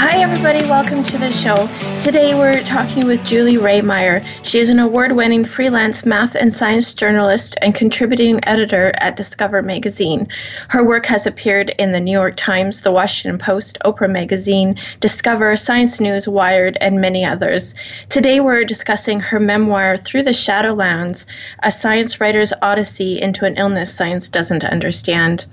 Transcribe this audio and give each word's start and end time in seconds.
Hi, 0.00 0.18
everybody. 0.18 0.60
Welcome 0.60 1.02
to 1.02 1.18
the 1.18 1.32
show. 1.32 1.66
Today 1.98 2.32
we're 2.32 2.62
talking 2.62 3.04
with 3.04 3.26
Julie 3.26 3.56
Rehmeyer. 3.56 4.24
She 4.44 4.60
is 4.60 4.68
an 4.68 4.78
award 4.78 5.10
winning 5.10 5.44
freelance 5.44 6.06
math 6.06 6.36
and 6.36 6.52
science 6.52 6.94
journalist 6.94 7.56
and 7.62 7.74
contributing 7.74 8.38
editor 8.44 8.92
at 8.98 9.16
Discover 9.16 9.62
Magazine. 9.62 10.28
Her 10.68 10.84
work 10.84 11.04
has 11.06 11.26
appeared 11.26 11.70
in 11.80 11.90
the 11.90 11.98
New 11.98 12.12
York 12.12 12.36
Times, 12.36 12.82
the 12.82 12.92
Washington 12.92 13.40
Post, 13.40 13.76
Oprah 13.84 14.08
Magazine, 14.08 14.76
Discover, 15.00 15.56
Science 15.56 15.98
News, 15.98 16.28
Wired, 16.28 16.78
and 16.80 17.00
many 17.00 17.24
others. 17.24 17.74
Today 18.08 18.38
we're 18.38 18.62
discussing 18.62 19.18
her 19.18 19.40
memoir, 19.40 19.96
Through 19.96 20.22
the 20.22 20.30
Shadowlands 20.30 21.26
A 21.64 21.72
Science 21.72 22.20
Writer's 22.20 22.52
Odyssey 22.62 23.20
into 23.20 23.44
an 23.46 23.56
Illness 23.56 23.92
Science 23.92 24.28
Doesn't 24.28 24.62
Understand. 24.62 25.46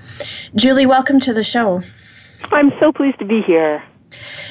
Julie, 0.53 0.86
welcome 0.86 1.20
to 1.22 1.34
the 1.34 1.41
show. 1.41 1.81
I'm 2.52 2.72
so 2.80 2.91
pleased 2.91 3.17
to 3.17 3.25
be 3.25 3.41
here. 3.41 3.81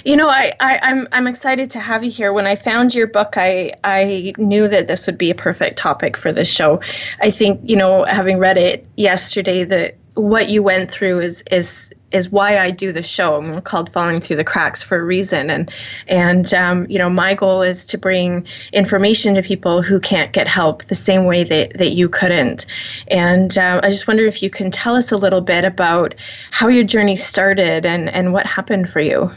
You 0.05 0.17
know, 0.17 0.29
I, 0.29 0.53
I, 0.61 0.79
I'm 0.83 1.09
I'm 1.13 1.27
excited 1.27 1.71
to 1.73 1.81
have 1.81 2.05
you 2.05 2.11
here. 2.11 2.33
When 2.33 2.47
I 2.47 2.57
found 2.57 2.95
your 2.95 3.07
book, 3.07 3.35
I 3.37 3.73
I 3.85 4.35
knew 4.37 4.69
that 4.69 4.89
this 4.89 5.07
would 5.07 5.19
be 5.19 5.31
a 5.31 5.35
perfect 5.35 5.79
topic 5.79 6.17
for 6.17 6.33
this 6.33 6.49
show. 6.49 6.81
I 7.21 7.31
think 7.31 7.61
you 7.65 7.77
know, 7.77 8.05
having 8.05 8.39
read 8.39 8.59
it 8.59 8.87
yesterday, 8.97 9.65
that 9.65 9.97
what 10.15 10.49
you 10.49 10.63
went 10.63 10.91
through 10.91 11.21
is 11.21 11.43
is 11.51 11.93
is 12.13 12.31
why 12.31 12.59
I 12.59 12.71
do 12.71 12.93
the 12.93 13.03
show. 13.03 13.37
I'm 13.37 13.61
called 13.63 13.93
Falling 13.93 14.21
Through 14.21 14.37
the 14.37 14.45
Cracks 14.45 14.83
for 14.83 14.97
a 14.97 15.05
reason, 15.05 15.51
and 15.51 15.71
and 16.07 16.55
um, 16.55 16.87
you 16.89 16.99
know 16.99 17.11
my 17.11 17.35
goal 17.35 17.63
is 17.63 17.85
to 17.87 17.99
bring 17.99 18.47
information 18.73 19.35
to 19.35 19.43
people 19.43 19.83
who 19.83 19.99
can't 19.99 20.33
get 20.33 20.47
help 20.47 20.85
the 20.85 20.95
same 20.95 21.25
way 21.25 21.43
that 21.45 21.77
that 21.77 21.93
you 21.93 22.09
couldn't. 22.09 22.67
And 23.09 23.59
uh, 23.59 23.81
I 23.83 23.91
just 23.91 24.07
wonder 24.07 24.25
if 24.27 24.43
you 24.43 24.51
can 24.51 24.71
tell 24.71 24.95
us 24.95 25.11
a 25.11 25.17
little 25.17 25.41
bit 25.41 25.65
about 25.65 26.15
how 26.51 26.69
your 26.69 26.85
journey 26.85 27.17
started 27.17 27.85
and 27.85 28.09
and 28.09 28.33
what 28.33 28.47
happened 28.47 28.91
for 28.91 29.01
you. 29.01 29.31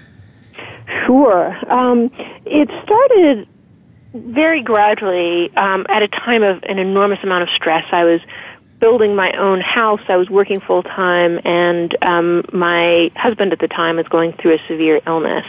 Sure. 1.06 1.56
Um, 1.72 2.12
it 2.46 2.70
started 2.84 3.48
very 4.14 4.62
gradually 4.62 5.56
um, 5.58 5.86
at 5.90 6.02
a 6.02 6.08
time 6.08 6.44
of 6.44 6.64
an 6.64 6.80
enormous 6.80 7.20
amount 7.24 7.44
of 7.44 7.50
stress. 7.50 7.86
I 7.92 8.04
was 8.04 8.22
building 8.80 9.16
my 9.16 9.32
own 9.34 9.60
house. 9.60 10.02
I 10.08 10.18
was 10.18 10.30
working 10.30 10.60
full 10.60 10.84
time, 10.84 11.40
and 11.44 11.96
um, 12.04 12.46
my 12.54 13.12
husband 13.16 13.52
at 13.52 13.60
the 13.60 13.68
time 13.68 13.98
was 13.98 14.08
going 14.08 14.34
through 14.34 14.56
a 14.56 14.60
severe 14.68 15.02
illness. 15.08 15.46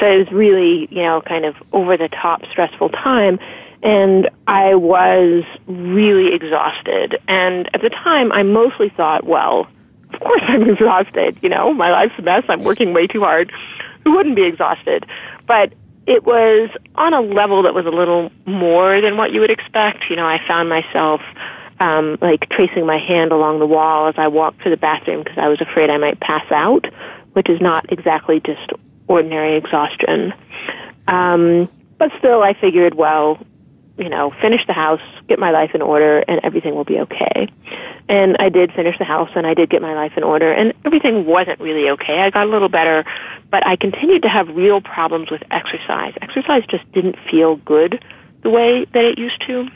So 0.00 0.06
it 0.06 0.18
was 0.18 0.32
really, 0.32 0.88
you 0.90 1.02
know, 1.02 1.20
kind 1.20 1.44
of 1.44 1.54
over 1.72 1.96
the 1.96 2.08
top 2.08 2.44
stressful 2.50 2.90
time. 2.90 3.38
And 3.82 4.30
I 4.46 4.74
was 4.76 5.44
really 5.66 6.32
exhausted. 6.34 7.18
And 7.28 7.68
at 7.74 7.82
the 7.82 7.90
time, 7.90 8.32
I 8.32 8.42
mostly 8.42 8.88
thought, 8.88 9.24
well, 9.24 9.66
of 10.14 10.20
course 10.20 10.42
I'm 10.48 10.68
exhausted. 10.68 11.38
You 11.42 11.50
know, 11.50 11.72
my 11.72 11.90
life's 11.90 12.14
a 12.18 12.22
mess. 12.22 12.44
I'm 12.48 12.64
working 12.64 12.94
way 12.94 13.06
too 13.06 13.20
hard 13.20 13.52
who 14.04 14.12
wouldn't 14.12 14.36
be 14.36 14.44
exhausted. 14.44 15.06
But 15.46 15.72
it 16.06 16.24
was 16.24 16.70
on 16.96 17.14
a 17.14 17.20
level 17.20 17.62
that 17.62 17.74
was 17.74 17.86
a 17.86 17.90
little 17.90 18.30
more 18.46 19.00
than 19.00 19.16
what 19.16 19.32
you 19.32 19.40
would 19.40 19.50
expect. 19.50 20.10
You 20.10 20.16
know, 20.16 20.26
I 20.26 20.40
found 20.46 20.68
myself 20.68 21.20
um, 21.80 22.18
like 22.20 22.48
tracing 22.48 22.86
my 22.86 22.98
hand 22.98 23.32
along 23.32 23.58
the 23.58 23.66
wall 23.66 24.08
as 24.08 24.14
I 24.16 24.28
walked 24.28 24.62
to 24.62 24.70
the 24.70 24.76
bathroom 24.76 25.22
because 25.22 25.38
I 25.38 25.48
was 25.48 25.60
afraid 25.60 25.90
I 25.90 25.98
might 25.98 26.20
pass 26.20 26.50
out, 26.50 26.86
which 27.32 27.48
is 27.48 27.60
not 27.60 27.92
exactly 27.92 28.40
just 28.40 28.70
ordinary 29.08 29.56
exhaustion. 29.56 30.32
Um, 31.08 31.68
but 31.98 32.10
still, 32.18 32.42
I 32.42 32.54
figured, 32.54 32.94
well, 32.94 33.38
you 34.02 34.08
know, 34.08 34.32
finish 34.40 34.66
the 34.66 34.72
house, 34.72 35.00
get 35.28 35.38
my 35.38 35.52
life 35.52 35.70
in 35.74 35.80
order, 35.80 36.18
and 36.26 36.40
everything 36.42 36.74
will 36.74 36.84
be 36.84 36.98
okay. 36.98 37.46
And 38.08 38.36
I 38.40 38.48
did 38.48 38.72
finish 38.72 38.98
the 38.98 39.04
house, 39.04 39.30
and 39.36 39.46
I 39.46 39.54
did 39.54 39.70
get 39.70 39.80
my 39.80 39.94
life 39.94 40.14
in 40.16 40.24
order, 40.24 40.52
and 40.52 40.74
everything 40.84 41.24
wasn't 41.24 41.60
really 41.60 41.88
okay. 41.90 42.18
I 42.20 42.30
got 42.30 42.48
a 42.48 42.50
little 42.50 42.68
better, 42.68 43.04
but 43.48 43.64
I 43.64 43.76
continued 43.76 44.22
to 44.22 44.28
have 44.28 44.48
real 44.48 44.80
problems 44.80 45.30
with 45.30 45.42
exercise. 45.52 46.14
Exercise 46.20 46.64
just 46.68 46.90
didn't 46.90 47.16
feel 47.30 47.56
good 47.56 48.04
the 48.42 48.50
way 48.50 48.84
that 48.86 49.04
it 49.04 49.18
used 49.18 49.40
to. 49.46 49.68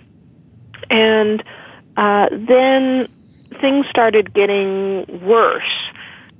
And 0.91 1.45
uh, 1.97 2.29
then 2.33 3.09
things 3.61 3.87
started 3.89 4.35
getting 4.35 5.25
worse. 5.25 5.63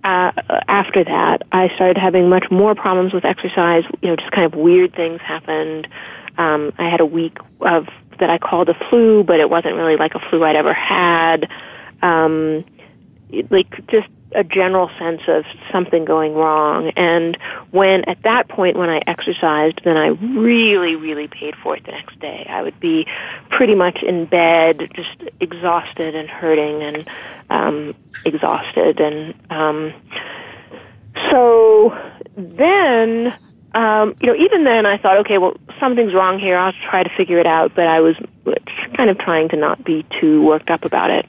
Uh, 0.03 0.33
after 0.67 1.05
that, 1.05 1.43
I 1.53 1.69
started 1.77 1.99
having 1.99 2.29
much 2.29 2.51
more 2.51 2.75
problems 2.75 3.13
with 3.13 3.25
exercise. 3.25 3.85
You 4.03 4.11
know, 4.11 4.17
just 4.17 4.33
kind 4.33 4.45
of 4.45 4.59
weird 4.59 4.93
things 4.95 5.21
happened. 5.21 5.87
Um, 6.39 6.73
I 6.79 6.89
had 6.89 7.01
a 7.01 7.07
week 7.07 7.39
of 7.61 7.89
that 8.19 8.31
I 8.31 8.39
called 8.39 8.69
a 8.69 8.75
flu, 8.89 9.25
but 9.25 9.41
it 9.41 9.51
wasn't 9.51 9.77
really 9.77 9.97
like 9.97 10.15
a 10.15 10.21
flu 10.31 10.45
I'd 10.45 10.57
ever 10.57 10.73
had. 10.73 11.49
Um, 12.03 12.65
like 13.51 13.87
just 13.89 14.09
a 14.33 14.45
general 14.45 14.91
sense 14.99 15.23
of 15.29 15.45
something 15.73 16.05
going 16.05 16.35
wrong. 16.35 16.91
And 16.91 17.39
when 17.71 18.05
at 18.05 18.23
that 18.23 18.49
point 18.49 18.77
when 18.77 18.91
I 18.91 19.01
exercised, 19.07 19.81
then 19.85 19.97
I 19.97 20.09
really, 20.09 20.95
really 20.95 21.29
paid 21.29 21.55
for 21.57 21.77
it 21.77 21.85
the 21.85 21.93
next 21.93 22.19
day. 22.21 22.47
I 22.49 22.63
would 22.63 22.79
be 22.81 23.07
pretty 23.51 23.75
much 23.75 24.03
in 24.03 24.27
bed, 24.27 24.91
just 24.95 25.23
exhausted 25.41 26.15
and 26.15 26.29
hurting 26.29 26.83
and 26.83 27.11
um, 27.51 27.95
exhausted. 28.25 29.01
And 29.01 29.35
um, 29.51 29.95
so 31.31 31.97
then 32.37 33.37
um, 33.77 34.15
you 34.21 34.27
know, 34.27 34.35
even 34.35 34.65
then 34.65 34.87
I 34.87 34.97
thought, 34.97 35.19
okay, 35.19 35.37
well, 35.37 35.55
something's 35.79 36.15
wrong 36.15 36.39
here. 36.39 36.57
I'll 36.57 36.73
try 36.73 37.03
to 37.03 37.11
figure 37.15 37.39
it 37.39 37.47
out. 37.47 37.75
But 37.75 37.87
I 37.87 38.01
was 38.01 38.17
kind 38.95 39.11
of 39.11 39.19
trying 39.19 39.51
to 39.51 39.57
not 39.57 39.85
be 39.85 40.07
too 40.19 40.43
worked 40.43 40.71
up 40.71 40.87
about 40.87 41.11
it. 41.11 41.29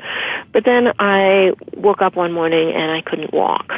But 0.53 0.63
then 0.63 0.93
I 0.97 1.51
woke 1.73 2.01
up 2.01 2.15
one 2.15 2.31
morning 2.31 2.71
and 2.71 2.89
I 2.89 3.01
couldn't 3.01 3.33
walk. 3.33 3.73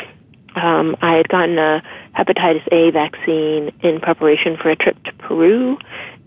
Um, 0.56 0.96
I 1.02 1.16
had 1.16 1.28
gotten 1.28 1.58
a 1.58 1.82
hepatitis 2.16 2.68
A 2.72 2.92
vaccine 2.92 3.72
in 3.82 4.00
preparation 4.02 4.56
for 4.56 4.70
a 4.70 4.76
trip 4.76 5.04
to 5.06 5.14
Peru. 5.14 5.80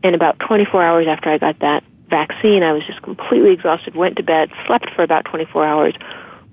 And 0.02 0.16
about 0.16 0.40
24 0.40 0.82
hours 0.82 1.06
after 1.06 1.30
I 1.30 1.38
got 1.38 1.60
that 1.60 1.84
vaccine, 2.08 2.64
I 2.64 2.72
was 2.72 2.84
just 2.84 3.02
completely 3.02 3.52
exhausted, 3.52 3.94
went 3.94 4.16
to 4.16 4.24
bed, 4.24 4.50
slept 4.66 4.90
for 4.96 5.04
about 5.04 5.26
24 5.26 5.64
hours, 5.64 5.94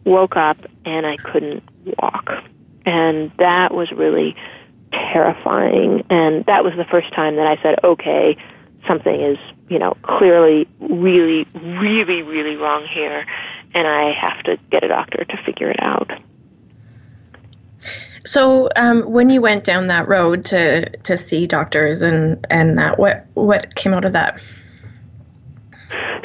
woke 0.03 0.35
up, 0.35 0.57
and 0.85 1.07
I 1.07 1.17
couldn't 1.17 1.63
walk. 1.99 2.29
And 2.85 3.31
that 3.39 3.73
was 3.73 3.91
really 3.91 4.35
terrifying. 4.91 6.05
And 6.09 6.45
that 6.45 6.63
was 6.63 6.73
the 6.75 6.85
first 6.85 7.11
time 7.13 7.35
that 7.35 7.47
I 7.47 7.61
said, 7.61 7.83
okay, 7.83 8.37
something 8.87 9.13
is, 9.13 9.37
you 9.69 9.79
know, 9.79 9.95
clearly 10.01 10.67
really, 10.79 11.45
really, 11.53 12.21
really 12.21 12.55
wrong 12.55 12.85
here, 12.85 13.25
and 13.73 13.87
I 13.87 14.11
have 14.11 14.43
to 14.43 14.57
get 14.71 14.83
a 14.83 14.87
doctor 14.87 15.25
to 15.25 15.37
figure 15.45 15.69
it 15.69 15.81
out. 15.81 16.11
So, 18.25 18.69
um, 18.75 19.03
when 19.03 19.29
you 19.29 19.41
went 19.41 19.63
down 19.63 19.87
that 19.87 20.07
road 20.07 20.45
to 20.45 20.89
to 20.89 21.17
see 21.17 21.47
doctors 21.47 22.01
and 22.01 22.45
and 22.49 22.77
that, 22.77 22.99
what 22.99 23.25
what 23.33 23.75
came 23.75 23.93
out 23.93 24.05
of 24.05 24.13
that? 24.13 24.41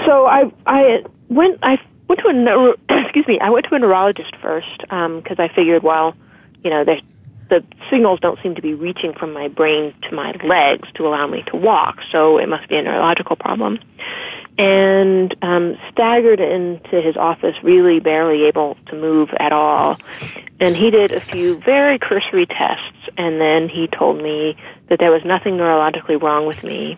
So 0.05 0.27
I 0.27 0.53
I 0.67 1.05
went 1.29 1.61
I 1.63 1.79
went 2.09 2.21
to 2.21 2.29
a 2.29 2.33
neuro, 2.33 2.75
excuse 2.89 3.27
me 3.27 3.39
I 3.41 3.51
went 3.51 3.67
to 3.67 3.75
a 3.75 3.79
neurologist 3.79 4.35
first 4.37 4.79
because 4.79 5.39
um, 5.39 5.39
I 5.39 5.49
figured 5.55 5.83
well 5.83 6.15
you 6.63 6.71
know 6.71 6.85
there 6.85 7.01
the 7.49 7.65
signals 7.91 8.21
don't 8.21 8.39
seem 8.43 8.55
to 8.55 8.63
be 8.63 8.75
reaching 8.75 9.13
from 9.13 9.33
my 9.33 9.49
brain 9.49 9.95
to 10.03 10.15
my 10.15 10.33
legs 10.45 10.89
to 10.95 11.07
allow 11.07 11.27
me 11.27 11.43
to 11.49 11.57
walk, 11.57 12.01
so 12.11 12.39
it 12.39 12.49
must 12.49 12.69
be 12.69 12.77
a 12.77 12.83
neurological 12.83 13.37
problem. 13.37 13.79
And 14.57 15.35
um, 15.43 15.77
staggered 15.91 16.41
into 16.41 17.01
his 17.01 17.17
office, 17.17 17.57
really 17.63 18.01
barely 18.01 18.45
able 18.45 18.77
to 18.87 18.95
move 18.95 19.31
at 19.39 19.53
all. 19.53 19.99
And 20.61 20.77
he 20.77 20.91
did 20.91 21.13
a 21.13 21.21
few 21.21 21.59
very 21.59 21.99
cursory 21.99 22.47
tests, 22.47 23.09
and 23.17 23.41
then 23.41 23.69
he 23.69 23.89
told 23.89 24.23
me 24.23 24.57
that 24.89 25.01
there 25.01 25.11
was 25.11 25.25
nothing 25.25 25.57
neurologically 25.57 26.21
wrong 26.23 26.47
with 26.47 26.63
me, 26.63 26.97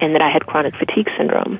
and 0.00 0.14
that 0.14 0.22
I 0.22 0.30
had 0.30 0.46
chronic 0.46 0.76
fatigue 0.76 1.10
syndrome. 1.16 1.58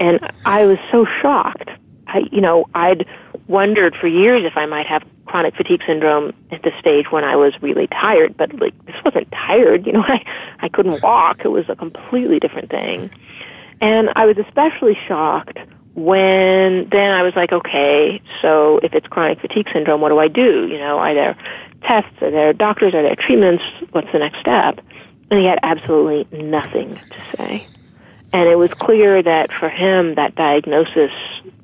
And 0.00 0.20
I 0.44 0.64
was 0.64 0.78
so 0.90 1.06
shocked. 1.20 1.70
I, 2.06 2.22
you 2.32 2.40
know, 2.40 2.66
I'd 2.74 3.06
wondered 3.48 3.94
for 3.96 4.06
years 4.06 4.44
if 4.44 4.56
I 4.56 4.66
might 4.66 4.86
have 4.86 5.02
chronic 5.28 5.54
fatigue 5.54 5.82
syndrome 5.86 6.32
at 6.50 6.62
the 6.62 6.72
stage 6.78 7.10
when 7.10 7.24
I 7.24 7.36
was 7.36 7.54
really 7.62 7.86
tired, 7.86 8.36
but 8.36 8.52
like 8.58 8.74
this 8.86 8.96
wasn't 9.04 9.30
tired, 9.32 9.86
you 9.86 9.92
know, 9.92 10.02
I 10.06 10.24
I 10.60 10.68
couldn't 10.68 11.02
walk. 11.02 11.44
It 11.44 11.48
was 11.48 11.68
a 11.68 11.76
completely 11.76 12.40
different 12.40 12.70
thing. 12.70 13.10
And 13.80 14.10
I 14.16 14.26
was 14.26 14.36
especially 14.38 14.98
shocked 15.06 15.58
when 15.94 16.88
then 16.90 17.12
I 17.12 17.22
was 17.22 17.34
like, 17.36 17.52
okay, 17.52 18.20
so 18.42 18.78
if 18.82 18.92
it's 18.94 19.06
chronic 19.06 19.40
fatigue 19.40 19.68
syndrome, 19.72 20.00
what 20.00 20.08
do 20.10 20.18
I 20.18 20.28
do? 20.28 20.66
You 20.66 20.78
know, 20.78 20.98
are 20.98 21.14
there 21.14 21.36
tests? 21.82 22.10
Are 22.20 22.30
there 22.30 22.52
doctors? 22.52 22.94
Are 22.94 23.02
there 23.02 23.16
treatments? 23.16 23.62
What's 23.92 24.10
the 24.12 24.18
next 24.18 24.40
step? 24.40 24.80
and 25.30 25.40
he 25.40 25.46
had 25.46 25.58
absolutely 25.62 26.26
nothing 26.42 26.94
to 26.94 27.36
say. 27.36 27.66
And 28.32 28.48
it 28.48 28.56
was 28.56 28.70
clear 28.74 29.22
that 29.22 29.50
for 29.52 29.68
him, 29.68 30.14
that 30.14 30.34
diagnosis 30.34 31.12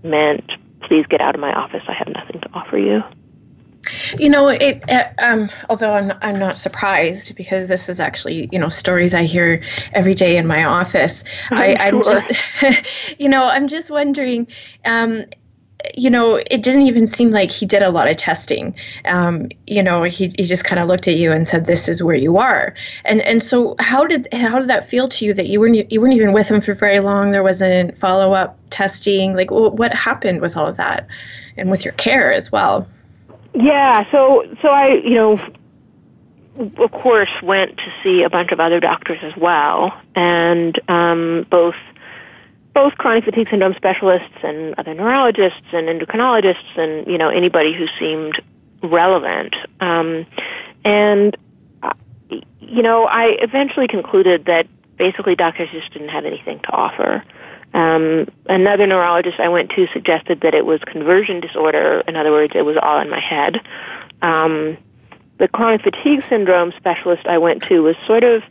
meant, 0.03 0.51
please 0.83 1.07
get 1.07 1.21
out 1.21 1.35
of 1.35 1.41
my 1.41 1.53
office. 1.53 1.83
I 1.89 1.93
have 1.93 2.09
nothing 2.09 2.41
to 2.41 2.49
offer 2.55 2.79
you. 2.79 3.03
You 4.19 4.29
know, 4.29 4.49
it. 4.49 4.83
Uh, 4.89 5.09
um, 5.19 5.51
although 5.69 5.93
I'm, 5.93 6.13
I'm 6.23 6.39
not 6.39 6.57
surprised 6.57 7.35
because 7.35 7.69
this 7.69 7.89
is 7.89 8.01
actually, 8.01 8.49
you 8.53 8.59
know, 8.59 8.69
stories 8.69 9.15
I 9.15 9.25
hear 9.25 9.63
every 9.93 10.15
day 10.15 10.37
in 10.37 10.47
my 10.47 10.65
office. 10.65 11.25
I'm 11.51 11.59
I, 11.59 11.89
am 11.89 12.03
sure. 12.03 12.15
just, 12.15 13.17
you 13.21 13.29
know, 13.29 13.45
I'm 13.45 13.69
just 13.69 13.91
wondering. 13.91 14.47
Um, 14.85 15.25
you 15.95 16.09
know, 16.09 16.37
it 16.37 16.63
didn't 16.63 16.83
even 16.83 17.07
seem 17.07 17.31
like 17.31 17.51
he 17.51 17.67
did 17.67 17.83
a 17.83 17.91
lot 17.91 18.09
of 18.09 18.17
testing. 18.17 18.75
Um, 19.05 19.49
you 19.67 19.83
know, 19.83 20.03
he, 20.03 20.33
he 20.37 20.45
just 20.45 20.65
kind 20.65 20.81
of 20.81 20.89
looked 20.89 21.07
at 21.09 21.17
you 21.17 21.31
and 21.31 21.47
said, 21.47 21.67
"This 21.67 21.89
is 21.89 22.03
where 22.03 22.17
you 22.17 22.39
are." 22.39 22.75
And 23.05 23.21
and 23.21 23.43
so, 23.43 23.77
how 23.79 24.07
did 24.07 24.27
how 24.33 24.59
did 24.59 24.69
that 24.69 24.89
feel 24.89 25.09
to 25.11 25.25
you 25.25 25.35
that 25.35 25.49
you 25.49 25.61
weren't 25.61 25.93
you 25.93 26.01
weren't 26.01 26.15
even 26.15 26.33
with 26.33 26.49
him 26.49 26.61
for 26.61 26.75
very 26.75 27.01
long? 27.01 27.33
There 27.33 27.43
wasn't 27.43 27.99
follow 27.99 28.33
up 28.33 28.59
testing. 28.71 29.35
Like, 29.35 29.51
what 29.51 29.93
happened 29.93 30.41
with 30.41 30.57
all 30.57 30.67
of 30.67 30.77
that, 30.79 31.07
and 31.57 31.71
with 31.71 31.85
your 31.85 31.95
care 31.95 32.33
as 32.33 32.51
well? 32.51 32.89
Yeah, 33.55 34.11
so 34.11 34.45
so 34.61 34.69
I, 34.69 34.95
you 34.95 35.15
know, 35.15 35.41
of 36.79 36.91
course, 36.91 37.31
went 37.43 37.77
to 37.77 37.93
see 38.03 38.23
a 38.23 38.31
bunch 38.31 38.51
of 38.51 38.61
other 38.61 38.81
doctors 38.81 39.19
as 39.23 39.37
well, 39.37 39.99
and 40.15 40.79
um, 40.89 41.47
both 41.51 41.77
both 42.75 42.95
chronic 42.95 43.25
fatigue 43.25 43.49
syndrome 43.49 43.75
specialists 43.75 44.37
and 44.43 44.75
other 44.77 44.93
neurologists 44.93 45.67
and 45.73 45.89
endocrinologists 45.89 46.77
and 46.77 47.07
you 47.07 47.17
know 47.17 47.29
anybody 47.29 47.73
who 47.73 47.87
seemed 47.99 48.41
relevant. 48.83 49.55
Um, 49.81 50.27
and 50.85 51.37
uh, 51.83 51.93
you 52.61 52.83
know, 52.83 53.05
I 53.07 53.37
eventually 53.41 53.87
concluded 53.87 54.47
that 54.47 54.67
basically 54.97 55.37
doctors 55.37 55.69
just 55.71 55.93
didn't 55.93 56.09
have 56.09 56.25
anything 56.25 56.59
to 56.61 56.73
offer. 56.73 57.23
Um, 57.75 58.29
another 58.47 58.87
neurologist 58.87 59.41
I 59.41 59.49
went 59.49 59.71
to 59.71 59.89
suggested 59.93 60.41
that 60.43 60.55
it 60.55 60.65
was 60.65 60.81
conversion 60.87 61.41
disorder. 61.41 62.03
In 62.07 62.17
other 62.17 62.31
words, 62.31 62.55
it 62.55 62.65
was 62.65 62.77
all 62.81 63.01
in 63.01 63.11
my 63.11 63.21
head. 63.21 63.61
Um, 64.23 64.79
the 65.39 65.49
chronic 65.49 65.83
fatigue 65.83 66.23
syndrome 66.29 66.73
specialist 66.77 67.27
I 67.27 67.39
went 67.39 67.65
to 67.65 67.81
was 67.81 67.97
sort 68.07 68.23
of 68.23 68.43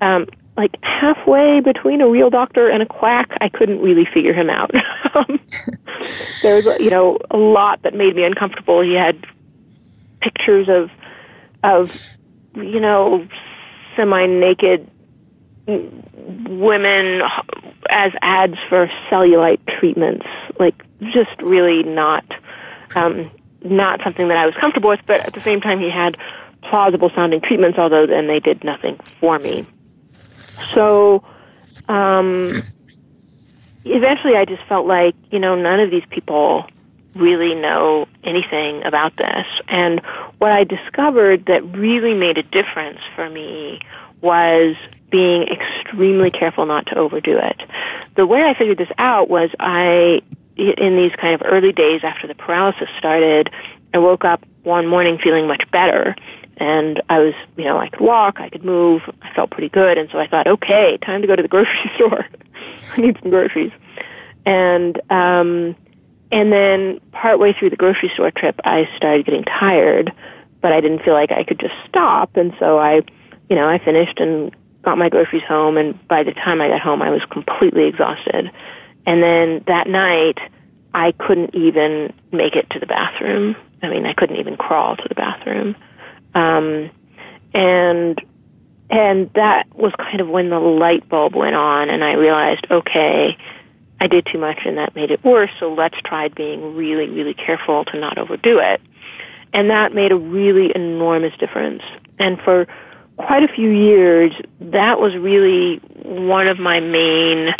um, 0.00 0.26
like 0.56 0.76
halfway 0.82 1.60
between 1.60 2.00
a 2.00 2.08
real 2.08 2.30
doctor 2.30 2.68
and 2.68 2.82
a 2.82 2.86
quack. 2.86 3.36
I 3.40 3.50
couldn't 3.50 3.80
really 3.80 4.06
figure 4.06 4.32
him 4.32 4.50
out. 4.50 4.70
There 6.42 6.56
was, 6.56 6.64
you 6.80 6.90
know, 6.90 7.18
a 7.30 7.36
lot 7.36 7.82
that 7.82 7.94
made 7.94 8.16
me 8.16 8.24
uncomfortable. 8.24 8.80
He 8.80 8.94
had 8.94 9.24
pictures 10.20 10.68
of, 10.68 10.90
of, 11.62 11.90
you 12.56 12.80
know, 12.80 13.28
semi-naked 13.94 14.90
women 15.66 17.22
as 17.90 18.12
ads 18.22 18.56
for 18.68 18.90
cellulite 19.10 19.60
treatments. 19.78 20.26
Like, 20.58 20.84
just 21.12 21.40
really 21.42 21.82
not, 21.82 22.24
um, 22.94 23.30
not 23.62 24.00
something 24.02 24.28
that 24.28 24.36
I 24.36 24.46
was 24.46 24.54
comfortable 24.56 24.90
with. 24.90 25.00
But 25.06 25.20
at 25.20 25.32
the 25.32 25.40
same 25.40 25.60
time, 25.60 25.80
he 25.80 25.90
had 25.90 26.16
plausible 26.62 27.10
sounding 27.10 27.40
treatments, 27.40 27.78
although 27.78 28.06
then 28.06 28.26
they 28.26 28.40
did 28.40 28.64
nothing 28.64 28.98
for 29.20 29.38
me. 29.38 29.66
So, 30.74 31.24
um, 31.88 32.62
eventually 33.84 34.36
I 34.36 34.44
just 34.44 34.62
felt 34.64 34.86
like, 34.86 35.14
you 35.30 35.38
know, 35.38 35.54
none 35.54 35.80
of 35.80 35.90
these 35.90 36.04
people 36.10 36.66
really 37.14 37.54
know 37.54 38.06
anything 38.24 38.84
about 38.84 39.16
this. 39.16 39.46
And 39.68 40.00
what 40.38 40.52
I 40.52 40.64
discovered 40.64 41.46
that 41.46 41.62
really 41.76 42.14
made 42.14 42.38
a 42.38 42.42
difference 42.42 43.00
for 43.14 43.28
me 43.28 43.80
was 44.22 44.76
being 45.10 45.42
extremely 45.42 46.30
careful 46.30 46.64
not 46.64 46.86
to 46.86 46.96
overdo 46.96 47.36
it. 47.36 47.62
The 48.16 48.26
way 48.26 48.42
I 48.44 48.54
figured 48.54 48.78
this 48.78 48.90
out 48.96 49.28
was 49.28 49.50
I, 49.60 50.22
in 50.56 50.96
these 50.96 51.12
kind 51.16 51.34
of 51.34 51.42
early 51.44 51.72
days 51.72 52.02
after 52.02 52.26
the 52.26 52.34
paralysis 52.34 52.88
started, 52.98 53.50
I 53.92 53.98
woke 53.98 54.24
up 54.24 54.42
one 54.62 54.86
morning 54.86 55.18
feeling 55.18 55.46
much 55.46 55.70
better 55.70 56.16
and 56.56 57.02
I 57.08 57.18
was, 57.18 57.34
you 57.56 57.64
know, 57.64 57.78
I 57.78 57.88
could 57.88 58.00
walk, 58.00 58.40
I 58.40 58.48
could 58.48 58.64
move, 58.64 59.02
I 59.22 59.32
felt 59.34 59.50
pretty 59.50 59.68
good, 59.68 59.98
and 59.98 60.08
so 60.10 60.18
I 60.18 60.26
thought, 60.26 60.46
okay, 60.46 60.98
time 60.98 61.22
to 61.22 61.26
go 61.26 61.34
to 61.34 61.42
the 61.42 61.48
grocery 61.48 61.90
store. 61.96 62.26
I 62.96 63.00
need 63.00 63.18
some 63.20 63.30
groceries, 63.30 63.72
and 64.44 65.00
um, 65.10 65.74
and 66.30 66.52
then 66.52 67.00
partway 67.10 67.52
through 67.52 67.70
the 67.70 67.76
grocery 67.76 68.10
store 68.14 68.30
trip, 68.30 68.60
I 68.64 68.88
started 68.96 69.26
getting 69.26 69.44
tired, 69.44 70.12
but 70.60 70.72
I 70.72 70.80
didn't 70.80 71.02
feel 71.02 71.14
like 71.14 71.32
I 71.32 71.42
could 71.42 71.58
just 71.58 71.74
stop, 71.88 72.36
and 72.36 72.54
so 72.58 72.78
I, 72.78 73.02
you 73.48 73.56
know, 73.56 73.68
I 73.68 73.78
finished 73.78 74.20
and 74.20 74.54
got 74.82 74.98
my 74.98 75.08
groceries 75.08 75.42
home, 75.42 75.76
and 75.76 76.08
by 76.08 76.22
the 76.22 76.32
time 76.32 76.60
I 76.60 76.68
got 76.68 76.80
home, 76.80 77.02
I 77.02 77.10
was 77.10 77.22
completely 77.30 77.84
exhausted, 77.84 78.50
and 79.06 79.22
then 79.22 79.64
that 79.66 79.88
night, 79.88 80.38
I 80.94 81.12
couldn't 81.12 81.54
even 81.54 82.12
make 82.32 82.54
it 82.56 82.68
to 82.70 82.78
the 82.78 82.86
bathroom. 82.86 83.56
I 83.82 83.88
mean, 83.88 84.06
I 84.06 84.12
couldn't 84.12 84.36
even 84.36 84.56
crawl 84.56 84.96
to 84.96 85.08
the 85.08 85.14
bathroom. 85.14 85.74
Um, 86.34 86.90
and 87.54 88.20
and 88.90 89.32
that 89.34 89.74
was 89.74 89.92
kind 89.96 90.20
of 90.20 90.28
when 90.28 90.50
the 90.50 90.60
light 90.60 91.08
bulb 91.08 91.34
went 91.34 91.56
on, 91.56 91.88
and 91.88 92.04
I 92.04 92.12
realized, 92.12 92.66
okay, 92.70 93.38
I 94.00 94.06
did 94.06 94.26
too 94.26 94.38
much, 94.38 94.58
and 94.66 94.76
that 94.76 94.94
made 94.94 95.10
it 95.10 95.24
worse. 95.24 95.50
So 95.58 95.72
let's 95.72 95.96
try 96.04 96.28
being 96.28 96.76
really, 96.76 97.08
really 97.08 97.34
careful 97.34 97.84
to 97.86 97.98
not 97.98 98.18
overdo 98.18 98.58
it. 98.58 98.82
And 99.54 99.70
that 99.70 99.94
made 99.94 100.12
a 100.12 100.16
really 100.16 100.72
enormous 100.74 101.34
difference. 101.38 101.82
And 102.18 102.40
for 102.40 102.66
quite 103.16 103.42
a 103.42 103.48
few 103.48 103.70
years, 103.70 104.32
that 104.60 105.00
was 105.00 105.14
really 105.14 105.76
one 106.02 106.48
of 106.48 106.58
my 106.58 106.80
main 106.80 107.54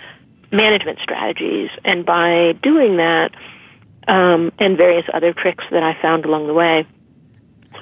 management 0.50 0.98
strategies. 1.02 1.70
And 1.84 2.04
by 2.04 2.52
doing 2.62 2.96
that, 2.96 3.32
um, 4.08 4.52
and 4.58 4.76
various 4.76 5.06
other 5.14 5.32
tricks 5.32 5.64
that 5.70 5.82
I 5.82 6.00
found 6.00 6.24
along 6.24 6.46
the 6.46 6.54
way, 6.54 6.86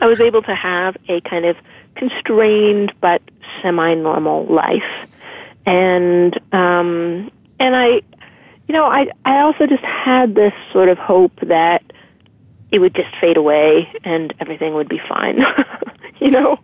I 0.01 0.07
was 0.07 0.21
able 0.21 0.43
to 0.43 0.55
have 0.55 0.97
a 1.09 1.21
kind 1.23 1.45
of 1.45 1.57
constrained 1.95 2.93
but 3.01 3.23
semi-normal 3.63 4.47
life, 4.47 5.09
and 5.67 6.39
um, 6.53 7.31
and 7.59 7.77
I, 7.77 8.03
you 8.67 8.75
know, 8.75 8.87
I 8.87 9.11
I 9.25 9.41
also 9.41 9.67
just 9.67 9.83
had 9.83 10.35
this 10.35 10.55
sort 10.73 10.89
of 10.89 10.99
hope 10.99 11.33
that 11.43 11.83
it 12.71 12.79
would 12.79 12.95
just 12.95 13.15
fade 13.21 13.37
away 13.37 13.93
and 14.05 14.33
everything 14.39 14.75
would 14.75 14.89
be 14.89 15.01
fine, 15.09 15.45
you 16.21 16.31
know. 16.31 16.59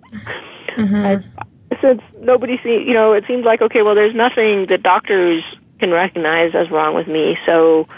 Mm-hmm. 0.76 1.40
Since 1.80 2.02
nobody 2.21 2.59
see, 2.62 2.85
you 2.87 2.95
know, 2.95 3.12
it 3.12 3.25
seems 3.26 3.45
like 3.45 3.61
okay, 3.61 3.83
well, 3.83 3.95
there's 3.95 4.14
nothing 4.14 4.66
that 4.66 4.83
doctors 4.83 5.42
can 5.78 5.90
recognize 5.90 6.54
as 6.54 6.71
wrong 6.71 6.95
with 6.95 7.06
me, 7.06 7.38
so 7.45 7.88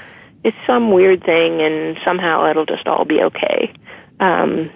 it's 0.42 0.56
some 0.66 0.90
weird 0.90 1.22
thing, 1.24 1.60
and 1.60 1.98
somehow 2.04 2.48
it'll 2.48 2.66
just 2.66 2.86
all 2.86 3.04
be 3.04 3.22
okay. 3.22 3.72
Um, 4.20 4.70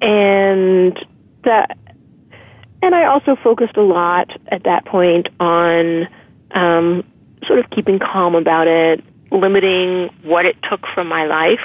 and 0.00 1.06
that 1.44 1.76
and 2.82 2.94
I 2.94 3.04
also 3.04 3.36
focused 3.36 3.76
a 3.76 3.82
lot 3.82 4.30
at 4.48 4.64
that 4.64 4.84
point 4.86 5.28
on 5.38 6.08
um, 6.52 7.04
sort 7.46 7.58
of 7.58 7.68
keeping 7.70 7.98
calm 7.98 8.34
about 8.34 8.66
it, 8.66 9.04
limiting 9.30 10.08
what 10.22 10.46
it 10.46 10.56
took 10.62 10.86
from 10.86 11.08
my 11.08 11.26
life, 11.26 11.64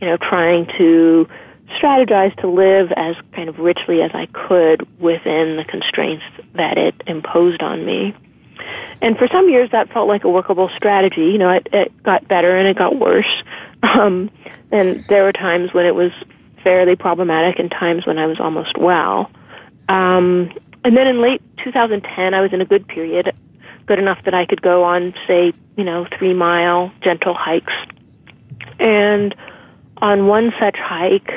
you 0.00 0.06
know, 0.06 0.16
trying 0.16 0.66
to 0.78 1.28
strategize 1.76 2.34
to 2.40 2.48
live 2.48 2.92
as 2.92 3.16
kind 3.32 3.48
of 3.48 3.58
richly 3.58 4.02
as 4.02 4.10
I 4.14 4.26
could 4.26 4.86
within 5.00 5.56
the 5.56 5.64
constraints 5.64 6.24
that 6.54 6.78
it 6.78 6.94
imposed 7.06 7.62
on 7.62 7.84
me. 7.84 8.14
And 9.00 9.16
for 9.16 9.28
some 9.28 9.48
years 9.48 9.70
that 9.70 9.92
felt 9.92 10.08
like 10.08 10.24
a 10.24 10.28
workable 10.28 10.70
strategy. 10.76 11.26
You 11.26 11.38
know, 11.38 11.50
it, 11.50 11.68
it 11.72 12.02
got 12.02 12.26
better 12.26 12.56
and 12.56 12.68
it 12.68 12.76
got 12.76 12.96
worse. 12.96 13.26
Um, 13.80 14.28
and 14.72 15.04
there 15.08 15.22
were 15.22 15.32
times 15.32 15.72
when 15.72 15.86
it 15.86 15.94
was 15.94 16.10
fairly 16.64 16.96
problematic 16.96 17.60
and 17.60 17.70
times 17.70 18.04
when 18.06 18.18
I 18.18 18.26
was 18.26 18.40
almost 18.40 18.76
well. 18.76 19.30
Um, 19.88 20.52
and 20.82 20.96
then 20.96 21.06
in 21.06 21.20
late 21.20 21.40
2010, 21.58 22.34
I 22.34 22.40
was 22.40 22.52
in 22.52 22.60
a 22.60 22.64
good 22.64 22.88
period, 22.88 23.32
good 23.86 24.00
enough 24.00 24.24
that 24.24 24.34
I 24.34 24.46
could 24.46 24.62
go 24.62 24.82
on, 24.82 25.14
say, 25.28 25.52
you 25.76 25.84
know, 25.84 26.08
three 26.18 26.34
mile 26.34 26.92
gentle 27.02 27.34
hikes. 27.34 27.72
And 28.80 29.32
on 29.98 30.26
one 30.26 30.52
such 30.58 30.76
hike, 30.76 31.32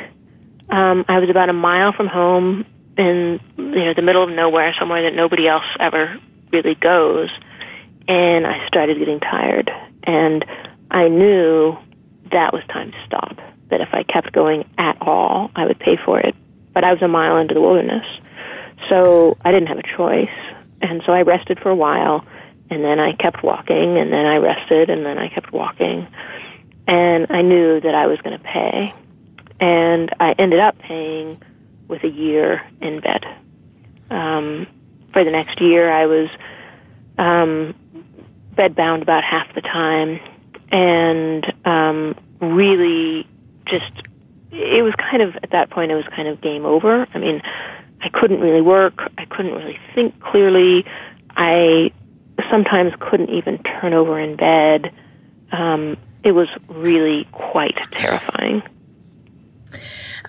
um, 0.71 1.05
I 1.07 1.19
was 1.19 1.29
about 1.29 1.49
a 1.49 1.53
mile 1.53 1.93
from 1.93 2.07
home 2.07 2.65
in 2.97 3.39
you 3.57 3.85
know 3.85 3.93
the 3.93 4.01
middle 4.01 4.23
of 4.23 4.29
nowhere, 4.29 4.73
somewhere 4.77 5.03
that 5.03 5.15
nobody 5.15 5.47
else 5.47 5.65
ever 5.79 6.17
really 6.51 6.75
goes, 6.75 7.29
and 8.07 8.47
I 8.47 8.65
started 8.67 8.97
getting 8.97 9.19
tired, 9.19 9.71
and 10.03 10.45
I 10.89 11.07
knew 11.07 11.77
that 12.31 12.53
was 12.53 12.63
time 12.69 12.91
to 12.91 13.05
stop 13.05 13.37
that 13.69 13.81
if 13.81 13.93
I 13.93 14.03
kept 14.03 14.31
going 14.33 14.69
at 14.77 14.97
all, 15.01 15.49
I 15.55 15.65
would 15.65 15.79
pay 15.79 15.97
for 15.97 16.19
it. 16.19 16.35
But 16.73 16.83
I 16.83 16.93
was 16.93 17.01
a 17.01 17.07
mile 17.07 17.37
into 17.37 17.53
the 17.53 17.61
wilderness, 17.61 18.05
so 18.89 19.37
I 19.43 19.51
didn't 19.51 19.67
have 19.67 19.79
a 19.79 19.97
choice. 19.97 20.29
And 20.81 21.01
so 21.05 21.13
I 21.13 21.21
rested 21.21 21.59
for 21.59 21.69
a 21.69 21.75
while, 21.75 22.25
and 22.69 22.83
then 22.83 22.99
I 22.99 23.13
kept 23.13 23.43
walking, 23.43 23.97
and 23.97 24.11
then 24.11 24.25
I 24.25 24.37
rested, 24.37 24.89
and 24.89 25.05
then 25.05 25.17
I 25.17 25.27
kept 25.29 25.51
walking. 25.51 26.07
And 26.87 27.27
I 27.29 27.41
knew 27.41 27.79
that 27.79 27.95
I 27.95 28.07
was 28.07 28.19
going 28.21 28.37
to 28.37 28.43
pay. 28.43 28.93
And 29.61 30.13
I 30.19 30.33
ended 30.33 30.59
up 30.59 30.77
paying 30.79 31.41
with 31.87 32.03
a 32.03 32.09
year 32.09 32.61
in 32.81 32.99
bed. 32.99 33.25
Um, 34.09 34.67
for 35.13 35.23
the 35.23 35.31
next 35.31 35.61
year, 35.61 35.91
I 35.91 36.05
was 36.05 36.29
um, 37.17 37.75
bedbound 38.55 39.03
about 39.03 39.23
half 39.23 39.53
the 39.53 39.61
time, 39.61 40.19
and 40.69 41.53
um, 41.65 42.15
really 42.39 43.27
just 43.65 43.91
it 44.51 44.83
was 44.83 44.93
kind 44.95 45.21
of 45.21 45.35
at 45.37 45.51
that 45.51 45.69
point 45.69 45.91
it 45.91 45.95
was 45.95 46.05
kind 46.13 46.27
of 46.27 46.41
game 46.41 46.65
over. 46.65 47.07
I 47.13 47.17
mean, 47.17 47.41
I 48.01 48.09
couldn't 48.09 48.41
really 48.41 48.61
work. 48.61 49.11
I 49.17 49.25
couldn't 49.25 49.53
really 49.53 49.79
think 49.95 50.19
clearly. 50.19 50.85
I 51.35 51.91
sometimes 52.49 52.93
couldn't 52.99 53.29
even 53.29 53.59
turn 53.59 53.93
over 53.93 54.19
in 54.19 54.35
bed. 54.35 54.91
Um, 55.51 55.97
it 56.23 56.31
was 56.31 56.49
really 56.67 57.27
quite 57.31 57.77
terrifying. 57.91 58.63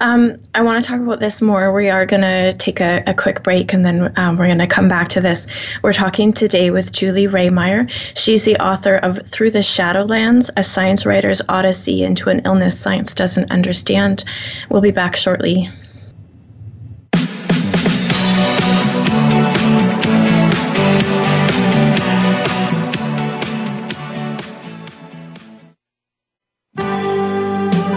Um, 0.01 0.39
I 0.55 0.63
want 0.63 0.83
to 0.83 0.89
talk 0.89 1.01
about 1.01 1.21
this 1.21 1.43
more. 1.43 1.73
We 1.73 1.91
are 1.91 2.07
going 2.07 2.23
to 2.23 2.53
take 2.55 2.81
a, 2.81 3.03
a, 3.07 3.15
quick 3.15 3.43
break 3.43 3.73
and 3.73 3.85
then 3.85 4.13
um, 4.19 4.37
we're 4.37 4.47
going 4.47 4.59
to 4.59 4.67
come 4.67 4.89
back 4.89 5.09
to 5.09 5.21
this. 5.21 5.47
We're 5.83 5.93
talking 5.93 6.33
today 6.33 6.71
with 6.71 6.93
Julie 6.93 7.29
Rehmeyer. 7.29 7.91
She's 8.17 8.45
the 8.45 8.57
author 8.57 8.97
of 8.97 9.27
Through 9.27 9.51
the 9.51 9.61
Shadowlands, 9.61 10.51
a 10.57 10.65
science 10.65 11.07
writer's 11.07 11.43
odyssey 11.49 12.03
into 12.03 12.31
an 12.31 12.41
illness 12.45 12.79
science 12.79 13.15
doesn't 13.15 13.51
understand. 13.51 14.25
We'll 14.71 14.81
be 14.81 14.91
back 14.91 15.15
shortly. 15.15 15.71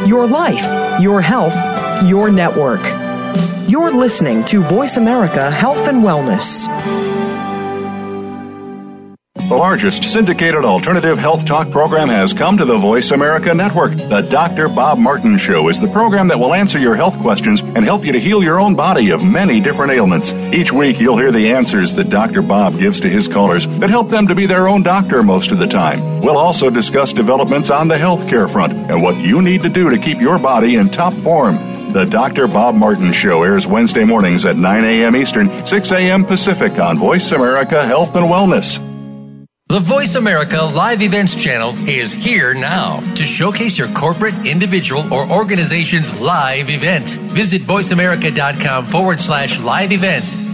Your 0.05 0.27
life, 0.27 1.01
your 1.01 1.21
health, 1.21 1.53
your 2.03 2.29
network. 2.29 2.81
You're 3.67 3.91
listening 3.91 4.43
to 4.45 4.61
Voice 4.61 4.97
America 4.97 5.49
Health 5.49 5.87
and 5.87 6.03
Wellness. 6.03 6.67
The 9.47 9.55
largest 9.55 10.03
syndicated 10.03 10.65
alternative 10.65 11.19
health 11.19 11.45
talk 11.45 11.69
program 11.69 12.09
has 12.09 12.33
come 12.33 12.57
to 12.57 12.65
the 12.65 12.77
Voice 12.77 13.11
America 13.11 13.53
Network. 13.53 13.95
The 13.95 14.27
Dr. 14.31 14.67
Bob 14.67 14.97
Martin 14.97 15.37
Show 15.37 15.69
is 15.69 15.79
the 15.79 15.87
program 15.87 16.27
that 16.29 16.39
will 16.39 16.55
answer 16.55 16.79
your 16.79 16.95
health 16.95 17.15
questions 17.19 17.61
and 17.61 17.85
help 17.85 18.03
you 18.03 18.11
to 18.11 18.19
heal 18.19 18.41
your 18.41 18.59
own 18.59 18.73
body 18.73 19.11
of 19.11 19.23
many 19.23 19.61
different 19.61 19.91
ailments. 19.91 20.33
Each 20.51 20.71
week, 20.71 20.99
you'll 20.99 21.19
hear 21.19 21.31
the 21.31 21.51
answers 21.51 21.93
that 21.93 22.09
Dr. 22.09 22.41
Bob 22.41 22.79
gives 22.79 22.99
to 23.01 23.09
his 23.09 23.27
callers 23.27 23.67
that 23.79 23.91
help 23.91 24.09
them 24.09 24.27
to 24.27 24.33
be 24.33 24.47
their 24.47 24.67
own 24.67 24.81
doctor 24.81 25.21
most 25.21 25.51
of 25.51 25.59
the 25.59 25.67
time. 25.67 26.21
We'll 26.21 26.37
also 26.37 26.71
discuss 26.71 27.13
developments 27.13 27.69
on 27.69 27.87
the 27.87 27.97
healthcare 27.97 28.51
front 28.51 28.73
and 28.73 29.03
what 29.03 29.15
you 29.17 29.43
need 29.43 29.61
to 29.61 29.69
do 29.69 29.91
to 29.91 29.99
keep 29.99 30.19
your 30.19 30.39
body 30.39 30.77
in 30.77 30.89
top 30.89 31.13
form. 31.13 31.55
The 31.93 32.05
Dr. 32.05 32.47
Bob 32.47 32.75
Martin 32.75 33.11
Show 33.11 33.43
airs 33.43 33.67
Wednesday 33.67 34.03
mornings 34.03 34.45
at 34.45 34.57
9 34.57 34.83
a.m. 34.83 35.15
Eastern, 35.15 35.49
6 35.65 35.91
a.m. 35.91 36.25
Pacific 36.25 36.79
on 36.79 36.97
Voice 36.97 37.31
America 37.31 37.85
Health 37.85 38.15
and 38.15 38.25
Wellness. 38.25 38.79
The 39.67 39.79
Voice 39.79 40.13
America 40.13 40.61
Live 40.61 41.01
Events 41.01 41.35
channel 41.41 41.73
is 41.89 42.11
here 42.11 42.53
now 42.53 42.99
to 43.15 43.25
showcase 43.25 43.79
your 43.79 43.87
corporate, 43.93 44.45
individual, 44.45 45.11
or 45.11 45.27
organization's 45.31 46.21
live 46.21 46.69
event. 46.69 47.07
Visit 47.33 47.63
voiceamerica.com 47.63 48.85
forward 48.85 49.19
slash 49.19 49.59
live 49.59 49.91
events 49.91 50.44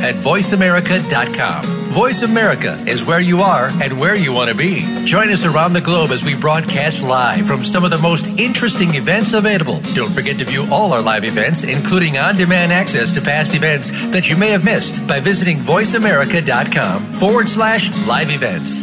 at 0.00 0.14
voiceamerica.com. 0.14 1.64
Voice 1.90 2.22
America 2.22 2.82
is 2.86 3.04
where 3.04 3.20
you 3.20 3.42
are 3.42 3.66
and 3.82 3.98
where 3.98 4.14
you 4.14 4.32
want 4.32 4.48
to 4.48 4.54
be. 4.54 5.04
Join 5.04 5.28
us 5.28 5.44
around 5.44 5.72
the 5.72 5.80
globe 5.80 6.10
as 6.10 6.24
we 6.24 6.36
broadcast 6.36 7.02
live 7.02 7.46
from 7.46 7.64
some 7.64 7.84
of 7.84 7.90
the 7.90 7.98
most 7.98 8.38
interesting 8.38 8.94
events 8.94 9.32
available. 9.32 9.80
Don't 9.94 10.12
forget 10.12 10.38
to 10.38 10.44
view 10.44 10.68
all 10.70 10.92
our 10.92 11.02
live 11.02 11.24
events, 11.24 11.64
including 11.64 12.16
on-demand 12.16 12.72
access 12.72 13.10
to 13.12 13.20
past 13.20 13.56
events 13.56 13.90
that 14.12 14.30
you 14.30 14.36
may 14.36 14.50
have 14.50 14.64
missed 14.64 15.06
by 15.08 15.18
visiting 15.18 15.56
voiceamerica.com 15.56 17.02
forward 17.02 17.48
slash 17.48 17.90
live 18.06 18.30
events. 18.30 18.82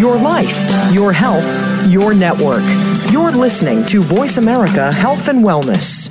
Your 0.00 0.16
life, 0.16 0.92
your 0.92 1.12
health, 1.12 1.46
your 1.88 2.14
network. 2.14 2.62
You're 3.10 3.32
listening 3.32 3.84
to 3.86 4.00
Voice 4.00 4.36
America 4.36 4.92
Health 4.92 5.28
and 5.28 5.44
Wellness. 5.44 6.10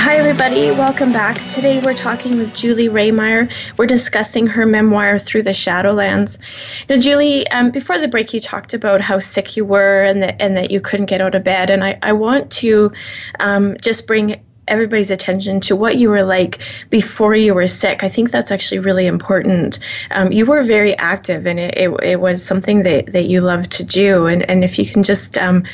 Hi, 0.00 0.14
everybody. 0.14 0.70
Welcome 0.70 1.12
back. 1.12 1.36
Today 1.50 1.82
we're 1.82 1.92
talking 1.92 2.38
with 2.38 2.54
Julie 2.54 2.88
Rehmeyer. 2.88 3.52
We're 3.76 3.86
discussing 3.86 4.46
her 4.46 4.64
memoir, 4.64 5.18
Through 5.18 5.42
the 5.42 5.50
Shadowlands. 5.50 6.38
Now, 6.88 6.98
Julie, 6.98 7.48
um, 7.48 7.72
before 7.72 7.98
the 7.98 8.06
break, 8.06 8.32
you 8.32 8.38
talked 8.38 8.74
about 8.74 9.00
how 9.00 9.18
sick 9.18 9.56
you 9.56 9.64
were 9.64 10.04
and 10.04 10.22
that, 10.22 10.40
and 10.40 10.56
that 10.56 10.70
you 10.70 10.80
couldn't 10.80 11.06
get 11.06 11.20
out 11.20 11.34
of 11.34 11.42
bed. 11.42 11.68
And 11.68 11.82
I, 11.82 11.98
I 12.00 12.12
want 12.12 12.52
to 12.52 12.92
um, 13.40 13.76
just 13.82 14.06
bring 14.06 14.40
everybody's 14.68 15.10
attention 15.10 15.60
to 15.60 15.76
what 15.76 15.96
you 15.96 16.08
were 16.10 16.22
like 16.22 16.58
before 16.90 17.34
you 17.34 17.54
were 17.54 17.68
sick. 17.68 18.04
I 18.04 18.08
think 18.08 18.30
that's 18.30 18.50
actually 18.50 18.78
really 18.78 19.06
important. 19.06 19.78
Um, 20.10 20.32
you 20.32 20.46
were 20.46 20.62
very 20.62 20.96
active, 20.96 21.46
and 21.46 21.58
it, 21.58 21.74
it, 21.76 21.90
it, 22.02 22.20
was 22.20 22.44
something 22.44 22.82
that, 22.82 23.12
that 23.12 23.28
you 23.28 23.40
loved 23.40 23.70
to 23.72 23.84
do. 23.84 24.26
And, 24.26 24.48
and 24.50 24.64
if 24.64 24.78
you 24.78 24.86
can 24.86 25.02
just 25.02 25.38
um, 25.38 25.64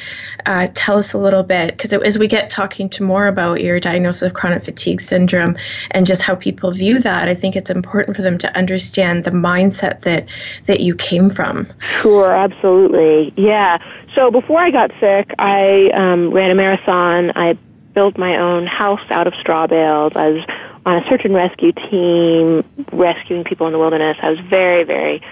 uh, 0.46 0.68
tell 0.74 0.98
us 0.98 1.12
a 1.12 1.18
little 1.18 1.42
bit, 1.42 1.76
because 1.76 1.92
as 1.92 2.18
we 2.18 2.28
get 2.28 2.50
talking 2.50 2.88
to 2.90 3.02
more 3.02 3.26
about 3.26 3.60
your 3.60 3.80
diagnosis 3.80 4.22
of 4.22 4.34
chronic 4.34 4.64
fatigue 4.64 5.00
syndrome 5.00 5.56
and 5.90 6.06
just 6.06 6.22
how 6.22 6.34
people 6.34 6.70
view 6.70 6.98
that, 7.00 7.28
I 7.28 7.34
think 7.34 7.56
it's 7.56 7.70
important 7.70 8.16
for 8.16 8.22
them 8.22 8.38
to 8.38 8.56
understand 8.56 9.24
the 9.24 9.30
mindset 9.30 10.02
that, 10.02 10.26
that 10.66 10.80
you 10.80 10.94
came 10.94 11.30
from. 11.30 11.66
Sure, 12.02 12.34
absolutely. 12.34 13.32
Yeah. 13.36 13.78
So 14.14 14.30
before 14.30 14.60
I 14.60 14.70
got 14.70 14.92
sick, 15.00 15.34
I 15.38 15.90
um, 15.94 16.30
ran 16.30 16.50
a 16.50 16.54
marathon. 16.54 17.32
I 17.34 17.58
built 17.94 18.18
my 18.18 18.36
own 18.36 18.66
house 18.66 19.00
out 19.10 19.26
of 19.26 19.34
straw 19.36 19.66
bales. 19.66 20.12
I 20.14 20.28
was 20.28 20.44
on 20.84 21.02
a 21.02 21.08
search 21.08 21.24
and 21.24 21.34
rescue 21.34 21.72
team 21.72 22.64
rescuing 22.92 23.44
people 23.44 23.66
in 23.66 23.72
the 23.72 23.78
wilderness. 23.78 24.18
I 24.20 24.30
was 24.30 24.40
very, 24.40 24.84
very 24.84 25.22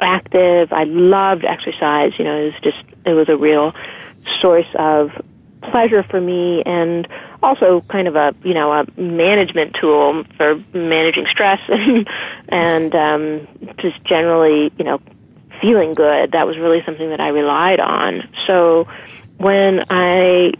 active. 0.00 0.72
I 0.72 0.84
loved 0.84 1.44
exercise. 1.44 2.12
You 2.18 2.24
know, 2.24 2.38
it 2.38 2.44
was 2.44 2.54
just, 2.62 2.82
it 3.04 3.12
was 3.12 3.28
a 3.28 3.36
real 3.36 3.74
source 4.40 4.68
of 4.74 5.10
pleasure 5.62 6.02
for 6.02 6.20
me 6.20 6.62
and 6.64 7.06
also 7.42 7.82
kind 7.82 8.08
of 8.08 8.16
a, 8.16 8.34
you 8.42 8.54
know, 8.54 8.72
a 8.72 8.86
management 9.00 9.74
tool 9.74 10.24
for 10.36 10.56
managing 10.72 11.26
stress 11.26 11.60
and, 11.68 12.08
and 12.48 12.94
um, 12.94 13.48
just 13.78 14.02
generally, 14.04 14.72
you 14.78 14.84
know, 14.84 15.00
feeling 15.60 15.94
good. 15.94 16.32
That 16.32 16.46
was 16.46 16.58
really 16.58 16.82
something 16.84 17.10
that 17.10 17.20
I 17.20 17.28
relied 17.28 17.80
on. 17.80 18.28
So 18.46 18.88
when 19.38 19.84
I 19.90 20.52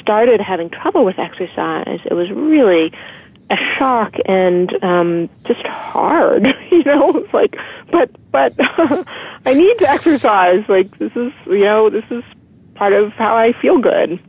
started 0.00 0.40
having 0.40 0.70
trouble 0.70 1.04
with 1.04 1.18
exercise, 1.18 2.00
it 2.04 2.14
was 2.14 2.30
really 2.30 2.92
a 3.50 3.56
shock 3.76 4.14
and 4.26 4.82
um, 4.82 5.30
just 5.44 5.66
hard. 5.66 6.46
you 6.70 6.84
know, 6.84 7.16
it's 7.16 7.32
like, 7.32 7.56
but 7.90 8.10
but 8.30 8.54
I 8.58 9.54
need 9.54 9.78
to 9.78 9.88
exercise. 9.88 10.64
Like 10.68 10.98
this 10.98 11.12
is 11.16 11.32
you 11.46 11.60
know 11.60 11.90
this 11.90 12.04
is 12.10 12.24
part 12.74 12.92
of 12.92 13.12
how 13.12 13.36
I 13.36 13.52
feel 13.52 13.78
good. 13.78 14.20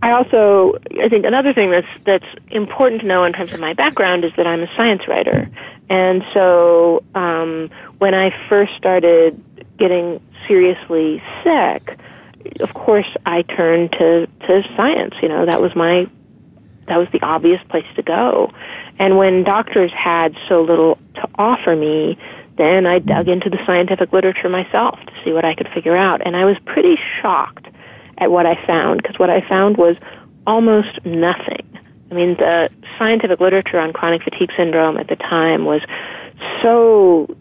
I 0.00 0.12
also 0.12 0.78
I 1.00 1.08
think 1.08 1.24
another 1.24 1.52
thing 1.52 1.70
that's 1.70 1.86
that's 2.04 2.26
important 2.50 3.00
to 3.02 3.06
know 3.06 3.24
in 3.24 3.32
terms 3.32 3.52
of 3.52 3.60
my 3.60 3.74
background 3.74 4.24
is 4.24 4.32
that 4.36 4.46
I'm 4.46 4.62
a 4.62 4.76
science 4.76 5.06
writer, 5.08 5.48
and 5.88 6.24
so 6.32 7.02
um, 7.14 7.70
when 7.98 8.14
I 8.14 8.34
first 8.48 8.74
started 8.76 9.42
getting 9.78 10.20
seriously 10.46 11.22
sick 11.44 11.98
of 12.60 12.74
course, 12.74 13.08
I 13.26 13.42
turned 13.42 13.92
to 13.92 14.26
to 14.26 14.62
science. 14.76 15.14
You 15.22 15.28
know, 15.28 15.46
that 15.46 15.60
was 15.60 15.74
my 15.74 16.08
that 16.86 16.96
was 16.96 17.08
the 17.12 17.20
obvious 17.22 17.62
place 17.68 17.86
to 17.96 18.02
go. 18.02 18.52
And 18.98 19.16
when 19.18 19.44
doctors 19.44 19.92
had 19.92 20.36
so 20.48 20.62
little 20.62 20.98
to 21.14 21.28
offer 21.36 21.76
me, 21.76 22.18
then 22.56 22.86
I 22.86 22.98
dug 22.98 23.28
into 23.28 23.50
the 23.50 23.64
scientific 23.64 24.12
literature 24.12 24.48
myself 24.48 24.98
to 24.98 25.12
see 25.24 25.32
what 25.32 25.44
I 25.44 25.54
could 25.54 25.68
figure 25.68 25.96
out. 25.96 26.22
And 26.26 26.36
I 26.36 26.44
was 26.44 26.56
pretty 26.64 26.98
shocked 27.20 27.68
at 28.18 28.30
what 28.30 28.46
I 28.46 28.66
found 28.66 29.02
because 29.02 29.18
what 29.18 29.30
I 29.30 29.46
found 29.48 29.76
was 29.76 29.96
almost 30.46 31.04
nothing. 31.04 31.64
I 32.10 32.14
mean, 32.14 32.36
the 32.36 32.70
scientific 32.98 33.38
literature 33.38 33.78
on 33.78 33.92
chronic 33.92 34.22
fatigue 34.22 34.50
syndrome 34.56 34.96
at 34.96 35.08
the 35.08 35.16
time 35.16 35.66
was 35.66 35.82
so 36.62 37.36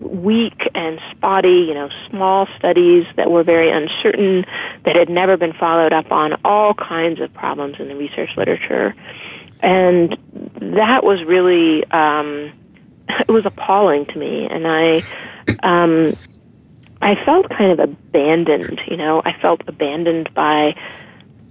weak 0.00 0.68
and 0.74 1.00
spotty, 1.10 1.66
you 1.68 1.74
know, 1.74 1.90
small 2.08 2.48
studies 2.58 3.06
that 3.16 3.30
were 3.30 3.42
very 3.42 3.70
uncertain, 3.70 4.44
that 4.84 4.96
had 4.96 5.08
never 5.08 5.36
been 5.36 5.52
followed 5.52 5.92
up 5.92 6.10
on 6.10 6.36
all 6.44 6.74
kinds 6.74 7.20
of 7.20 7.32
problems 7.34 7.76
in 7.78 7.88
the 7.88 7.96
research 7.96 8.30
literature. 8.36 8.94
And 9.60 10.16
that 10.60 11.04
was 11.04 11.22
really, 11.22 11.84
um, 11.90 12.52
it 13.08 13.28
was 13.28 13.44
appalling 13.44 14.06
to 14.06 14.18
me. 14.18 14.46
And 14.46 14.66
I, 14.66 15.02
um, 15.62 16.16
I 17.02 17.22
felt 17.24 17.48
kind 17.50 17.72
of 17.72 17.80
abandoned, 17.80 18.80
you 18.86 18.96
know, 18.96 19.22
I 19.24 19.38
felt 19.40 19.62
abandoned 19.66 20.32
by 20.34 20.74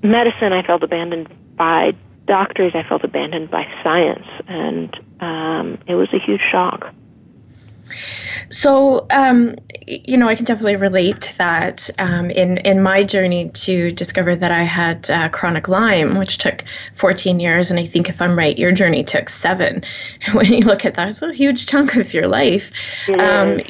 medicine, 0.04 0.54
I 0.54 0.64
felt 0.64 0.84
abandoned 0.84 1.30
by 1.56 1.96
doctors, 2.26 2.74
I 2.76 2.84
felt 2.84 3.04
abandoned 3.04 3.50
by 3.50 3.68
science, 3.84 4.28
and 4.48 4.98
um, 5.20 5.80
it 5.88 5.96
was 5.96 6.10
a 6.14 6.20
huge 6.20 6.42
shock. 6.52 6.94
So, 8.50 9.06
um, 9.10 9.56
you 9.88 10.18
know, 10.18 10.28
I 10.28 10.36
can 10.36 10.46
definitely 10.46 10.76
relate 10.76 11.22
to 11.22 11.38
that. 11.38 11.90
Um, 12.00 12.30
in 12.30 12.58
in 12.60 12.82
my 12.82 13.04
journey 13.04 13.50
to 13.50 13.92
discover 13.92 14.36
that 14.36 14.52
I 14.52 14.64
had 14.64 15.10
uh, 15.10 15.30
chronic 15.30 15.68
Lyme, 15.68 16.18
which 16.18 16.38
took 16.38 16.64
14 16.96 17.40
years, 17.40 17.72
and 17.72 17.80
I 17.80 17.86
think 17.86 18.10
if 18.10 18.22
I'm 18.22 18.38
right, 18.38 18.58
your 18.58 18.72
journey 18.72 19.04
took 19.04 19.30
seven. 19.30 19.84
When 20.34 20.54
you 20.54 20.60
look 20.60 20.86
at 20.86 20.96
that, 20.96 21.10
it's 21.10 21.22
a 21.22 21.34
huge 21.34 21.66
chunk 21.66 21.96
of 21.96 22.14
your 22.14 22.28
life. 22.28 22.72
Um, 23.20 23.62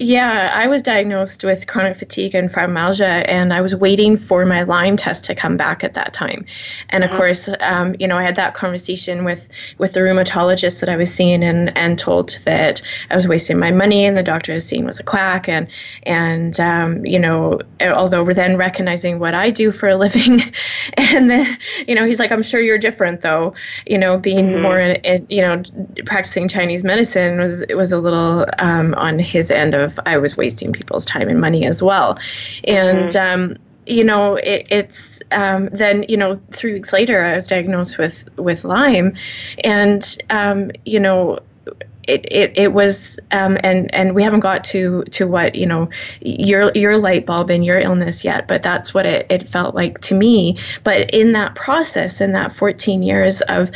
yeah, 0.00 0.50
I 0.52 0.66
was 0.66 0.82
diagnosed 0.82 1.44
with 1.44 1.68
chronic 1.68 1.98
fatigue 1.98 2.34
and 2.34 2.50
fibromyalgia, 2.50 3.24
and 3.28 3.52
I 3.52 3.60
was 3.60 3.76
waiting 3.76 4.16
for 4.16 4.44
my 4.44 4.64
Lyme 4.64 4.96
test 4.96 5.24
to 5.26 5.36
come 5.36 5.56
back 5.56 5.84
at 5.84 5.94
that 5.94 6.12
time. 6.12 6.44
And 6.88 7.04
of 7.04 7.10
mm-hmm. 7.10 7.16
course, 7.16 7.48
um, 7.60 7.94
you 8.00 8.08
know, 8.08 8.18
I 8.18 8.24
had 8.24 8.34
that 8.34 8.54
conversation 8.54 9.24
with 9.24 9.46
with 9.78 9.92
the 9.92 10.00
rheumatologist 10.00 10.80
that 10.80 10.88
I 10.88 10.96
was 10.96 11.14
seeing, 11.14 11.44
and 11.44 11.76
and 11.76 11.96
told 11.96 12.40
that 12.44 12.82
I 13.10 13.14
was 13.14 13.28
wasting 13.28 13.58
my 13.58 13.70
money, 13.70 14.04
and 14.04 14.16
the 14.16 14.22
doctor 14.24 14.50
I 14.50 14.56
was 14.56 14.66
seeing 14.66 14.84
was 14.84 14.98
a 14.98 15.04
quack, 15.04 15.48
and 15.48 15.68
and 16.02 16.58
um, 16.58 17.06
you 17.06 17.18
know, 17.18 17.60
although 17.80 18.24
we're 18.24 18.34
then 18.34 18.56
recognizing 18.56 19.20
what 19.20 19.34
I 19.34 19.50
do 19.50 19.70
for 19.70 19.88
a 19.88 19.96
living, 20.04 20.42
and 20.94 21.30
then 21.30 21.56
you 21.86 21.94
know, 21.94 22.04
he's 22.04 22.18
like, 22.18 22.32
I'm 22.32 22.42
sure 22.42 22.60
you're 22.60 22.78
different 22.78 23.20
though. 23.20 23.54
You 23.86 23.98
know, 23.98 24.18
being 24.18 24.46
mm-hmm. 24.46 24.62
more 24.62 24.80
in, 24.80 24.96
in, 25.02 25.26
you 25.28 25.40
know 25.40 25.62
practicing 26.04 26.48
Chinese 26.48 26.82
medicine 26.82 27.38
was 27.38 27.62
it 27.62 27.76
was 27.76 27.92
a 27.92 27.98
little 27.98 28.46
um, 28.58 28.92
on 28.94 29.20
his 29.20 29.52
end 29.52 29.74
of 29.74 29.83
of 29.84 29.98
I 30.06 30.18
was 30.18 30.36
wasting 30.36 30.72
people's 30.72 31.04
time 31.04 31.28
and 31.28 31.40
money 31.40 31.66
as 31.66 31.82
well. 31.82 32.18
And 32.64 33.10
mm-hmm. 33.10 33.50
um, 33.52 33.56
you 33.86 34.04
know, 34.04 34.36
it, 34.36 34.66
it's 34.70 35.20
um, 35.30 35.68
then 35.72 36.04
you 36.08 36.16
know 36.16 36.40
three 36.52 36.72
weeks 36.72 36.92
later 36.92 37.24
I 37.24 37.34
was 37.36 37.48
diagnosed 37.48 37.98
with 37.98 38.24
with 38.36 38.64
Lyme, 38.64 39.14
and 39.62 40.18
um, 40.30 40.70
you 40.84 41.00
know. 41.00 41.38
It, 42.06 42.30
it, 42.30 42.52
it 42.54 42.74
was 42.74 43.18
um, 43.30 43.56
and 43.64 43.92
and 43.94 44.14
we 44.14 44.22
haven't 44.22 44.40
got 44.40 44.62
to 44.64 45.04
to 45.04 45.26
what 45.26 45.54
you 45.54 45.64
know 45.64 45.88
your 46.20 46.70
your 46.74 46.98
light 46.98 47.24
bulb 47.24 47.48
and 47.48 47.64
your 47.64 47.78
illness 47.78 48.22
yet 48.22 48.46
but 48.46 48.62
that's 48.62 48.92
what 48.92 49.06
it, 49.06 49.26
it 49.30 49.48
felt 49.48 49.74
like 49.74 50.02
to 50.02 50.14
me 50.14 50.58
but 50.82 51.08
in 51.14 51.32
that 51.32 51.54
process 51.54 52.20
in 52.20 52.32
that 52.32 52.54
14 52.54 53.02
years 53.02 53.40
of 53.48 53.70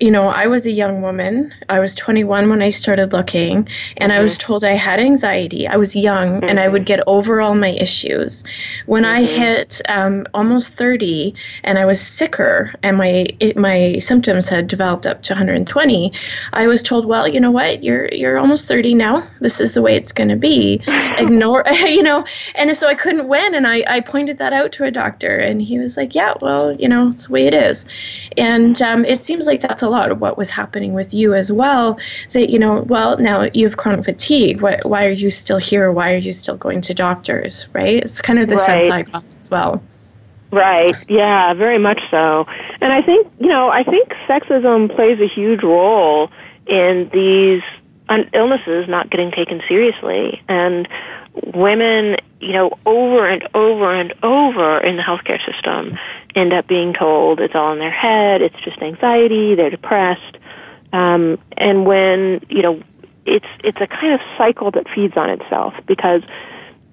you 0.00 0.12
know, 0.12 0.28
I 0.28 0.46
was 0.46 0.64
a 0.64 0.70
young 0.70 1.02
woman. 1.02 1.52
I 1.68 1.80
was 1.80 1.94
21 1.96 2.48
when 2.48 2.62
I 2.62 2.70
started 2.70 3.12
looking, 3.12 3.68
and 3.96 4.12
mm-hmm. 4.12 4.20
I 4.20 4.22
was 4.22 4.32
mm-hmm. 4.32 4.46
told 4.46 4.64
I 4.64 4.74
had 4.74 5.00
anxiety. 5.00 5.66
I 5.66 5.76
was 5.76 5.96
young, 5.96 6.40
mm-hmm. 6.40 6.48
and 6.48 6.60
I 6.60 6.68
would 6.68 6.82
mm-hmm. 6.82 6.98
get 6.98 7.04
over 7.08 7.40
all 7.40 7.54
my 7.54 7.70
issues. 7.70 8.44
When 8.86 9.02
mm-hmm. 9.02 9.16
I 9.16 9.24
hit 9.24 9.80
um, 9.88 10.26
almost 10.34 10.74
30, 10.74 11.34
and 11.64 11.78
I 11.78 11.84
was 11.84 12.00
sicker, 12.00 12.72
and 12.82 12.96
my 12.96 13.26
it, 13.40 13.56
my 13.56 13.98
symptoms 13.98 14.48
had 14.48 14.68
developed 14.68 15.06
up 15.06 15.22
to 15.22 15.32
120, 15.32 16.12
I 16.52 16.66
was 16.68 16.82
told, 16.82 17.04
"Well, 17.04 17.26
you 17.26 17.40
know 17.40 17.50
what? 17.50 17.82
You're 17.82 18.08
you're 18.12 18.38
almost 18.38 18.68
30 18.68 18.94
now. 18.94 19.26
This 19.40 19.60
is 19.60 19.74
the 19.74 19.82
way 19.82 19.96
it's 19.96 20.12
going 20.12 20.28
to 20.28 20.36
be. 20.36 20.80
Ignore, 21.18 21.64
you 21.86 22.04
know." 22.04 22.24
And 22.54 22.74
so 22.76 22.86
I 22.86 22.94
couldn't 22.94 23.26
win, 23.26 23.54
and 23.54 23.66
I 23.66 23.82
I 23.88 23.98
pointed 24.00 24.38
that 24.38 24.52
out 24.52 24.70
to 24.72 24.84
a 24.84 24.92
doctor, 24.92 25.34
and 25.34 25.60
he 25.60 25.80
was 25.80 25.96
like, 25.96 26.14
"Yeah, 26.14 26.34
well, 26.40 26.72
you 26.74 26.88
know, 26.88 27.08
it's 27.08 27.26
the 27.26 27.32
way 27.32 27.46
it 27.48 27.54
is." 27.54 27.84
And 28.36 28.80
um, 28.80 29.04
it 29.04 29.18
seems 29.18 29.46
like 29.46 29.60
that's 29.60 29.82
a 29.82 29.87
a 29.88 29.90
lot 29.90 30.10
of 30.10 30.20
what 30.20 30.36
was 30.36 30.50
happening 30.50 30.92
with 30.92 31.12
you 31.12 31.34
as 31.34 31.50
well. 31.50 31.98
That, 32.32 32.50
you 32.50 32.58
know, 32.58 32.82
well, 32.82 33.18
now 33.18 33.48
you 33.54 33.66
have 33.66 33.76
chronic 33.76 34.04
fatigue. 34.04 34.60
Why, 34.60 34.78
why 34.84 35.06
are 35.06 35.10
you 35.10 35.30
still 35.30 35.58
here? 35.58 35.90
Why 35.90 36.12
are 36.12 36.18
you 36.18 36.32
still 36.32 36.56
going 36.56 36.80
to 36.82 36.94
doctors? 36.94 37.66
Right? 37.72 38.02
It's 38.02 38.20
kind 38.20 38.38
of 38.38 38.48
the 38.48 38.56
right. 38.56 38.66
sense 38.66 38.90
I 38.90 39.02
got 39.02 39.24
as 39.36 39.50
well. 39.50 39.82
Right. 40.50 40.94
Yeah, 41.08 41.52
very 41.54 41.78
much 41.78 42.00
so. 42.10 42.46
And 42.80 42.92
I 42.92 43.02
think, 43.02 43.30
you 43.38 43.48
know, 43.48 43.68
I 43.70 43.82
think 43.82 44.08
sexism 44.26 44.94
plays 44.94 45.20
a 45.20 45.28
huge 45.28 45.62
role 45.62 46.30
in 46.66 47.10
these 47.12 47.62
illnesses 48.32 48.88
not 48.88 49.10
getting 49.10 49.30
taken 49.30 49.62
seriously. 49.68 50.40
And 50.48 50.88
women, 51.54 52.16
you 52.40 52.52
know, 52.52 52.78
over 52.86 53.28
and 53.28 53.46
over 53.54 53.92
and 53.92 54.14
over 54.22 54.78
in 54.78 54.96
the 54.96 55.02
healthcare 55.02 55.44
system 55.44 55.98
end 56.38 56.52
up 56.52 56.66
being 56.66 56.92
told 56.92 57.40
it's 57.40 57.54
all 57.54 57.72
in 57.72 57.78
their 57.78 57.90
head, 57.90 58.42
it's 58.42 58.58
just 58.60 58.80
anxiety, 58.80 59.54
they're 59.54 59.70
depressed. 59.70 60.38
Um, 60.92 61.38
and 61.56 61.84
when, 61.84 62.40
you 62.48 62.62
know, 62.62 62.82
it's, 63.26 63.46
it's 63.62 63.80
a 63.80 63.86
kind 63.86 64.14
of 64.14 64.20
cycle 64.38 64.70
that 64.70 64.88
feeds 64.94 65.16
on 65.16 65.28
itself 65.28 65.74
because 65.86 66.22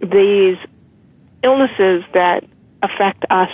these 0.01 0.57
illnesses 1.43 2.03
that 2.13 2.43
affect 2.81 3.25
us 3.29 3.51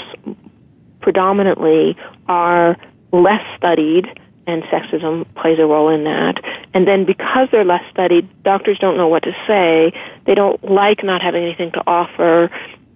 predominantly 1.01 1.97
are 2.27 2.77
less 3.11 3.43
studied 3.57 4.07
and 4.47 4.63
sexism 4.63 5.25
plays 5.35 5.59
a 5.59 5.65
role 5.65 5.89
in 5.89 6.03
that. 6.05 6.43
And 6.73 6.87
then 6.87 7.05
because 7.05 7.49
they're 7.51 7.65
less 7.65 7.83
studied, 7.91 8.27
doctors 8.43 8.79
don't 8.79 8.97
know 8.97 9.07
what 9.07 9.23
to 9.23 9.35
say. 9.45 9.93
They 10.25 10.35
don't 10.35 10.63
like 10.63 11.03
not 11.03 11.21
having 11.21 11.43
anything 11.43 11.71
to 11.73 11.83
offer. 11.85 12.49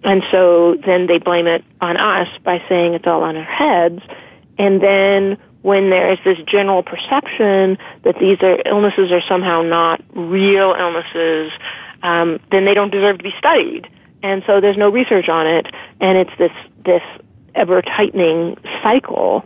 And 0.06 0.22
so 0.30 0.76
then 0.86 1.08
they 1.08 1.18
blame 1.18 1.48
it 1.48 1.64
on 1.80 1.96
us 1.96 2.28
by 2.44 2.62
saying 2.68 2.94
it's 2.94 3.06
all 3.06 3.24
on 3.24 3.36
our 3.36 3.42
heads. 3.42 4.02
And 4.56 4.80
then 4.80 5.36
when 5.62 5.90
there 5.90 6.12
is 6.12 6.18
this 6.24 6.38
general 6.46 6.84
perception 6.84 7.76
that 8.04 8.16
these 8.20 8.40
are 8.40 8.56
illnesses 8.64 9.10
are 9.10 9.20
somehow 9.22 9.62
not 9.62 10.00
real 10.14 10.76
illnesses, 10.78 11.50
um, 12.04 12.38
then 12.52 12.64
they 12.64 12.72
don't 12.72 12.92
deserve 12.92 13.18
to 13.18 13.24
be 13.24 13.34
studied. 13.36 13.88
And 14.22 14.44
so 14.46 14.60
there's 14.60 14.76
no 14.76 14.90
research 14.90 15.28
on 15.28 15.46
it, 15.46 15.66
and 16.00 16.16
it's 16.16 16.30
this 16.38 16.52
this 16.84 17.02
ever 17.56 17.82
tightening 17.82 18.56
cycle 18.82 19.44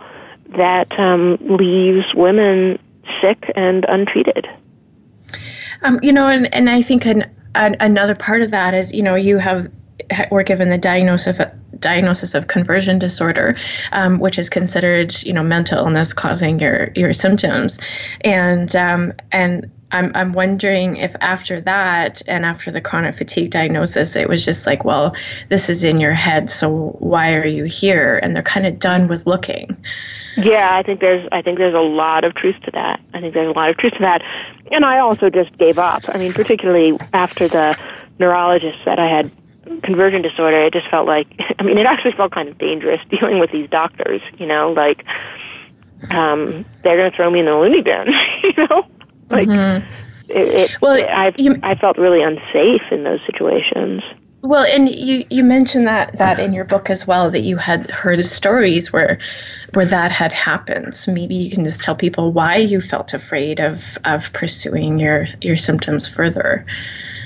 that 0.48 0.98
um, 0.98 1.38
leaves 1.40 2.06
women 2.14 2.78
sick 3.20 3.50
and 3.56 3.86
untreated. 3.88 4.46
Um, 5.82 5.98
you 6.02 6.12
know, 6.12 6.28
and, 6.28 6.52
and 6.54 6.68
I 6.68 6.82
think 6.82 7.06
an, 7.06 7.30
an, 7.54 7.76
another 7.80 8.14
part 8.14 8.42
of 8.42 8.50
that 8.50 8.74
is, 8.74 8.92
you 8.92 9.02
know, 9.02 9.14
you 9.14 9.38
have 9.38 9.70
were 10.30 10.42
given 10.42 10.68
the 10.68 10.78
diagnosis 10.78 11.38
of, 11.38 11.50
diagnosis 11.80 12.34
of 12.34 12.48
conversion 12.48 12.98
disorder, 12.98 13.56
um, 13.92 14.18
which 14.20 14.38
is 14.38 14.48
considered, 14.48 15.14
you 15.22 15.32
know, 15.32 15.42
mental 15.42 15.78
illness 15.78 16.12
causing 16.12 16.60
your 16.60 16.90
your 16.94 17.12
symptoms, 17.12 17.78
and 18.22 18.76
um, 18.76 19.12
and 19.32 19.70
I'm 19.92 20.12
I'm 20.14 20.32
wondering 20.32 20.96
if 20.96 21.14
after 21.20 21.60
that 21.62 22.22
and 22.26 22.44
after 22.44 22.70
the 22.70 22.80
chronic 22.80 23.16
fatigue 23.16 23.50
diagnosis, 23.50 24.16
it 24.16 24.28
was 24.28 24.44
just 24.44 24.66
like, 24.66 24.84
well, 24.84 25.14
this 25.48 25.68
is 25.68 25.84
in 25.84 26.00
your 26.00 26.14
head, 26.14 26.50
so 26.50 26.96
why 26.98 27.34
are 27.34 27.46
you 27.46 27.64
here? 27.64 28.20
And 28.22 28.34
they're 28.34 28.42
kind 28.42 28.66
of 28.66 28.78
done 28.78 29.08
with 29.08 29.26
looking. 29.26 29.76
Yeah, 30.36 30.76
I 30.76 30.82
think 30.82 31.00
there's 31.00 31.28
I 31.32 31.42
think 31.42 31.58
there's 31.58 31.74
a 31.74 31.80
lot 31.80 32.24
of 32.24 32.34
truth 32.34 32.56
to 32.64 32.70
that. 32.72 33.00
I 33.14 33.20
think 33.20 33.34
there's 33.34 33.48
a 33.48 33.58
lot 33.58 33.70
of 33.70 33.76
truth 33.76 33.94
to 33.94 34.00
that. 34.00 34.22
And 34.70 34.84
I 34.84 34.98
also 34.98 35.28
just 35.28 35.58
gave 35.58 35.78
up. 35.78 36.04
I 36.08 36.18
mean, 36.18 36.32
particularly 36.32 36.96
after 37.12 37.48
the 37.48 37.76
neurologist 38.18 38.78
said 38.84 38.98
I 38.98 39.08
had 39.08 39.30
conversion 39.82 40.22
disorder, 40.22 40.62
it 40.62 40.72
just 40.72 40.88
felt 40.88 41.06
like 41.06 41.28
I 41.58 41.62
mean, 41.62 41.78
it 41.78 41.86
actually 41.86 42.12
felt 42.12 42.32
kind 42.32 42.48
of 42.48 42.58
dangerous 42.58 43.00
dealing 43.10 43.38
with 43.38 43.50
these 43.52 43.68
doctors, 43.70 44.22
you 44.38 44.46
know, 44.46 44.72
like 44.72 45.04
um 46.10 46.64
they're 46.82 46.96
going 46.96 47.10
to 47.10 47.16
throw 47.16 47.30
me 47.30 47.40
in 47.40 47.46
the 47.46 47.54
loony 47.54 47.82
bin, 47.82 48.08
you 48.42 48.52
know? 48.56 48.86
Like 49.28 49.48
mm-hmm. 49.48 49.86
it, 50.30 50.48
it 50.48 50.76
well, 50.80 50.94
I 50.94 51.32
I 51.62 51.74
felt 51.74 51.98
really 51.98 52.22
unsafe 52.22 52.82
in 52.90 53.04
those 53.04 53.20
situations. 53.26 54.02
Well, 54.42 54.64
and 54.64 54.88
you, 54.88 55.26
you 55.28 55.44
mentioned 55.44 55.86
that 55.86 56.16
that 56.16 56.40
in 56.40 56.54
your 56.54 56.64
book 56.64 56.88
as 56.88 57.06
well 57.06 57.30
that 57.30 57.40
you 57.40 57.58
had 57.58 57.90
heard 57.90 58.24
stories 58.24 58.90
where 58.90 59.18
where 59.74 59.84
that 59.84 60.12
had 60.12 60.32
happened. 60.32 60.94
So 60.94 61.12
maybe 61.12 61.34
you 61.34 61.50
can 61.50 61.62
just 61.62 61.82
tell 61.82 61.94
people 61.94 62.32
why 62.32 62.56
you 62.56 62.80
felt 62.80 63.12
afraid 63.12 63.60
of 63.60 63.84
of 64.04 64.32
pursuing 64.32 64.98
your 64.98 65.26
your 65.42 65.58
symptoms 65.58 66.08
further. 66.08 66.64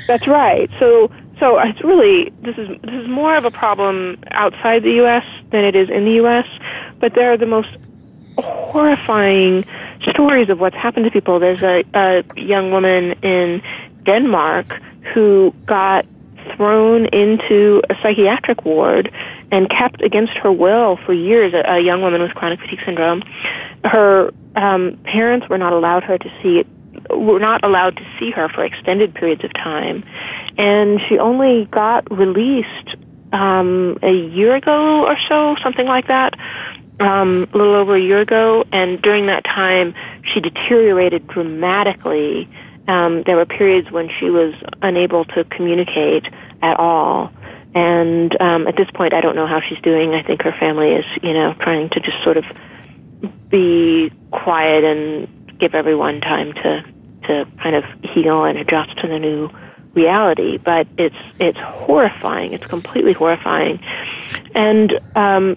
That's 0.08 0.26
right. 0.26 0.68
So 0.80 1.10
so 1.38 1.58
it's 1.58 1.82
really 1.82 2.30
this 2.42 2.56
is 2.56 2.68
this 2.82 2.94
is 2.94 3.08
more 3.08 3.36
of 3.36 3.44
a 3.44 3.50
problem 3.50 4.18
outside 4.30 4.82
the 4.82 4.92
U.S. 4.92 5.24
than 5.50 5.64
it 5.64 5.74
is 5.74 5.90
in 5.90 6.04
the 6.04 6.12
U.S. 6.12 6.46
But 7.00 7.14
there 7.14 7.32
are 7.32 7.36
the 7.36 7.46
most 7.46 7.76
horrifying 8.38 9.64
stories 10.08 10.48
of 10.48 10.60
what's 10.60 10.76
happened 10.76 11.04
to 11.04 11.10
people. 11.10 11.38
There's 11.38 11.62
a, 11.62 11.84
a 11.94 12.24
young 12.36 12.70
woman 12.70 13.12
in 13.22 13.62
Denmark 14.04 14.80
who 15.12 15.54
got 15.66 16.06
thrown 16.56 17.06
into 17.06 17.82
a 17.88 17.94
psychiatric 18.02 18.64
ward 18.64 19.10
and 19.50 19.68
kept 19.70 20.02
against 20.02 20.32
her 20.34 20.52
will 20.52 20.98
for 21.04 21.12
years. 21.12 21.54
A, 21.54 21.74
a 21.74 21.80
young 21.80 22.02
woman 22.02 22.20
with 22.20 22.34
chronic 22.34 22.60
fatigue 22.60 22.80
syndrome. 22.84 23.22
Her 23.84 24.32
um, 24.56 24.98
parents 25.04 25.48
were 25.48 25.58
not 25.58 25.72
allowed 25.72 26.04
her 26.04 26.18
to 26.18 26.32
see 26.42 26.64
were 27.10 27.38
not 27.38 27.64
allowed 27.64 27.96
to 27.96 28.06
see 28.18 28.30
her 28.30 28.48
for 28.48 28.64
extended 28.64 29.14
periods 29.14 29.44
of 29.44 29.52
time, 29.52 30.04
and 30.56 31.00
she 31.08 31.18
only 31.18 31.66
got 31.66 32.10
released 32.10 32.96
um, 33.32 33.98
a 34.02 34.12
year 34.12 34.54
ago 34.54 35.04
or 35.04 35.16
so, 35.28 35.56
something 35.62 35.86
like 35.86 36.06
that. 36.08 36.34
Um, 37.00 37.48
a 37.52 37.58
little 37.58 37.74
over 37.74 37.96
a 37.96 38.00
year 38.00 38.20
ago, 38.20 38.64
and 38.70 39.02
during 39.02 39.26
that 39.26 39.44
time, 39.44 39.94
she 40.22 40.40
deteriorated 40.40 41.26
dramatically. 41.26 42.48
Um, 42.86 43.24
there 43.24 43.34
were 43.34 43.46
periods 43.46 43.90
when 43.90 44.08
she 44.20 44.30
was 44.30 44.54
unable 44.80 45.24
to 45.24 45.42
communicate 45.44 46.28
at 46.62 46.78
all. 46.78 47.32
And 47.74 48.40
um, 48.40 48.68
at 48.68 48.76
this 48.76 48.88
point, 48.94 49.12
I 49.12 49.20
don't 49.20 49.34
know 49.34 49.48
how 49.48 49.60
she's 49.60 49.80
doing. 49.80 50.14
I 50.14 50.22
think 50.22 50.42
her 50.42 50.52
family 50.52 50.92
is, 50.92 51.04
you 51.20 51.34
know, 51.34 51.54
trying 51.54 51.88
to 51.90 52.00
just 52.00 52.22
sort 52.22 52.36
of 52.36 52.44
be 53.48 54.12
quiet 54.30 54.84
and 54.84 55.58
give 55.58 55.74
everyone 55.74 56.20
time 56.20 56.52
to 56.52 56.84
to 57.26 57.46
kind 57.62 57.76
of 57.76 57.84
heal 58.02 58.44
and 58.44 58.58
adjust 58.58 58.96
to 58.98 59.08
the 59.08 59.18
new 59.18 59.50
reality. 59.94 60.58
But 60.58 60.86
it's 60.98 61.16
it's 61.38 61.58
horrifying. 61.58 62.52
It's 62.52 62.66
completely 62.66 63.12
horrifying, 63.12 63.80
and 64.54 64.92
um, 65.16 65.56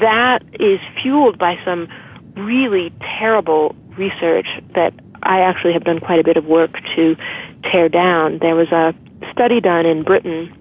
that 0.00 0.42
is 0.60 0.80
fueled 1.00 1.38
by 1.38 1.58
some 1.64 1.88
really 2.36 2.92
terrible 3.00 3.74
research 3.96 4.46
that 4.74 4.94
I 5.22 5.40
actually 5.40 5.72
have 5.74 5.84
done 5.84 6.00
quite 6.00 6.18
a 6.18 6.24
bit 6.24 6.36
of 6.36 6.46
work 6.46 6.80
to 6.96 7.16
tear 7.64 7.88
down. 7.88 8.38
There 8.38 8.54
was 8.54 8.68
a 8.72 8.94
study 9.30 9.60
done 9.60 9.86
in 9.86 10.02
Britain 10.02 10.52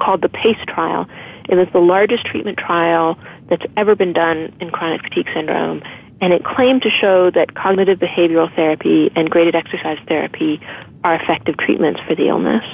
called 0.00 0.22
the 0.22 0.28
PACE 0.28 0.64
trial. 0.66 1.06
It 1.48 1.56
was 1.56 1.68
the 1.72 1.80
largest 1.80 2.24
treatment 2.24 2.58
trial 2.58 3.18
that's 3.48 3.64
ever 3.76 3.94
been 3.94 4.12
done 4.12 4.54
in 4.60 4.70
chronic 4.70 5.02
fatigue 5.02 5.28
syndrome, 5.34 5.82
and 6.22 6.32
it 6.32 6.44
claimed 6.44 6.82
to 6.82 6.88
show 6.88 7.30
that 7.32 7.54
cognitive 7.54 7.98
behavioral 7.98 8.54
therapy 8.54 9.10
and 9.16 9.28
graded 9.28 9.56
exercise 9.56 9.98
therapy 10.06 10.60
are 11.02 11.16
effective 11.16 11.56
treatments 11.58 12.00
for 12.06 12.14
the 12.14 12.28
illness. 12.28 12.64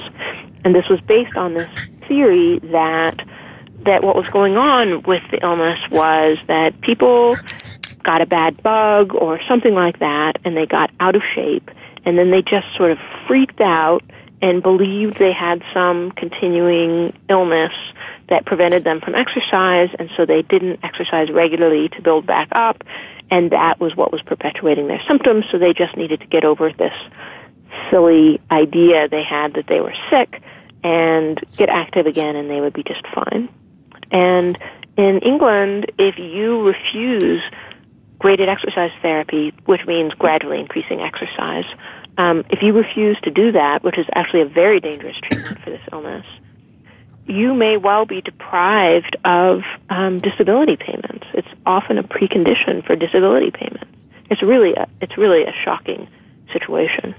And 0.63 0.75
this 0.75 0.87
was 0.87 1.01
based 1.01 1.35
on 1.35 1.55
this 1.55 1.69
theory 2.07 2.59
that 2.71 3.27
that 3.85 4.03
what 4.03 4.15
was 4.15 4.27
going 4.27 4.57
on 4.57 5.01
with 5.03 5.23
the 5.31 5.41
illness 5.41 5.79
was 5.89 6.37
that 6.47 6.79
people 6.81 7.37
got 8.03 8.21
a 8.21 8.25
bad 8.25 8.61
bug 8.61 9.15
or 9.15 9.41
something 9.47 9.73
like 9.73 9.99
that 9.99 10.37
and 10.43 10.55
they 10.55 10.65
got 10.65 10.91
out 10.99 11.15
of 11.15 11.23
shape 11.33 11.71
and 12.05 12.17
then 12.17 12.29
they 12.29 12.41
just 12.41 12.67
sort 12.75 12.91
of 12.91 12.97
freaked 13.25 13.61
out 13.61 14.03
and 14.41 14.61
believed 14.61 15.17
they 15.17 15.31
had 15.31 15.63
some 15.73 16.11
continuing 16.11 17.13
illness 17.29 17.73
that 18.27 18.45
prevented 18.45 18.83
them 18.83 18.99
from 18.99 19.15
exercise 19.15 19.89
and 19.97 20.09
so 20.17 20.25
they 20.25 20.41
didn't 20.41 20.79
exercise 20.83 21.29
regularly 21.31 21.87
to 21.89 22.01
build 22.01 22.25
back 22.25 22.49
up 22.51 22.83
and 23.31 23.51
that 23.51 23.79
was 23.79 23.95
what 23.95 24.11
was 24.11 24.21
perpetuating 24.21 24.87
their 24.87 25.01
symptoms 25.07 25.45
so 25.51 25.57
they 25.57 25.73
just 25.73 25.95
needed 25.95 26.19
to 26.19 26.27
get 26.27 26.43
over 26.43 26.71
this 26.73 26.93
silly 27.89 28.39
idea 28.51 29.07
they 29.07 29.23
had 29.23 29.53
that 29.53 29.67
they 29.67 29.81
were 29.81 29.93
sick 30.09 30.41
and 30.83 31.39
get 31.57 31.69
active 31.69 32.05
again 32.05 32.35
and 32.35 32.49
they 32.49 32.61
would 32.61 32.73
be 32.73 32.83
just 32.83 33.05
fine. 33.13 33.49
And 34.11 34.57
in 34.97 35.19
England, 35.19 35.91
if 35.97 36.17
you 36.17 36.61
refuse 36.63 37.41
graded 38.17 38.49
exercise 38.49 38.91
therapy, 39.01 39.53
which 39.65 39.85
means 39.85 40.13
gradually 40.13 40.59
increasing 40.59 41.01
exercise, 41.01 41.65
um, 42.17 42.43
if 42.49 42.61
you 42.61 42.73
refuse 42.73 43.17
to 43.21 43.31
do 43.31 43.51
that, 43.53 43.83
which 43.83 43.97
is 43.97 44.05
actually 44.13 44.41
a 44.41 44.45
very 44.45 44.79
dangerous 44.79 45.17
treatment 45.23 45.59
for 45.63 45.69
this 45.69 45.81
illness, 45.91 46.25
you 47.29 47.53
may 47.53 47.77
well 47.77 48.05
be 48.05 48.21
deprived 48.21 49.15
of 49.23 49.63
um, 49.89 50.17
disability 50.17 50.75
payments. 50.75 51.27
It's 51.33 51.47
often 51.65 51.97
a 51.97 52.03
precondition 52.03 52.85
for 52.85 52.95
disability 52.95 53.51
payments. 53.51 54.11
It's 54.29 54.41
really 54.41 54.73
a, 54.73 54.87
it's 55.01 55.17
really 55.17 55.43
a 55.45 55.53
shocking 55.53 56.07
situation. 56.51 57.15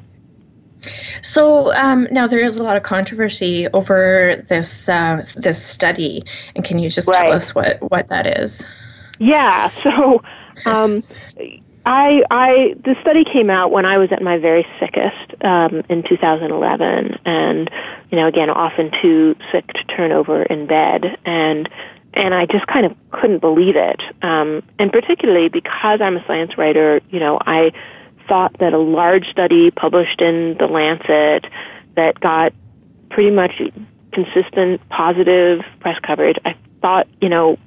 So 1.22 1.72
um, 1.74 2.08
now 2.10 2.26
there 2.26 2.40
is 2.40 2.56
a 2.56 2.62
lot 2.62 2.76
of 2.76 2.82
controversy 2.82 3.68
over 3.68 4.44
this 4.48 4.88
uh, 4.88 5.22
this 5.36 5.62
study, 5.62 6.24
and 6.54 6.64
can 6.64 6.78
you 6.78 6.90
just 6.90 7.06
right. 7.08 7.24
tell 7.24 7.32
us 7.32 7.54
what 7.54 7.78
what 7.90 8.08
that 8.08 8.26
is? 8.26 8.66
Yeah. 9.18 9.70
So. 9.82 10.22
Um, 10.66 11.02
I, 11.86 12.22
I, 12.30 12.74
the 12.84 12.94
study 13.00 13.24
came 13.24 13.48
out 13.48 13.70
when 13.72 13.86
I 13.86 13.96
was 13.96 14.12
at 14.12 14.20
my 14.20 14.36
very 14.36 14.66
sickest 14.78 15.34
um, 15.42 15.82
in 15.88 16.02
2011, 16.02 17.18
and 17.24 17.70
you 18.10 18.16
know, 18.16 18.26
again, 18.26 18.50
often 18.50 18.90
too 19.02 19.36
sick 19.52 19.66
to 19.68 19.84
turn 19.84 20.12
over 20.12 20.42
in 20.42 20.66
bed, 20.66 21.18
and 21.24 21.68
and 22.12 22.34
I 22.34 22.46
just 22.46 22.66
kind 22.66 22.86
of 22.86 22.96
couldn't 23.10 23.38
believe 23.38 23.76
it. 23.76 24.00
Um, 24.22 24.62
and 24.78 24.92
particularly 24.92 25.48
because 25.48 26.00
I'm 26.00 26.16
a 26.16 26.26
science 26.26 26.58
writer, 26.58 27.00
you 27.08 27.20
know, 27.20 27.38
I 27.40 27.72
thought 28.28 28.58
that 28.58 28.72
a 28.72 28.78
large 28.78 29.30
study 29.30 29.70
published 29.70 30.20
in 30.20 30.56
the 30.58 30.66
Lancet 30.66 31.46
that 31.94 32.18
got 32.18 32.52
pretty 33.10 33.30
much 33.30 33.60
consistent 34.12 34.80
positive 34.88 35.60
press 35.80 35.98
coverage, 36.00 36.36
I 36.44 36.56
thought, 36.80 37.06
you 37.20 37.28
know, 37.28 37.58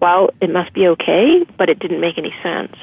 well, 0.00 0.30
it 0.40 0.50
must 0.50 0.72
be 0.72 0.88
okay, 0.88 1.44
but 1.58 1.68
it 1.68 1.78
didn't 1.78 2.00
make 2.00 2.16
any 2.16 2.34
sense. 2.42 2.74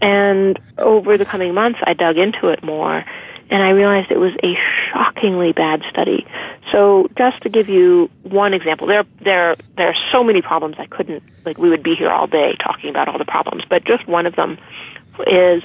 And 0.00 0.58
over 0.78 1.18
the 1.18 1.26
coming 1.26 1.52
months, 1.52 1.80
I 1.82 1.92
dug 1.92 2.16
into 2.16 2.48
it 2.48 2.62
more, 2.62 3.04
and 3.50 3.62
I 3.62 3.70
realized 3.70 4.10
it 4.10 4.18
was 4.18 4.32
a 4.44 4.56
shockingly 4.90 5.52
bad 5.52 5.82
study. 5.90 6.26
So, 6.70 7.08
just 7.18 7.42
to 7.42 7.48
give 7.48 7.68
you 7.68 8.08
one 8.22 8.54
example, 8.54 8.86
there 8.86 9.04
there 9.20 9.56
there 9.76 9.88
are 9.88 9.96
so 10.12 10.22
many 10.22 10.40
problems 10.40 10.76
I 10.78 10.86
couldn't 10.86 11.22
like. 11.44 11.58
We 11.58 11.68
would 11.68 11.82
be 11.82 11.96
here 11.96 12.10
all 12.10 12.28
day 12.28 12.54
talking 12.62 12.90
about 12.90 13.08
all 13.08 13.18
the 13.18 13.24
problems, 13.24 13.64
but 13.68 13.84
just 13.84 14.06
one 14.06 14.26
of 14.26 14.36
them 14.36 14.56
is 15.26 15.62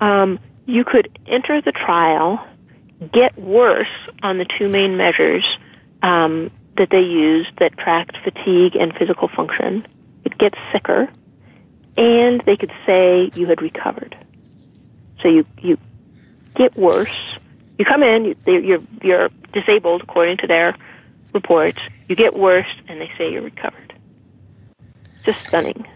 um, 0.00 0.40
you 0.66 0.84
could 0.84 1.16
enter 1.26 1.60
the 1.60 1.72
trial, 1.72 2.44
get 3.12 3.38
worse 3.38 3.88
on 4.22 4.38
the 4.38 4.44
two 4.44 4.68
main 4.68 4.96
measures 4.96 5.44
um, 6.02 6.50
that 6.76 6.90
they 6.90 7.02
used 7.02 7.50
that 7.58 7.78
tracked 7.78 8.16
fatigue 8.24 8.74
and 8.74 8.92
physical 8.96 9.28
function. 9.28 9.86
It 10.24 10.36
gets 10.38 10.58
sicker, 10.72 11.08
and 11.96 12.42
they 12.46 12.56
could 12.56 12.72
say 12.84 13.30
you 13.34 13.46
had 13.46 13.62
recovered. 13.62 14.16
So 15.20 15.28
you 15.28 15.46
you 15.60 15.78
get 16.54 16.76
worse. 16.76 17.36
You 17.78 17.84
come 17.84 18.02
in, 18.02 18.24
you, 18.24 18.36
you're 18.46 18.82
you're 19.02 19.30
disabled 19.52 20.02
according 20.02 20.38
to 20.38 20.46
their 20.46 20.76
reports. 21.32 21.78
You 22.08 22.16
get 22.16 22.34
worse, 22.34 22.68
and 22.88 23.00
they 23.00 23.10
say 23.16 23.32
you're 23.32 23.42
recovered. 23.42 23.94
Just 25.24 25.44
stunning. 25.46 25.86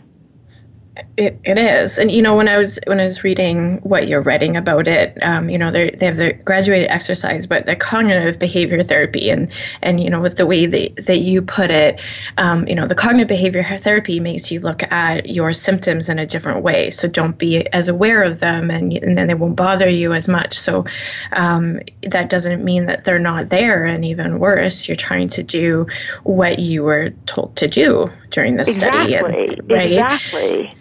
It, 1.19 1.39
it 1.45 1.59
is, 1.59 1.99
and 1.99 2.11
you 2.11 2.23
know 2.23 2.35
when 2.35 2.49
I 2.49 2.57
was 2.57 2.79
when 2.87 3.01
I 3.01 3.05
was 3.05 3.23
reading 3.23 3.79
what 3.83 4.09
you're 4.09 4.23
writing 4.23 4.57
about 4.57 4.89
it, 4.89 5.19
um, 5.23 5.51
you 5.51 5.59
know 5.59 5.71
they 5.71 5.91
they 5.91 6.07
have 6.07 6.17
the 6.17 6.33
graduated 6.33 6.91
exercise, 6.91 7.47
but 7.47 7.67
the 7.67 7.77
cognitive 7.77 8.39
behavior 8.39 8.83
therapy, 8.83 9.29
and 9.29 9.53
and 9.83 10.03
you 10.03 10.09
know 10.09 10.21
with 10.21 10.39
the 10.39 10.47
way 10.47 10.65
that 10.65 11.05
that 11.05 11.19
you 11.19 11.43
put 11.43 11.71
it, 11.71 12.01
um, 12.39 12.67
you 12.67 12.75
know 12.75 12.87
the 12.87 12.95
cognitive 12.95 13.29
behavior 13.29 13.63
therapy 13.79 14.21
makes 14.21 14.51
you 14.51 14.61
look 14.61 14.83
at 14.91 15.29
your 15.29 15.53
symptoms 15.53 16.09
in 16.09 16.19
a 16.19 16.25
different 16.25 16.63
way, 16.63 16.89
so 16.89 17.09
don't 17.09 17.37
be 17.37 17.67
as 17.75 17.89
aware 17.89 18.23
of 18.23 18.41
them, 18.41 18.71
and 18.71 18.95
and 18.95 19.19
then 19.19 19.27
they 19.27 19.35
won't 19.35 19.57
bother 19.57 19.91
you 19.91 20.15
as 20.15 20.29
much. 20.29 20.59
So 20.59 20.87
um, 21.33 21.81
that 22.05 22.31
doesn't 22.31 22.65
mean 22.65 22.87
that 22.87 23.05
they're 23.05 23.19
not 23.19 23.51
there, 23.51 23.85
and 23.85 24.03
even 24.03 24.39
worse, 24.39 24.89
you're 24.89 24.97
trying 24.97 25.29
to 25.31 25.43
do 25.43 25.87
what 26.25 26.59
you 26.59 26.85
were 26.85 27.11
told 27.27 27.55
to 27.57 27.69
do 27.69 28.11
during 28.31 28.57
the 28.57 28.63
exactly. 28.63 29.15
study, 29.15 29.15
and, 29.15 29.71
right? 29.71 29.93
Exactly. 29.93 30.75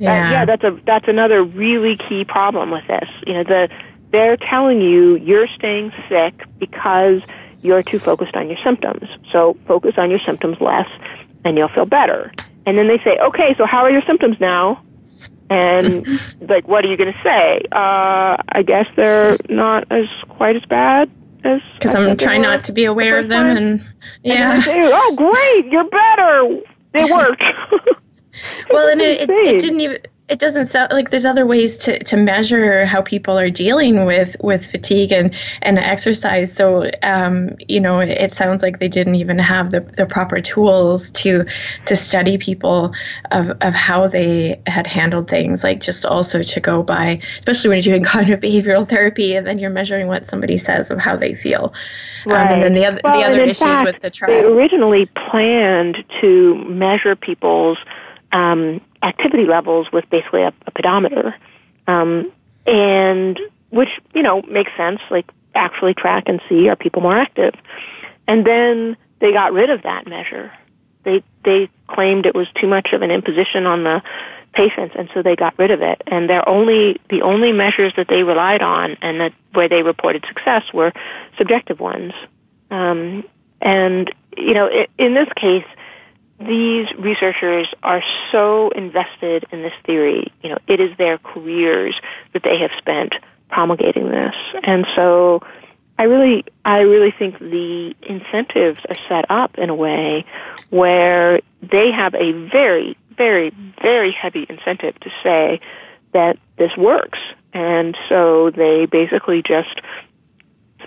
Yeah. 0.00 0.12
Uh, 0.12 0.30
yeah, 0.30 0.44
that's 0.46 0.64
a 0.64 0.80
that's 0.86 1.08
another 1.08 1.44
really 1.44 1.96
key 1.96 2.24
problem 2.24 2.70
with 2.70 2.86
this. 2.86 3.08
You 3.26 3.34
know, 3.34 3.44
the 3.44 3.68
they're 4.10 4.38
telling 4.38 4.80
you 4.80 5.16
you're 5.16 5.46
staying 5.46 5.92
sick 6.08 6.42
because 6.58 7.20
you're 7.60 7.82
too 7.82 7.98
focused 7.98 8.34
on 8.34 8.48
your 8.48 8.58
symptoms. 8.64 9.08
So 9.30 9.58
focus 9.68 9.94
on 9.98 10.10
your 10.10 10.18
symptoms 10.20 10.56
less 10.60 10.88
and 11.44 11.58
you'll 11.58 11.68
feel 11.68 11.84
better. 11.84 12.32
And 12.64 12.78
then 12.78 12.88
they 12.88 12.98
say, 12.98 13.18
"Okay, 13.18 13.54
so 13.58 13.66
how 13.66 13.82
are 13.84 13.90
your 13.90 14.02
symptoms 14.02 14.40
now?" 14.40 14.82
And 15.50 16.06
like, 16.40 16.66
what 16.66 16.84
are 16.84 16.88
you 16.88 16.96
going 16.96 17.12
to 17.12 17.22
say? 17.22 17.60
Uh, 17.70 18.38
I 18.48 18.62
guess 18.66 18.86
they're 18.96 19.36
not 19.50 19.84
as 19.90 20.06
quite 20.30 20.56
as 20.56 20.64
bad 20.64 21.10
as 21.44 21.60
because 21.74 21.94
I'm 21.94 22.16
trying 22.16 22.40
not 22.40 22.64
to 22.64 22.72
be 22.72 22.86
aware 22.86 23.18
of 23.18 23.28
them. 23.28 23.44
Time. 23.44 23.56
And 23.56 23.94
yeah, 24.22 24.54
and 24.54 24.64
say, 24.64 24.80
"Oh, 24.82 25.14
great, 25.14 25.70
you're 25.70 25.88
better. 25.88 26.60
They 26.92 27.04
worked." 27.04 27.44
well, 28.70 28.88
and 28.88 29.00
it, 29.00 29.28
it, 29.28 29.30
it, 29.30 29.60
didn't 29.60 29.80
even 29.80 29.98
it 30.30 30.38
doesn't 30.38 30.66
sound 30.66 30.92
like 30.92 31.10
there's 31.10 31.26
other 31.26 31.44
ways 31.44 31.76
to, 31.78 31.98
to 32.04 32.16
measure 32.16 32.86
how 32.86 33.02
people 33.02 33.36
are 33.36 33.50
dealing 33.50 34.04
with, 34.04 34.36
with 34.40 34.64
fatigue 34.64 35.10
and, 35.10 35.34
and 35.62 35.76
exercise. 35.76 36.52
So, 36.52 36.88
um, 37.02 37.56
you 37.66 37.80
know, 37.80 37.98
it 37.98 38.30
sounds 38.30 38.62
like 38.62 38.78
they 38.78 38.86
didn't 38.86 39.16
even 39.16 39.40
have 39.40 39.72
the, 39.72 39.80
the 39.80 40.06
proper 40.06 40.40
tools 40.40 41.10
to 41.12 41.44
to 41.86 41.96
study 41.96 42.38
people 42.38 42.94
of, 43.32 43.50
of 43.60 43.74
how 43.74 44.06
they 44.06 44.62
had 44.68 44.86
handled 44.86 45.28
things, 45.28 45.64
like 45.64 45.80
just 45.80 46.06
also 46.06 46.42
to 46.42 46.60
go 46.60 46.84
by, 46.84 47.20
especially 47.40 47.70
when 47.70 47.82
you're 47.82 47.94
doing 47.94 48.04
cognitive 48.04 48.40
behavioral 48.40 48.88
therapy 48.88 49.34
and 49.34 49.48
then 49.48 49.58
you're 49.58 49.68
measuring 49.68 50.06
what 50.06 50.26
somebody 50.26 50.56
says 50.56 50.92
of 50.92 51.02
how 51.02 51.16
they 51.16 51.34
feel. 51.34 51.74
Right. 52.24 52.46
Um, 52.46 52.52
and 52.52 52.62
then 52.62 52.74
the 52.74 52.86
other, 52.86 53.00
well, 53.02 53.18
the 53.18 53.26
other 53.26 53.42
issues 53.42 53.58
fact, 53.58 53.84
with 53.84 54.00
the 54.00 54.10
trial. 54.10 54.30
They 54.30 54.46
originally 54.46 55.06
planned 55.06 56.04
to 56.20 56.54
measure 56.66 57.16
people's 57.16 57.78
um, 58.32 58.80
activity 59.02 59.44
levels 59.44 59.90
with 59.92 60.08
basically 60.10 60.42
a, 60.42 60.52
a 60.66 60.70
pedometer, 60.70 61.34
um, 61.86 62.32
and 62.66 63.40
which 63.70 63.88
you 64.14 64.22
know 64.22 64.42
makes 64.42 64.70
sense. 64.76 65.00
Like 65.10 65.30
actually 65.54 65.94
track 65.94 66.24
and 66.26 66.40
see 66.48 66.68
are 66.68 66.76
people 66.76 67.02
more 67.02 67.16
active, 67.16 67.54
and 68.26 68.46
then 68.46 68.96
they 69.20 69.32
got 69.32 69.52
rid 69.52 69.70
of 69.70 69.82
that 69.82 70.06
measure. 70.06 70.52
They 71.04 71.22
they 71.44 71.68
claimed 71.88 72.26
it 72.26 72.34
was 72.34 72.48
too 72.60 72.66
much 72.66 72.92
of 72.92 73.02
an 73.02 73.10
imposition 73.10 73.66
on 73.66 73.84
the 73.84 74.02
patients, 74.52 74.94
and 74.98 75.08
so 75.14 75.22
they 75.22 75.36
got 75.36 75.58
rid 75.58 75.70
of 75.70 75.82
it. 75.82 76.02
And 76.06 76.28
their 76.28 76.46
only 76.48 77.00
the 77.08 77.22
only 77.22 77.52
measures 77.52 77.92
that 77.96 78.08
they 78.08 78.22
relied 78.22 78.62
on 78.62 78.96
and 79.02 79.20
that 79.20 79.32
where 79.52 79.68
they 79.68 79.82
reported 79.82 80.24
success 80.26 80.64
were 80.72 80.92
subjective 81.38 81.80
ones. 81.80 82.12
Um, 82.70 83.24
and 83.60 84.12
you 84.36 84.54
know, 84.54 84.66
it, 84.66 84.90
in 84.98 85.14
this 85.14 85.28
case, 85.36 85.64
these 86.40 86.88
researchers 86.98 87.68
are 87.82 88.02
so 88.32 88.70
invested 88.70 89.44
in 89.52 89.62
this 89.62 89.74
theory. 89.84 90.32
You 90.42 90.50
know, 90.50 90.58
it 90.66 90.80
is 90.80 90.96
their 90.96 91.18
careers 91.18 91.94
that 92.32 92.42
they 92.42 92.58
have 92.58 92.70
spent 92.78 93.14
promulgating 93.50 94.08
this, 94.08 94.34
and 94.62 94.86
so 94.96 95.42
I 95.98 96.04
really, 96.04 96.44
I 96.64 96.80
really 96.80 97.10
think 97.10 97.38
the 97.38 97.94
incentives 98.02 98.80
are 98.88 98.94
set 99.08 99.26
up 99.30 99.58
in 99.58 99.68
a 99.68 99.74
way 99.74 100.24
where 100.70 101.40
they 101.60 101.90
have 101.90 102.14
a 102.14 102.32
very, 102.32 102.96
very, 103.16 103.52
very 103.82 104.12
heavy 104.12 104.46
incentive 104.48 104.98
to 105.00 105.10
say 105.22 105.60
that 106.12 106.38
this 106.56 106.74
works, 106.76 107.18
and 107.52 107.96
so 108.08 108.50
they 108.50 108.86
basically 108.86 109.42
just 109.42 109.82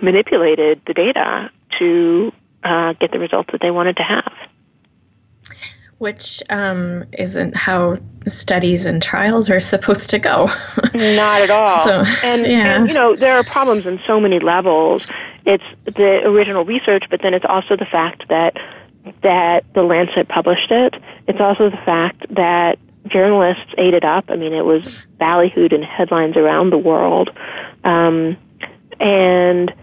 manipulated 0.02 0.82
the 0.84 0.94
data 0.94 1.50
to 1.78 2.32
uh, 2.64 2.94
get 2.94 3.12
the 3.12 3.20
results 3.20 3.52
that 3.52 3.60
they 3.60 3.70
wanted 3.70 3.98
to 3.98 4.02
have 4.02 4.32
which 5.98 6.42
um, 6.50 7.04
isn't 7.12 7.56
how 7.56 7.96
studies 8.26 8.86
and 8.86 9.02
trials 9.02 9.50
are 9.50 9.60
supposed 9.60 10.10
to 10.10 10.18
go. 10.18 10.46
Not 10.94 11.42
at 11.42 11.50
all. 11.50 11.84
So, 11.84 12.04
and, 12.22 12.46
yeah. 12.46 12.76
and, 12.76 12.88
you 12.88 12.94
know, 12.94 13.16
there 13.16 13.36
are 13.36 13.44
problems 13.44 13.86
in 13.86 14.00
so 14.06 14.20
many 14.20 14.38
levels. 14.38 15.02
It's 15.44 15.64
the 15.84 16.26
original 16.26 16.64
research, 16.64 17.04
but 17.10 17.22
then 17.22 17.34
it's 17.34 17.44
also 17.44 17.76
the 17.76 17.86
fact 17.86 18.28
that 18.28 18.56
that 19.22 19.64
the 19.74 19.82
Lancet 19.82 20.28
published 20.28 20.70
it. 20.70 20.94
It's 21.28 21.40
also 21.40 21.68
the 21.68 21.76
fact 21.76 22.24
that 22.34 22.78
journalists 23.06 23.74
ate 23.76 23.92
it 23.92 24.04
up. 24.04 24.24
I 24.28 24.36
mean, 24.36 24.54
it 24.54 24.64
was 24.64 25.06
ballyhooed 25.20 25.72
in 25.74 25.82
headlines 25.82 26.36
around 26.36 26.70
the 26.70 26.78
world, 26.78 27.30
um, 27.84 28.38
and 28.98 29.74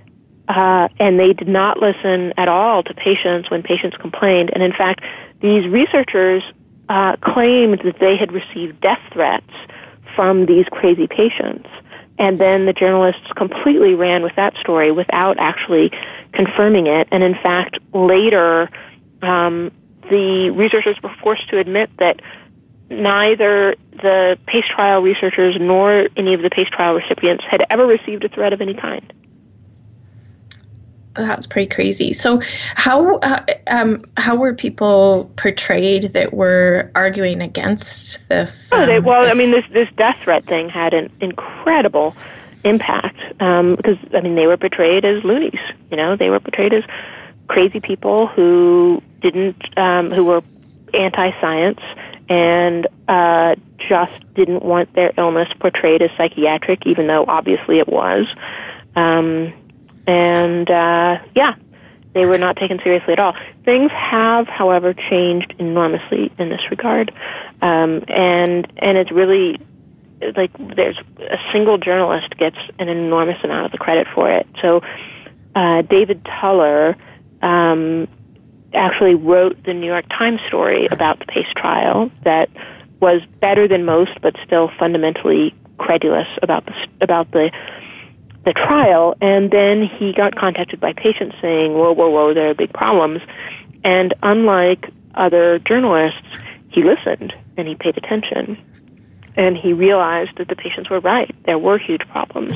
uh, 0.51 0.89
and 0.99 1.17
they 1.17 1.31
did 1.31 1.47
not 1.47 1.79
listen 1.79 2.33
at 2.35 2.49
all 2.49 2.83
to 2.83 2.93
patients 2.93 3.49
when 3.49 3.63
patients 3.63 3.95
complained. 3.95 4.51
And 4.53 4.61
in 4.61 4.73
fact, 4.73 5.01
these 5.39 5.65
researchers 5.65 6.43
uh, 6.89 7.15
claimed 7.21 7.79
that 7.85 7.99
they 7.99 8.17
had 8.17 8.33
received 8.33 8.81
death 8.81 8.99
threats 9.13 9.49
from 10.13 10.45
these 10.47 10.65
crazy 10.69 11.07
patients. 11.07 11.69
And 12.17 12.37
then 12.37 12.65
the 12.65 12.73
journalists 12.73 13.31
completely 13.37 13.95
ran 13.95 14.23
with 14.23 14.35
that 14.35 14.57
story 14.57 14.91
without 14.91 15.39
actually 15.39 15.91
confirming 16.33 16.87
it. 16.87 17.07
And 17.11 17.23
in 17.23 17.33
fact, 17.35 17.79
later, 17.93 18.69
um, 19.21 19.71
the 20.09 20.49
researchers 20.49 21.01
were 21.01 21.15
forced 21.23 21.47
to 21.49 21.59
admit 21.59 21.89
that 21.97 22.21
neither 22.89 23.75
the 23.91 24.37
PACE 24.47 24.65
trial 24.67 25.01
researchers 25.01 25.55
nor 25.57 26.09
any 26.17 26.33
of 26.33 26.41
the 26.41 26.49
PACE 26.49 26.69
trial 26.69 26.93
recipients 26.93 27.45
had 27.45 27.65
ever 27.69 27.87
received 27.87 28.25
a 28.25 28.29
threat 28.29 28.51
of 28.51 28.59
any 28.59 28.73
kind 28.73 29.13
that's 31.13 31.47
pretty 31.47 31.73
crazy. 31.73 32.13
So, 32.13 32.41
how 32.75 33.17
uh, 33.17 33.45
um, 33.67 34.05
how 34.17 34.35
were 34.35 34.53
people 34.53 35.31
portrayed 35.35 36.13
that 36.13 36.33
were 36.33 36.91
arguing 36.95 37.41
against 37.41 38.27
this? 38.29 38.71
Um, 38.71 38.81
oh, 38.81 38.85
they, 38.85 38.97
um, 38.97 39.03
well, 39.03 39.23
this... 39.23 39.33
I 39.33 39.35
mean, 39.35 39.51
this 39.51 39.65
this 39.71 39.89
death 39.97 40.17
threat 40.23 40.45
thing 40.45 40.69
had 40.69 40.93
an 40.93 41.11
incredible 41.19 42.15
impact 42.63 43.17
um, 43.41 43.75
because 43.75 43.97
I 44.13 44.21
mean 44.21 44.35
they 44.35 44.47
were 44.47 44.57
portrayed 44.57 45.05
as 45.05 45.23
loonies. 45.23 45.59
You 45.89 45.97
know, 45.97 46.15
they 46.15 46.29
were 46.29 46.39
portrayed 46.39 46.73
as 46.73 46.83
crazy 47.47 47.79
people 47.79 48.27
who 48.27 49.01
didn't 49.19 49.77
um, 49.77 50.11
who 50.11 50.25
were 50.25 50.41
anti-science 50.93 51.79
and 52.29 52.87
uh, 53.07 53.55
just 53.77 54.33
didn't 54.33 54.63
want 54.63 54.93
their 54.93 55.11
illness 55.17 55.49
portrayed 55.59 56.01
as 56.01 56.11
psychiatric, 56.15 56.85
even 56.85 57.07
though 57.07 57.25
obviously 57.27 57.79
it 57.79 57.89
was. 57.89 58.25
Um, 58.95 59.53
and 60.07 60.69
uh, 60.69 61.19
yeah, 61.35 61.55
they 62.13 62.25
were 62.25 62.37
not 62.37 62.57
taken 62.57 62.79
seriously 62.83 63.13
at 63.13 63.19
all. 63.19 63.35
Things 63.63 63.91
have, 63.91 64.47
however, 64.47 64.93
changed 64.93 65.53
enormously 65.59 66.31
in 66.37 66.49
this 66.49 66.61
regard, 66.69 67.13
um, 67.61 68.03
and 68.07 68.71
and 68.77 68.97
it's 68.97 69.11
really 69.11 69.59
like 70.35 70.51
there's 70.75 70.97
a 71.19 71.37
single 71.51 71.77
journalist 71.77 72.37
gets 72.37 72.57
an 72.79 72.89
enormous 72.89 73.43
amount 73.43 73.65
of 73.65 73.71
the 73.71 73.77
credit 73.77 74.07
for 74.13 74.29
it. 74.29 74.47
So 74.61 74.81
uh, 75.55 75.81
David 75.83 76.23
Tuller 76.25 76.95
um, 77.41 78.07
actually 78.73 79.15
wrote 79.15 79.63
the 79.63 79.73
New 79.73 79.87
York 79.87 80.05
Times 80.09 80.39
story 80.47 80.87
about 80.87 81.19
the 81.19 81.25
Pace 81.25 81.51
trial 81.55 82.11
that 82.23 82.49
was 82.99 83.21
better 83.39 83.67
than 83.67 83.83
most, 83.83 84.21
but 84.21 84.35
still 84.45 84.69
fundamentally 84.77 85.55
credulous 85.77 86.27
about 86.43 86.65
the 86.65 86.73
about 87.01 87.31
the 87.31 87.51
the 88.43 88.53
trial, 88.53 89.15
and 89.21 89.51
then 89.51 89.83
he 89.83 90.13
got 90.13 90.35
contacted 90.35 90.79
by 90.79 90.93
patients 90.93 91.35
saying, 91.41 91.73
whoa, 91.73 91.91
whoa, 91.91 92.09
whoa, 92.09 92.33
there 92.33 92.49
are 92.49 92.53
big 92.53 92.73
problems. 92.73 93.21
And 93.83 94.13
unlike 94.23 94.89
other 95.13 95.59
journalists, 95.59 96.27
he 96.69 96.83
listened 96.83 97.33
and 97.57 97.67
he 97.67 97.75
paid 97.75 97.97
attention. 97.97 98.57
And 99.37 99.55
he 99.55 99.71
realized 99.71 100.37
that 100.37 100.49
the 100.49 100.55
patients 100.55 100.89
were 100.89 100.99
right. 100.99 101.33
There 101.45 101.57
were 101.57 101.77
huge 101.77 102.01
problems. 102.09 102.53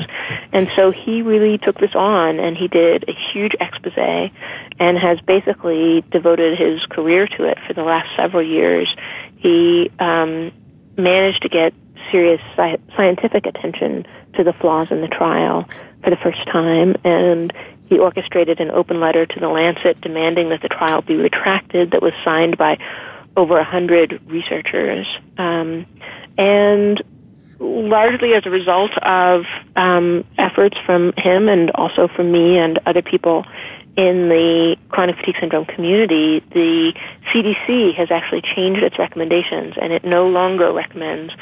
And 0.52 0.70
so 0.76 0.90
he 0.90 1.22
really 1.22 1.56
took 1.56 1.78
this 1.78 1.94
on 1.94 2.38
and 2.38 2.56
he 2.56 2.68
did 2.68 3.08
a 3.08 3.12
huge 3.12 3.54
expose 3.60 4.30
and 4.78 4.98
has 4.98 5.20
basically 5.22 6.04
devoted 6.10 6.58
his 6.58 6.84
career 6.86 7.26
to 7.28 7.44
it 7.44 7.58
for 7.66 7.72
the 7.72 7.82
last 7.82 8.14
several 8.14 8.42
years. 8.42 8.94
He 9.36 9.90
um, 9.98 10.52
managed 10.98 11.42
to 11.42 11.48
get 11.48 11.72
serious 12.10 12.40
sci- 12.56 12.78
scientific 12.94 13.46
attention 13.46 14.06
to 14.36 14.44
the 14.44 14.52
flaws 14.54 14.88
in 14.90 15.00
the 15.00 15.08
trial 15.08 15.68
for 16.02 16.10
the 16.10 16.16
first 16.16 16.44
time, 16.46 16.96
and 17.04 17.52
he 17.88 17.98
orchestrated 17.98 18.60
an 18.60 18.70
open 18.70 19.00
letter 19.00 19.26
to 19.26 19.40
the 19.40 19.48
Lancet 19.48 20.00
demanding 20.00 20.48
that 20.50 20.62
the 20.62 20.68
trial 20.68 21.02
be 21.02 21.16
retracted 21.16 21.92
that 21.92 22.02
was 22.02 22.12
signed 22.24 22.58
by 22.58 22.78
over 23.36 23.58
a 23.58 23.64
hundred 23.64 24.20
researchers. 24.26 25.06
Um, 25.38 25.86
and 26.38 27.02
largely 27.58 28.34
as 28.34 28.44
a 28.44 28.50
result 28.50 28.96
of 28.98 29.44
um, 29.76 30.24
efforts 30.36 30.76
from 30.84 31.12
him 31.16 31.48
and 31.48 31.70
also 31.70 32.08
from 32.08 32.30
me 32.32 32.58
and 32.58 32.78
other 32.86 33.02
people 33.02 33.44
in 33.96 34.28
the 34.28 34.76
chronic 34.90 35.16
fatigue 35.16 35.36
syndrome 35.40 35.64
community, 35.64 36.40
the 36.52 36.92
CDC 37.32 37.94
has 37.94 38.10
actually 38.10 38.42
changed 38.42 38.82
its 38.82 38.98
recommendations 38.98 39.74
and 39.80 39.92
it 39.92 40.04
no 40.04 40.28
longer 40.28 40.70
recommends 40.72 41.32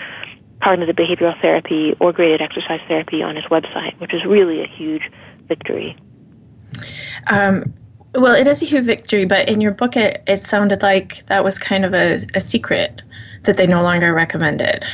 cognitive 0.65 0.97
behavioral 0.97 1.39
therapy 1.41 1.95
or 2.01 2.13
graded 2.13 2.41
exercise 2.41 2.81
therapy 2.89 3.23
on 3.23 3.37
his 3.37 3.45
website, 3.45 3.99
which 4.01 4.15
is 4.15 4.25
really 4.25 4.63
a 4.63 4.67
huge 4.67 5.11
victory. 5.47 5.97
Um, 7.27 7.75
well, 8.15 8.35
it 8.35 8.49
is 8.49 8.63
a 8.63 8.65
huge 8.65 8.85
victory, 8.85 9.27
but 9.27 9.49
in 9.49 9.61
your 9.61 9.73
book, 9.73 9.97
it, 9.97 10.23
it 10.27 10.39
sounded 10.39 10.83
like 10.83 11.25
that 11.27 11.45
was 11.45 11.59
kind 11.59 11.85
of 11.85 11.93
a, 11.93 12.19
a 12.35 12.41
secret 12.41 13.03
that 13.43 13.57
they 13.57 13.67
no 13.67 13.83
longer 13.83 14.15
recommended. 14.15 14.85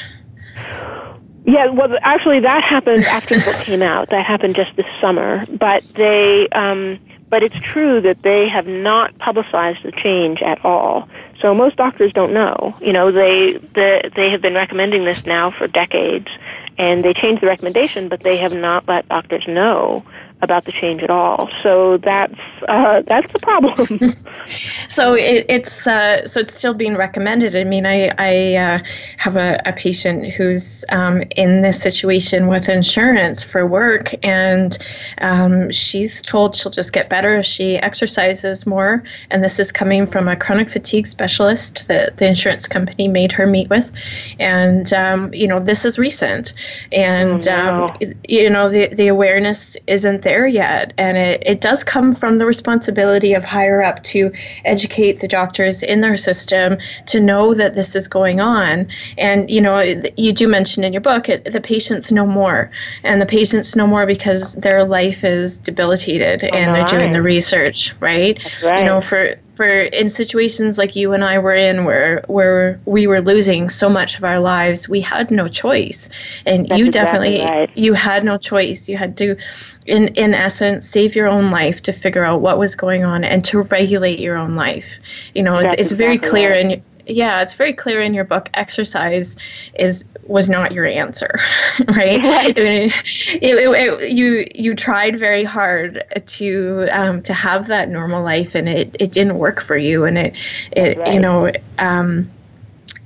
Yeah, 1.47 1.69
well, 1.69 1.97
actually, 2.03 2.41
that 2.41 2.63
happened 2.63 3.05
after 3.05 3.39
the 3.39 3.45
book 3.45 3.57
came 3.63 3.83
out. 3.83 4.11
That 4.11 4.25
happened 4.27 4.57
just 4.57 4.75
this 4.77 4.87
summer. 5.01 5.47
But 5.47 5.85
they, 5.95 6.49
um, 6.51 6.99
but 7.31 7.43
it's 7.43 7.59
true 7.61 8.01
that 8.01 8.23
they 8.23 8.49
have 8.49 8.67
not 8.67 9.17
publicized 9.19 9.85
the 9.85 9.93
change 9.93 10.43
at 10.43 10.65
all. 10.65 11.09
So 11.41 11.55
most 11.55 11.77
doctors 11.77 12.13
don't 12.13 12.33
know. 12.33 12.75
You 12.81 12.93
know, 12.93 13.11
they 13.11 13.53
the, 13.53 14.11
they 14.15 14.31
have 14.31 14.43
been 14.43 14.55
recommending 14.55 15.05
this 15.05 15.25
now 15.25 15.51
for 15.51 15.69
decades, 15.69 16.29
and 16.77 17.05
they 17.05 17.15
changed 17.15 17.43
the 17.43 17.47
recommendation, 17.47 18.09
but 18.09 18.21
they 18.21 18.37
have 18.39 18.55
not 18.55 18.87
let 18.89 19.09
doctors 19.09 19.47
know 19.47 20.05
about 20.43 20.65
the 20.65 20.73
change 20.73 21.03
at 21.03 21.11
all. 21.11 21.51
So 21.63 21.99
that's 21.99 22.35
uh, 22.69 23.03
that's 23.03 23.31
the 23.33 23.39
problem. 23.41 24.17
so 24.89 25.15
it, 25.15 25.45
it's 25.49 25.87
uh, 25.87 26.27
so 26.27 26.41
it's 26.41 26.57
still 26.57 26.75
being 26.75 26.97
recommended. 26.97 27.55
I 27.57 27.65
mean, 27.65 27.87
I 27.87 28.11
I 28.19 28.55
uh, 28.57 28.79
have 29.19 29.37
a, 29.37 29.61
a 29.67 29.73
patient 29.73 30.33
who's 30.33 30.85
um, 30.89 31.23
in 31.37 31.63
this 31.63 31.81
situation 31.81 32.47
with 32.47 32.69
insurance 32.69 33.45
for 33.45 33.67
work, 33.67 34.15
and 34.25 34.79
um, 35.19 35.71
she's 35.71 36.23
told 36.23 36.57
she'll 36.57 36.73
just 36.73 36.93
get 36.93 37.11
better 37.11 37.37
if 37.37 37.47
she 37.47 37.77
exercises 37.77 38.67
more. 38.67 39.03
And 39.31 39.45
this 39.45 39.59
is 39.59 39.71
coming 39.71 40.07
from 40.07 40.29
a 40.29 40.37
chronic 40.37 40.71
fatigue 40.71 41.07
specialist 41.07 41.87
that 41.89 42.17
the 42.17 42.27
insurance 42.27 42.67
company 42.67 43.09
made 43.09 43.33
her 43.33 43.47
meet 43.47 43.69
with, 43.69 43.93
and 44.39 44.93
um, 44.95 45.33
you 45.35 45.47
know 45.47 45.61
this 45.61 45.85
is 45.85 45.99
recent, 45.99 46.55
and 46.93 47.47
oh, 47.49 47.51
no. 47.51 47.89
Um, 47.91 48.15
you 48.29 48.49
know 48.49 48.71
the 48.71 48.89
the 48.95 49.09
awareness 49.09 49.77
isn't 49.87 50.23
there 50.23 50.30
yet, 50.47 50.93
and 50.99 51.17
it, 51.17 51.43
it 51.45 51.61
does 51.61 51.85
come 51.85 52.15
from 52.15 52.39
the 52.39 52.47
responsibility 52.47 53.35
of 53.35 53.45
higher 53.45 53.83
up 53.83 54.03
to 54.05 54.33
educate 54.65 55.21
the 55.21 55.29
doctors 55.29 55.83
in 55.83 56.01
their 56.01 56.17
system 56.17 56.79
to 57.07 57.21
know 57.21 57.55
that 57.55 57.75
this 57.75 57.95
is 57.95 58.09
going 58.09 58.41
on. 58.41 58.89
And, 59.19 59.51
you 59.51 59.61
know, 59.61 59.81
you 60.17 60.33
do 60.33 60.49
mention 60.49 60.85
in 60.85 60.93
your 60.93 61.03
book, 61.03 61.29
it, 61.29 61.53
the 61.53 61.61
patients 61.61 62.13
know 62.13 62.27
more. 62.27 62.71
And 63.03 63.21
the 63.21 63.27
patients 63.27 63.77
know 63.77 63.87
more 63.87 64.07
because 64.07 64.55
their 64.55 64.85
life 64.85 65.25
is 65.25 65.59
debilitated 65.59 66.45
oh, 66.45 66.57
and 66.57 66.75
they're 66.75 66.99
doing 66.99 67.13
the 67.13 67.23
research, 67.23 67.95
right? 68.01 68.39
right? 68.63 68.81
You 68.81 68.85
know, 68.85 69.01
for 69.01 69.37
for 69.61 69.83
in 69.83 70.09
situations 70.09 70.79
like 70.79 70.97
you 70.97 71.13
and 71.13 71.23
I 71.23 71.39
were 71.39 71.53
in 71.55 71.85
where 71.85 72.25
where 72.29 72.81
we 72.87 73.07
were 73.07 73.21
losing 73.21 73.69
so 73.69 73.91
much 73.91 74.17
of 74.17 74.25
our 74.25 74.41
lives, 74.41 74.89
we 74.89 75.03
had 75.03 75.31
no 75.31 75.49
choice. 75.49 76.09
And 76.47 76.67
That's 76.67 76.79
you 76.79 76.91
definitely 76.91 77.45
right. 77.45 77.71
you 77.77 77.93
had 77.93 78.25
no 78.25 78.39
choice. 78.39 78.89
You 78.89 78.97
had 78.97 79.19
to 79.19 79.37
in 79.85 80.09
in 80.15 80.33
essence 80.33 80.89
save 80.89 81.15
your 81.15 81.29
own 81.29 81.51
life 81.51 81.83
to 81.83 81.93
figure 81.93 82.25
out 82.25 82.41
what 82.41 82.59
was 82.59 82.75
going 82.75 83.05
on 83.05 83.23
and 83.23 83.45
to 83.45 83.61
regulate 83.61 84.19
your 84.19 84.39
own 84.39 84.55
life. 84.55 84.89
You 85.35 85.43
know, 85.43 85.59
it's, 85.59 85.75
it's 85.75 85.93
very 85.93 86.17
clear 86.17 86.53
right. 86.53 86.65
in 86.65 86.83
yeah, 87.11 87.43
it's 87.43 87.55
very 87.55 87.73
clear 87.73 88.01
in 88.01 88.15
your 88.15 88.25
book. 88.25 88.49
Exercise 88.55 89.37
is 89.75 90.05
was 90.25 90.49
not 90.49 90.73
your 90.73 90.87
answer, 90.87 91.39
right? 91.89 92.21
I 92.21 92.47
mean, 92.49 92.93
it, 92.95 93.43
it, 93.43 93.69
it, 93.69 94.11
you 94.11 94.49
you 94.55 94.75
tried 94.75 95.19
very 95.19 95.45
hard 95.45 96.05
to 96.27 96.89
um, 96.93 97.23
to 97.23 97.35
have 97.35 97.67
that 97.69 97.89
normal 97.89 98.23
life, 98.23 98.55
and 98.55 98.69
it, 98.69 98.97
it 98.99 99.13
didn't 99.13 99.39
work 99.39 99.61
for 99.61 99.77
you, 99.77 100.05
and 100.05 100.19
it 100.19 100.37
it 100.73 100.99
right. 100.99 101.15
you 101.15 101.21
know. 101.21 101.53
Um, 101.79 102.31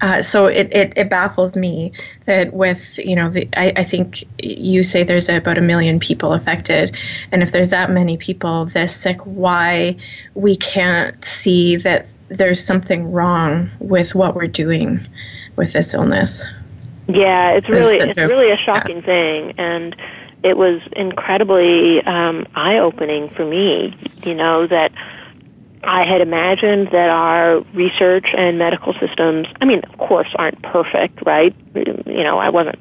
uh, 0.01 0.21
so 0.21 0.47
it, 0.47 0.71
it, 0.73 0.93
it 0.97 1.09
baffles 1.09 1.57
me 1.57 1.93
that 2.27 2.53
with 2.53 2.99
you 2.99 3.15
know 3.15 3.31
the 3.31 3.49
I, 3.57 3.73
I 3.77 3.85
think 3.85 4.25
you 4.39 4.83
say 4.83 5.03
there's 5.03 5.29
about 5.29 5.57
a 5.57 5.63
million 5.63 5.99
people 5.99 6.33
affected 6.33 6.95
and 7.33 7.43
if 7.43 7.53
there's 7.53 7.71
that 7.71 7.91
many 7.91 8.17
people 8.17 8.67
this 8.67 8.95
sick 8.95 9.19
why 9.21 9.97
we 10.35 10.57
can't 10.57 11.25
see 11.25 11.77
that 11.77 12.07
there's 12.37 12.65
something 12.65 13.11
wrong 13.13 13.71
with 13.79 14.15
what 14.15 14.35
we're 14.35 14.47
doing 14.47 15.07
with 15.57 15.73
this 15.73 15.95
illness 15.95 16.45
yeah, 17.07 17.51
it's 17.51 17.69
really 17.69 17.97
it's 17.97 18.19
really 18.19 18.51
a 18.51 18.57
shocking 18.57 18.97
yeah. 18.97 19.03
thing, 19.03 19.55
and 19.59 19.97
it 20.43 20.57
was 20.57 20.81
incredibly 20.93 22.03
um, 22.03 22.47
eye 22.55 22.79
opening 22.79 23.29
for 23.31 23.45
me. 23.45 23.95
You 24.25 24.35
know 24.35 24.67
that 24.67 24.93
I 25.83 26.05
had 26.05 26.23
imagined 26.23 26.89
that 26.93 27.11
our 27.11 27.61
research 27.75 28.29
and 28.35 28.59
medical 28.59 28.95
systems, 28.95 29.49
I 29.61 29.67
mean, 29.67 29.81
of 29.81 29.99
course, 29.99 30.31
aren't 30.37 30.63
perfect, 30.63 31.21
right? 31.27 31.55
You 31.75 32.25
know, 32.25 32.39
I 32.39 32.49
wasn't 32.49 32.79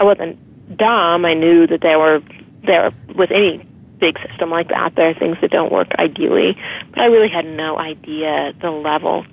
I 0.00 0.04
wasn't 0.04 0.38
dumb. 0.76 1.26
I 1.26 1.34
knew 1.34 1.66
that 1.66 1.82
they 1.82 1.96
were 1.96 2.22
there 2.64 2.90
with 3.14 3.30
any 3.30 3.66
big 3.98 4.18
system 4.28 4.50
like 4.50 4.68
that, 4.68 4.94
there 4.94 5.10
are 5.10 5.14
things 5.14 5.38
that 5.40 5.50
don't 5.50 5.72
work 5.72 5.88
ideally, 5.98 6.56
but 6.90 7.00
I 7.00 7.06
really 7.06 7.28
had 7.28 7.46
no 7.46 7.78
idea 7.78 8.54
the 8.60 8.70
level 8.70 9.26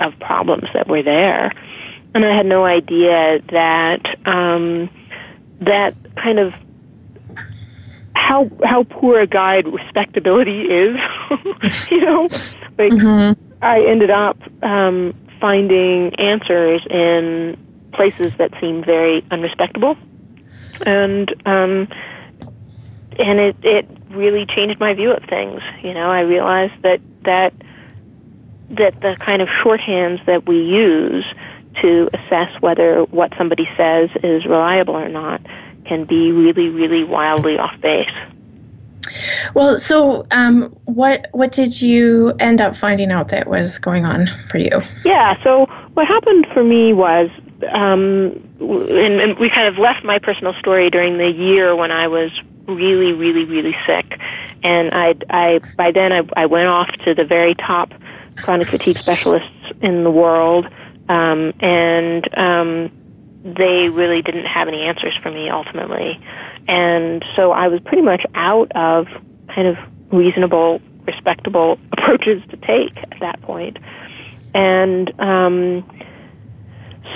of 0.00 0.18
problems 0.18 0.68
that 0.74 0.88
were 0.88 1.02
there 1.02 1.52
and 2.14 2.24
I 2.24 2.34
had 2.34 2.46
no 2.46 2.64
idea 2.64 3.40
that 3.50 4.26
um, 4.26 4.88
that 5.60 5.94
kind 6.16 6.38
of 6.38 6.54
how 8.14 8.50
how 8.64 8.84
poor 8.84 9.20
a 9.20 9.26
guide 9.26 9.66
respectability 9.66 10.62
is. 10.62 10.96
you 11.90 12.00
know, 12.00 12.22
like 12.78 12.92
mm-hmm. 12.92 13.40
I 13.62 13.84
ended 13.84 14.10
up 14.10 14.38
um, 14.62 15.12
finding 15.40 16.14
answers 16.14 16.86
in 16.88 17.58
places 17.92 18.32
that 18.38 18.52
seemed 18.60 18.86
very 18.86 19.22
unrespectable, 19.22 19.98
and 20.86 21.34
um, 21.46 21.88
and 23.18 23.40
it 23.40 23.56
it 23.62 23.88
really 24.10 24.46
changed 24.46 24.78
my 24.80 24.94
view 24.94 25.12
of 25.12 25.22
things. 25.24 25.62
You 25.82 25.94
know, 25.94 26.10
I 26.10 26.20
realized 26.20 26.74
that 26.82 27.00
that 27.22 27.52
that 28.70 29.00
the 29.00 29.16
kind 29.20 29.42
of 29.42 29.48
shorthands 29.48 30.24
that 30.26 30.46
we 30.46 30.60
use 30.62 31.24
to 31.82 32.08
assess 32.12 32.60
whether 32.60 33.02
what 33.04 33.32
somebody 33.36 33.68
says 33.76 34.10
is 34.22 34.44
reliable 34.46 34.96
or 34.96 35.08
not 35.08 35.40
can 35.84 36.04
be 36.04 36.32
really, 36.32 36.68
really 36.68 37.04
wildly 37.04 37.58
off 37.58 37.78
base. 37.80 38.10
Well, 39.54 39.78
so 39.78 40.26
um, 40.30 40.74
what 40.86 41.28
what 41.32 41.52
did 41.52 41.80
you 41.80 42.34
end 42.40 42.60
up 42.60 42.74
finding 42.76 43.12
out 43.12 43.28
that 43.28 43.46
was 43.46 43.78
going 43.78 44.04
on 44.04 44.28
for 44.48 44.58
you? 44.58 44.82
Yeah, 45.04 45.40
so 45.44 45.66
what 45.92 46.06
happened 46.08 46.46
for 46.52 46.64
me 46.64 46.92
was, 46.92 47.30
um, 47.70 48.32
and, 48.60 49.20
and 49.20 49.38
we 49.38 49.50
kind 49.50 49.68
of 49.68 49.78
left 49.78 50.04
my 50.04 50.18
personal 50.18 50.54
story 50.54 50.90
during 50.90 51.18
the 51.18 51.30
year 51.30 51.76
when 51.76 51.92
I 51.92 52.08
was 52.08 52.32
really, 52.66 53.12
really, 53.12 53.44
really 53.44 53.76
sick, 53.86 54.18
and 54.62 54.90
I, 54.92 55.14
I 55.30 55.60
by 55.76 55.92
then 55.92 56.12
I, 56.12 56.22
I 56.36 56.46
went 56.46 56.68
off 56.68 56.90
to 57.04 57.14
the 57.14 57.24
very 57.24 57.54
top 57.54 57.92
chronic 58.36 58.68
fatigue 58.68 58.98
specialists 58.98 59.72
in 59.80 60.04
the 60.04 60.10
world 60.10 60.68
um, 61.08 61.52
and 61.60 62.38
um, 62.38 62.90
they 63.44 63.88
really 63.88 64.22
didn't 64.22 64.46
have 64.46 64.68
any 64.68 64.82
answers 64.82 65.14
for 65.22 65.30
me 65.30 65.50
ultimately. 65.50 66.20
And 66.66 67.24
so 67.36 67.52
I 67.52 67.68
was 67.68 67.80
pretty 67.80 68.02
much 68.02 68.24
out 68.34 68.72
of 68.74 69.06
kind 69.48 69.68
of 69.68 69.76
reasonable, 70.10 70.80
respectable 71.06 71.78
approaches 71.92 72.42
to 72.50 72.56
take 72.56 72.96
at 72.96 73.20
that 73.20 73.40
point. 73.42 73.78
And 74.54 75.12
um, 75.20 75.84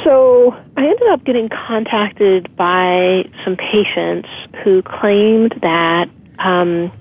so 0.04 0.56
I 0.76 0.87
ended 0.87 1.08
up 1.08 1.24
getting 1.24 1.48
contacted 1.48 2.54
by 2.56 3.28
some 3.44 3.56
patients 3.56 4.28
who 4.62 4.82
claimed 4.82 5.58
that 5.62 6.08
um, 6.38 6.92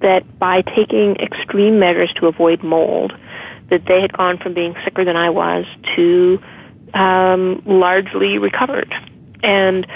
that 0.00 0.38
by 0.38 0.62
taking 0.62 1.16
extreme 1.16 1.78
measures 1.78 2.12
to 2.16 2.26
avoid 2.26 2.62
mold, 2.62 3.12
that 3.68 3.84
they 3.86 4.00
had 4.00 4.12
gone 4.12 4.38
from 4.38 4.54
being 4.54 4.74
sicker 4.84 5.04
than 5.04 5.16
I 5.16 5.30
was 5.30 5.64
to 5.96 6.40
um, 6.94 7.62
largely 7.66 8.38
recovered. 8.38 8.92
And 9.42 9.86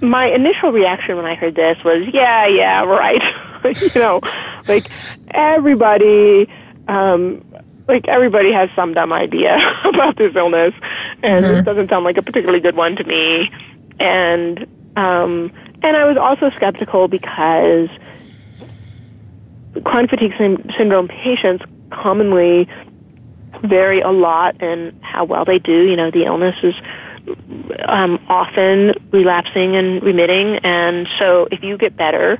my 0.00 0.26
initial 0.26 0.72
reaction 0.72 1.16
when 1.16 1.26
I 1.26 1.34
heard 1.34 1.54
this 1.54 1.78
was, 1.84 2.06
yeah, 2.12 2.46
yeah, 2.46 2.82
right. 2.84 3.22
you 3.80 4.00
know, 4.00 4.20
like 4.66 4.88
everybody, 5.30 6.48
um, 6.88 7.44
like 7.90 8.08
everybody 8.08 8.52
has 8.52 8.70
some 8.74 8.94
dumb 8.94 9.12
idea 9.12 9.58
about 9.84 10.16
this 10.16 10.34
illness, 10.34 10.74
and 11.22 11.44
mm-hmm. 11.44 11.54
this 11.54 11.64
doesn't 11.64 11.88
sound 11.88 12.04
like 12.04 12.16
a 12.16 12.22
particularly 12.22 12.60
good 12.60 12.76
one 12.76 12.96
to 12.96 13.04
me. 13.04 13.50
And 13.98 14.66
um, 14.96 15.52
and 15.82 15.96
I 15.96 16.04
was 16.04 16.16
also 16.16 16.50
skeptical 16.56 17.08
because 17.08 17.88
chronic 19.84 20.10
fatigue 20.10 20.34
syndrome 20.38 21.08
patients 21.08 21.64
commonly 21.90 22.68
vary 23.62 24.00
a 24.00 24.10
lot 24.10 24.62
in 24.62 24.98
how 25.02 25.24
well 25.24 25.44
they 25.44 25.58
do. 25.58 25.82
You 25.88 25.96
know, 25.96 26.10
the 26.10 26.24
illness 26.24 26.56
is 26.62 26.74
um, 27.84 28.24
often 28.28 28.94
relapsing 29.10 29.76
and 29.76 30.02
remitting, 30.02 30.56
and 30.58 31.08
so 31.18 31.48
if 31.50 31.62
you 31.62 31.76
get 31.76 31.96
better, 31.96 32.38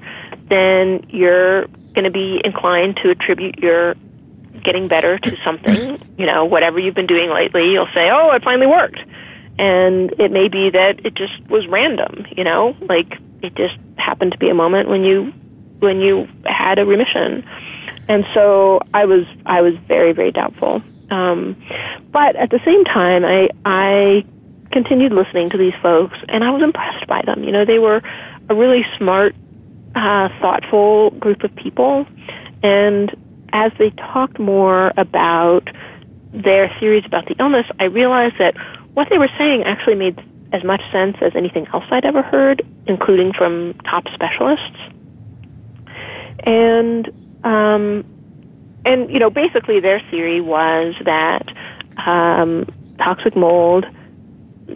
then 0.49 1.05
you're 1.09 1.67
going 1.95 2.05
to 2.05 2.11
be 2.11 2.41
inclined 2.45 2.97
to 2.99 3.11
attribute 3.11 3.59
your 3.59 3.97
getting 4.63 4.89
better 4.89 5.19
to 5.19 5.37
something. 5.45 6.01
You 6.17 6.27
know, 6.27 6.45
whatever 6.45 6.79
you've 6.79 6.95
been 6.95 7.07
doing 7.07 7.31
lately, 7.31 7.73
you'll 7.73 7.89
say, 7.95 8.11
"Oh, 8.11 8.31
it 8.33 8.43
finally 8.43 8.67
worked," 8.67 9.01
and 9.59 10.13
it 10.19 10.31
may 10.31 10.49
be 10.49 10.71
that 10.71 11.05
it 11.05 11.15
just 11.15 11.41
was 11.49 11.67
random. 11.67 12.27
You 12.37 12.45
know, 12.45 12.77
like 12.83 13.19
it 13.43 13.55
just 13.55 13.77
happened 13.97 14.33
to 14.33 14.39
be 14.39 14.49
a 14.49 14.55
moment 14.55 14.89
when 14.89 15.05
you 15.05 15.33
when 15.79 16.01
you 16.01 16.29
had 16.45 16.79
a 16.79 16.87
remission. 16.87 17.45
And 18.09 18.27
so 18.35 18.81
I 18.93 19.05
was 19.05 19.25
I 19.47 19.63
was 19.63 19.75
very 19.87 20.13
very 20.13 20.33
doubtful. 20.33 20.83
Um, 21.11 21.57
but 22.13 22.37
at 22.37 22.51
the 22.51 22.61
same 22.65 22.85
time, 22.85 23.25
I 23.25 23.51
I 23.65 24.25
continued 24.71 25.13
listening 25.13 25.51
to 25.51 25.57
these 25.57 25.75
folks, 25.83 26.17
and 26.29 26.45
I 26.45 26.51
was 26.51 26.63
impressed 26.63 27.07
by 27.07 27.23
them. 27.23 27.45
You 27.45 27.53
know, 27.53 27.65
they 27.65 27.79
were 27.79 28.03
a 28.49 28.55
really 28.55 28.85
smart, 28.97 29.35
uh, 29.95 30.29
thoughtful 30.41 31.11
group 31.11 31.43
of 31.43 31.55
people, 31.57 32.07
and 32.63 33.15
as 33.53 33.73
they 33.79 33.91
talked 33.91 34.39
more 34.39 34.93
about 34.97 35.69
their 36.33 36.75
theories 36.79 37.05
about 37.05 37.27
the 37.27 37.35
illness, 37.39 37.67
I 37.79 37.85
realized 37.85 38.39
that 38.39 38.57
what 38.95 39.09
they 39.09 39.19
were 39.19 39.31
saying 39.39 39.65
actually 39.65 39.97
made 39.97 40.23
as 40.53 40.65
much 40.65 40.83
sense 40.91 41.17
as 41.21 41.33
anything 41.35 41.67
else 41.73 41.85
I'd 41.91 42.05
ever 42.05 42.23
heard, 42.23 42.63
including 42.87 43.33
from 43.33 43.75
top 43.85 44.07
specialists. 44.13 44.77
And 46.41 47.09
um, 47.45 48.05
and 48.85 49.11
you 49.11 49.19
know, 49.19 49.31
basically, 49.31 49.81
their 49.81 50.01
theory 50.11 50.41
was 50.41 50.95
that 51.05 51.47
um, 51.99 52.67
toxic 52.99 53.37
mold 53.37 53.87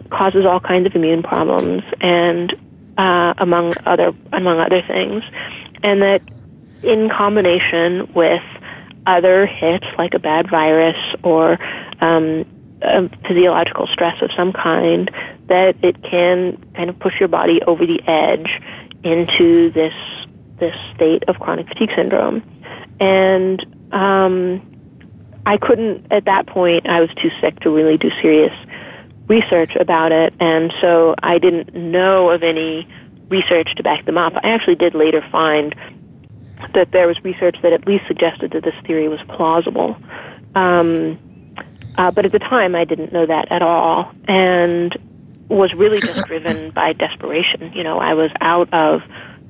causes 0.09 0.45
all 0.45 0.59
kinds 0.59 0.85
of 0.85 0.95
immune 0.95 1.23
problems, 1.23 1.83
and 2.01 2.53
uh, 2.97 3.33
among 3.37 3.73
other 3.85 4.13
among 4.31 4.59
other 4.59 4.81
things, 4.81 5.23
and 5.83 6.01
that 6.01 6.21
in 6.83 7.09
combination 7.09 8.11
with 8.13 8.43
other 9.05 9.45
hits 9.45 9.85
like 9.97 10.13
a 10.13 10.19
bad 10.19 10.49
virus 10.49 10.97
or 11.23 11.59
um, 12.01 12.45
a 12.81 13.09
physiological 13.27 13.87
stress 13.87 14.21
of 14.21 14.31
some 14.35 14.53
kind, 14.53 15.11
that 15.47 15.75
it 15.83 16.01
can 16.03 16.57
kind 16.75 16.89
of 16.89 16.99
push 16.99 17.19
your 17.19 17.29
body 17.29 17.61
over 17.63 17.85
the 17.85 18.01
edge 18.07 18.61
into 19.03 19.71
this 19.71 19.93
this 20.57 20.75
state 20.95 21.23
of 21.27 21.37
chronic 21.39 21.67
fatigue 21.67 21.91
syndrome. 21.95 22.41
And 22.99 23.65
um, 23.91 24.61
I 25.45 25.57
couldn't 25.57 26.11
at 26.11 26.25
that 26.25 26.47
point. 26.47 26.87
I 26.87 27.01
was 27.01 27.09
too 27.15 27.29
sick 27.41 27.59
to 27.61 27.69
really 27.69 27.97
do 27.97 28.09
serious 28.21 28.53
research 29.27 29.75
about 29.75 30.11
it, 30.11 30.33
and 30.39 30.73
so 30.81 31.15
I 31.21 31.39
didn't 31.39 31.73
know 31.73 32.29
of 32.29 32.43
any 32.43 32.87
research 33.29 33.73
to 33.75 33.83
back 33.83 34.05
them 34.05 34.17
up. 34.17 34.33
I 34.43 34.49
actually 34.49 34.75
did 34.75 34.93
later 34.93 35.25
find 35.31 35.75
that 36.73 36.91
there 36.91 37.07
was 37.07 37.23
research 37.23 37.57
that 37.61 37.73
at 37.73 37.87
least 37.87 38.07
suggested 38.07 38.51
that 38.51 38.63
this 38.63 38.75
theory 38.85 39.07
was 39.07 39.19
plausible. 39.27 39.97
Um, 40.55 41.19
uh, 41.97 42.11
but 42.11 42.25
at 42.25 42.31
the 42.31 42.39
time, 42.39 42.75
I 42.75 42.83
didn't 42.83 43.13
know 43.13 43.25
that 43.25 43.51
at 43.51 43.61
all, 43.61 44.11
and 44.27 44.95
was 45.47 45.73
really 45.73 45.99
just 45.99 46.25
driven 46.27 46.71
by 46.71 46.93
desperation. 46.93 47.71
You 47.73 47.83
know, 47.83 47.99
I 47.99 48.13
was 48.13 48.31
out 48.41 48.73
of 48.73 49.01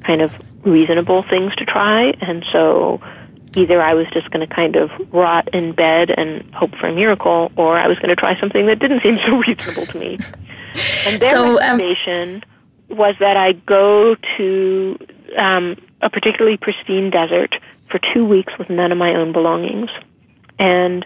kind 0.04 0.22
of 0.22 0.32
reasonable 0.64 1.24
things 1.24 1.56
to 1.56 1.66
try, 1.66 2.14
and 2.22 2.46
so 2.52 3.02
either 3.56 3.82
I 3.82 3.94
was 3.94 4.08
just 4.12 4.30
going 4.32 4.48
to 4.48 4.54
kind 4.54 4.76
of 4.76 4.92
rot 5.12 5.48
in 5.54 5.72
bed 5.72 6.12
and 6.12 6.54
hope 6.54 6.76
for 6.76 6.88
a 6.88 6.94
miracle, 6.94 7.52
or 7.56 7.78
I 7.78 7.88
was 7.88 7.98
going 7.98 8.10
to 8.10 8.16
try 8.16 8.40
something 8.40 8.66
that 8.68 8.80
didn't 8.80 9.02
seem 9.02 9.18
so 9.26 9.38
reasonable 9.48 9.86
to 9.88 10.00
me. 10.00 10.20
And 11.08 11.22
their 11.22 11.32
so, 11.32 11.44
um, 11.44 11.56
recommendation 11.56 12.44
um, 12.90 12.98
was 12.98 13.16
that 13.20 13.38
I 13.38 13.54
go 13.54 14.16
to 14.38 14.98
um, 15.38 15.78
a 16.06 16.10
particularly 16.10 16.56
pristine 16.56 17.10
desert 17.10 17.56
for 17.92 18.00
two 18.14 18.24
weeks 18.26 18.54
with 18.58 18.70
none 18.70 18.92
of 18.92 18.98
my 18.98 19.16
own 19.16 19.34
belongings, 19.34 19.90
and 20.58 21.06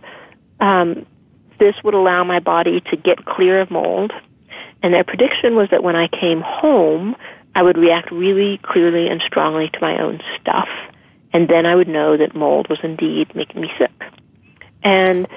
um, 0.59 1.05
this 1.57 1.75
would 1.83 1.93
allow 1.93 2.23
my 2.23 2.39
body 2.39 2.81
to 2.81 2.95
get 2.95 3.25
clear 3.25 3.61
of 3.61 3.71
mold. 3.71 4.11
And 4.83 4.93
their 4.93 5.03
prediction 5.03 5.55
was 5.55 5.69
that 5.71 5.83
when 5.83 5.95
I 5.95 6.07
came 6.07 6.41
home, 6.41 7.15
I 7.55 7.63
would 7.63 7.77
react 7.77 8.11
really 8.11 8.59
clearly 8.59 9.07
and 9.07 9.21
strongly 9.21 9.69
to 9.69 9.79
my 9.81 9.99
own 9.99 10.21
stuff. 10.39 10.69
And 11.33 11.47
then 11.47 11.65
I 11.65 11.75
would 11.75 11.87
know 11.87 12.17
that 12.17 12.35
mold 12.35 12.69
was 12.69 12.79
indeed 12.83 13.35
making 13.35 13.61
me 13.61 13.71
sick. 13.77 14.03
And 14.83 15.27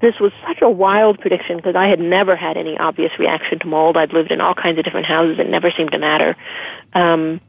this 0.00 0.18
was 0.20 0.32
such 0.46 0.60
a 0.62 0.68
wild 0.68 1.18
prediction 1.18 1.56
because 1.56 1.76
I 1.76 1.88
had 1.88 2.00
never 2.00 2.36
had 2.36 2.56
any 2.56 2.78
obvious 2.78 3.18
reaction 3.18 3.58
to 3.60 3.66
mold. 3.66 3.96
I'd 3.96 4.12
lived 4.12 4.30
in 4.30 4.40
all 4.40 4.54
kinds 4.54 4.78
of 4.78 4.84
different 4.84 5.06
houses. 5.06 5.38
It 5.38 5.48
never 5.48 5.70
seemed 5.70 5.92
to 5.92 5.98
matter. 5.98 6.36
Um, 6.92 7.40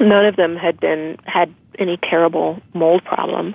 none 0.00 0.26
of 0.26 0.36
them 0.36 0.56
had 0.56 0.80
been 0.80 1.18
had 1.24 1.54
any 1.78 1.96
terrible 1.96 2.60
mold 2.72 3.04
problem. 3.04 3.54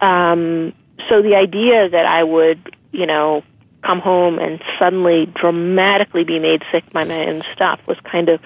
Um, 0.00 0.72
so 1.08 1.22
the 1.22 1.34
idea 1.34 1.88
that 1.88 2.06
I 2.06 2.22
would, 2.22 2.76
you 2.92 3.06
know, 3.06 3.42
come 3.82 4.00
home 4.00 4.38
and 4.38 4.62
suddenly 4.78 5.26
dramatically 5.26 6.24
be 6.24 6.38
made 6.38 6.64
sick 6.72 6.90
by 6.92 7.04
my 7.04 7.26
own 7.26 7.42
stuff 7.52 7.80
was 7.86 7.98
kind 8.00 8.28
of 8.28 8.40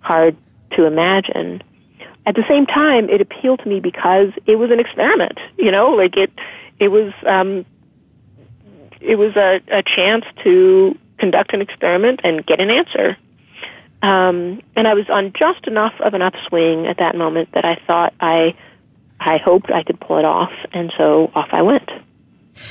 hard 0.00 0.36
to 0.72 0.84
imagine. 0.84 1.62
At 2.24 2.34
the 2.34 2.44
same 2.48 2.66
time, 2.66 3.08
it 3.08 3.20
appealed 3.20 3.60
to 3.60 3.68
me 3.68 3.80
because 3.80 4.30
it 4.46 4.56
was 4.56 4.70
an 4.70 4.80
experiment. 4.80 5.38
You 5.58 5.70
know, 5.70 5.90
like 5.90 6.16
it, 6.16 6.32
it 6.78 6.88
was, 6.88 7.12
um, 7.24 7.64
it 9.00 9.16
was 9.16 9.36
a, 9.36 9.60
a 9.68 9.82
chance 9.82 10.24
to 10.42 10.96
conduct 11.18 11.52
an 11.52 11.60
experiment 11.60 12.20
and 12.24 12.44
get 12.44 12.60
an 12.60 12.70
answer. 12.70 13.16
Um, 14.06 14.62
and 14.76 14.86
I 14.86 14.94
was 14.94 15.10
on 15.10 15.32
just 15.32 15.66
enough 15.66 15.94
of 16.00 16.14
an 16.14 16.22
upswing 16.22 16.86
at 16.86 16.98
that 16.98 17.16
moment 17.16 17.48
that 17.54 17.64
I 17.64 17.74
thought 17.88 18.14
I, 18.20 18.54
I 19.18 19.38
hoped 19.38 19.72
I 19.72 19.82
could 19.82 19.98
pull 19.98 20.18
it 20.18 20.24
off, 20.24 20.52
and 20.72 20.92
so 20.96 21.32
off 21.34 21.48
I 21.50 21.62
went. 21.62 21.90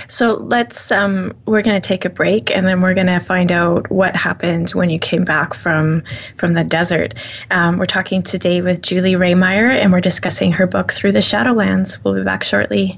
So 0.08 0.36
let's 0.36 0.92
um, 0.94 1.34
we're 1.46 1.62
going 1.62 1.80
to 1.80 1.86
take 1.86 2.06
a 2.06 2.10
break, 2.10 2.56
and 2.56 2.66
then 2.66 2.80
we're 2.80 2.94
going 2.94 3.08
to 3.08 3.20
find 3.20 3.52
out 3.52 3.92
what 3.92 4.16
happened 4.16 4.70
when 4.70 4.90
you 4.90 4.98
came 4.98 5.26
back 5.26 5.54
from 5.54 6.04
from 6.38 6.54
the 6.54 6.64
desert. 6.64 7.16
Um, 7.52 7.80
we're 7.80 7.86
talking 7.86 8.24
today 8.24 8.62
with 8.62 8.82
Julie 8.82 9.16
Rehmeyer, 9.16 9.70
and 9.70 9.92
we're 9.92 10.00
discussing 10.00 10.54
her 10.54 10.66
book 10.66 10.94
Through 10.94 11.12
the 11.12 11.20
Shadowlands. 11.20 11.98
We'll 12.02 12.16
be 12.16 12.24
back 12.24 12.46
shortly. 12.46 12.98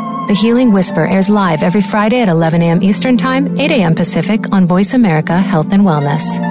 The 0.31 0.37
Healing 0.37 0.71
Whisper 0.71 1.05
airs 1.05 1.29
live 1.29 1.61
every 1.61 1.81
Friday 1.81 2.21
at 2.21 2.29
11 2.29 2.61
a.m. 2.61 2.81
Eastern 2.81 3.17
Time, 3.17 3.49
8 3.59 3.69
a.m. 3.69 3.93
Pacific 3.93 4.53
on 4.53 4.65
Voice 4.65 4.93
America 4.93 5.37
Health 5.37 5.73
and 5.73 5.83
Wellness. 5.83 6.50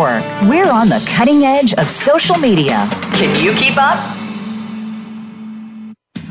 Network. 0.01 0.49
We're 0.49 0.71
on 0.71 0.89
the 0.89 1.03
cutting 1.07 1.43
edge 1.43 1.73
of 1.73 1.89
social 1.89 2.37
media. 2.37 2.87
Can 3.13 3.43
you 3.43 3.53
keep 3.53 3.77
up? 3.77 3.99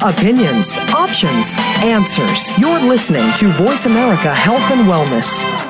Opinions, 0.03 0.79
options, 0.95 1.55
answers. 1.85 2.59
You're 2.59 2.81
listening 2.81 3.31
to 3.37 3.49
Voice 3.49 3.87
America 3.87 4.35
Health 4.35 4.71
and 4.71 4.89
Wellness. 4.89 5.70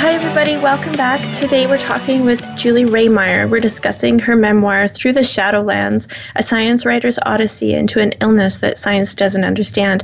Hi, 0.00 0.14
everybody. 0.14 0.56
Welcome 0.56 0.94
back. 0.94 1.20
Today 1.38 1.66
we're 1.66 1.76
talking 1.76 2.24
with 2.24 2.40
Julie 2.56 2.86
Rehmeyer. 2.86 3.50
We're 3.50 3.60
discussing 3.60 4.18
her 4.20 4.34
memoir, 4.34 4.88
Through 4.88 5.12
the 5.12 5.20
Shadowlands 5.20 6.10
A 6.36 6.42
Science 6.42 6.86
Writer's 6.86 7.18
Odyssey 7.26 7.74
into 7.74 8.00
an 8.00 8.12
Illness 8.22 8.60
That 8.60 8.78
Science 8.78 9.14
Doesn't 9.14 9.44
Understand. 9.44 10.02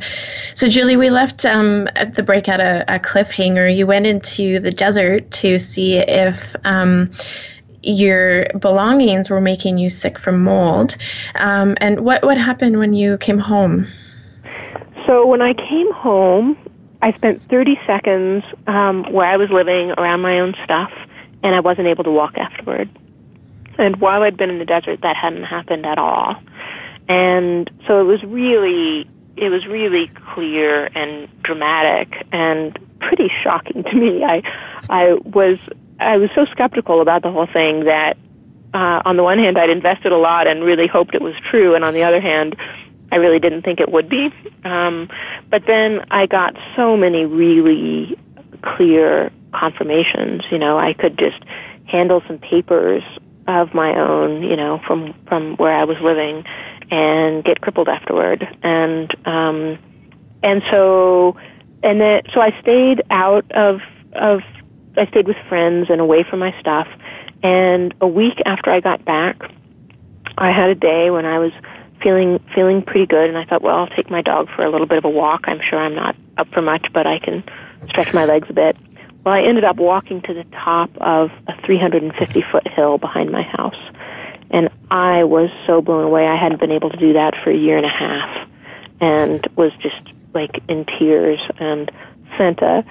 So, 0.54 0.68
Julie, 0.68 0.98
we 0.98 1.08
left 1.08 1.46
um, 1.46 1.88
at 1.96 2.14
the 2.14 2.22
break 2.22 2.46
at 2.46 2.60
a, 2.60 2.84
a, 2.94 2.98
cliffhanger. 2.98 3.74
You 3.74 3.86
went 3.86 4.06
into 4.06 4.60
the 4.60 4.70
desert 4.70 5.30
to 5.30 5.58
see 5.58 5.96
if. 5.96 6.54
Um, 6.64 7.10
your 7.82 8.48
belongings 8.58 9.30
were 9.30 9.40
making 9.40 9.78
you 9.78 9.88
sick 9.88 10.18
from 10.18 10.42
mold. 10.42 10.96
Um, 11.36 11.76
and 11.80 12.00
what, 12.00 12.24
what 12.24 12.36
happened 12.36 12.80
when 12.80 12.94
you 12.94 13.16
came 13.18 13.38
home? 13.38 13.86
So, 15.06 15.24
when 15.24 15.40
I 15.40 15.54
came 15.54 15.90
home, 15.92 16.58
I 17.06 17.12
spent 17.12 17.40
30 17.48 17.78
seconds 17.86 18.44
um, 18.66 19.04
where 19.12 19.26
I 19.26 19.36
was 19.36 19.48
living 19.48 19.92
around 19.92 20.22
my 20.22 20.40
own 20.40 20.56
stuff, 20.64 20.90
and 21.44 21.54
I 21.54 21.60
wasn't 21.60 21.86
able 21.86 22.02
to 22.02 22.10
walk 22.10 22.36
afterward. 22.36 22.90
And 23.78 24.00
while 24.00 24.24
I'd 24.24 24.36
been 24.36 24.50
in 24.50 24.58
the 24.58 24.64
desert, 24.64 25.02
that 25.02 25.14
hadn't 25.14 25.44
happened 25.44 25.86
at 25.86 25.98
all. 25.98 26.34
And 27.06 27.70
so 27.86 28.00
it 28.00 28.04
was 28.04 28.24
really, 28.24 29.08
it 29.36 29.50
was 29.50 29.68
really 29.68 30.08
clear 30.08 30.90
and 30.96 31.28
dramatic 31.44 32.26
and 32.32 32.76
pretty 32.98 33.30
shocking 33.40 33.84
to 33.84 33.94
me. 33.94 34.24
I, 34.24 34.42
I 34.90 35.12
was, 35.12 35.58
I 36.00 36.16
was 36.16 36.30
so 36.34 36.44
skeptical 36.46 37.00
about 37.00 37.22
the 37.22 37.30
whole 37.30 37.46
thing 37.46 37.84
that, 37.84 38.16
uh, 38.74 39.02
on 39.04 39.16
the 39.16 39.22
one 39.22 39.38
hand, 39.38 39.58
I'd 39.58 39.70
invested 39.70 40.10
a 40.10 40.18
lot 40.18 40.48
and 40.48 40.64
really 40.64 40.88
hoped 40.88 41.14
it 41.14 41.22
was 41.22 41.36
true, 41.48 41.76
and 41.76 41.84
on 41.84 41.94
the 41.94 42.02
other 42.02 42.20
hand, 42.20 42.56
I 43.12 43.16
really 43.16 43.38
didn't 43.38 43.62
think 43.62 43.80
it 43.80 43.90
would 43.90 44.08
be. 44.08 44.32
Um, 44.64 45.08
but 45.48 45.66
then 45.66 46.04
I 46.10 46.26
got 46.26 46.56
so 46.74 46.96
many 46.96 47.24
really 47.24 48.18
clear 48.62 49.30
confirmations. 49.52 50.42
You 50.50 50.58
know, 50.58 50.78
I 50.78 50.92
could 50.92 51.18
just 51.18 51.38
handle 51.86 52.22
some 52.26 52.38
papers 52.38 53.02
of 53.46 53.74
my 53.74 53.96
own, 53.98 54.42
you 54.42 54.56
know, 54.56 54.80
from 54.86 55.14
from 55.28 55.56
where 55.56 55.76
I 55.76 55.84
was 55.84 55.98
living, 56.00 56.44
and 56.90 57.44
get 57.44 57.60
crippled 57.60 57.88
afterward. 57.88 58.46
And 58.62 59.14
um, 59.26 59.78
and 60.42 60.62
so 60.70 61.36
and 61.82 62.00
then 62.00 62.22
so 62.32 62.40
I 62.40 62.58
stayed 62.60 63.02
out 63.10 63.50
of 63.52 63.80
of 64.14 64.40
I 64.96 65.06
stayed 65.06 65.26
with 65.26 65.36
friends 65.48 65.88
and 65.90 66.00
away 66.00 66.24
from 66.24 66.40
my 66.40 66.58
stuff. 66.60 66.88
And 67.42 67.94
a 68.00 68.08
week 68.08 68.40
after 68.46 68.70
I 68.70 68.80
got 68.80 69.04
back, 69.04 69.40
I 70.38 70.50
had 70.50 70.70
a 70.70 70.74
day 70.74 71.10
when 71.10 71.24
I 71.24 71.38
was 71.38 71.52
feeling 72.02 72.38
feeling 72.54 72.82
pretty 72.82 73.06
good 73.06 73.28
and 73.28 73.38
I 73.38 73.44
thought, 73.44 73.62
well, 73.62 73.76
I'll 73.76 73.86
take 73.88 74.10
my 74.10 74.22
dog 74.22 74.48
for 74.54 74.64
a 74.64 74.70
little 74.70 74.86
bit 74.86 74.98
of 74.98 75.04
a 75.04 75.10
walk. 75.10 75.44
I'm 75.44 75.60
sure 75.60 75.78
I'm 75.78 75.94
not 75.94 76.16
up 76.36 76.48
for 76.52 76.62
much, 76.62 76.92
but 76.92 77.06
I 77.06 77.18
can 77.18 77.44
stretch 77.88 78.12
my 78.12 78.24
legs 78.24 78.48
a 78.50 78.52
bit. 78.52 78.76
Well, 79.24 79.34
I 79.34 79.42
ended 79.42 79.64
up 79.64 79.76
walking 79.76 80.22
to 80.22 80.34
the 80.34 80.44
top 80.44 80.90
of 80.98 81.30
a 81.48 81.60
350 81.64 82.42
foot 82.42 82.68
hill 82.68 82.98
behind 82.98 83.30
my 83.30 83.42
house. 83.42 83.78
And 84.50 84.68
I 84.90 85.24
was 85.24 85.50
so 85.66 85.82
blown 85.82 86.04
away. 86.04 86.26
I 86.26 86.36
hadn't 86.36 86.60
been 86.60 86.70
able 86.70 86.90
to 86.90 86.96
do 86.96 87.14
that 87.14 87.34
for 87.42 87.50
a 87.50 87.56
year 87.56 87.76
and 87.76 87.86
a 87.86 87.90
half 87.90 88.48
and 89.00 89.46
was 89.56 89.72
just 89.80 90.00
like 90.34 90.62
in 90.68 90.84
tears 90.84 91.40
and 91.58 91.90
sent 92.36 92.60
a 92.60 92.84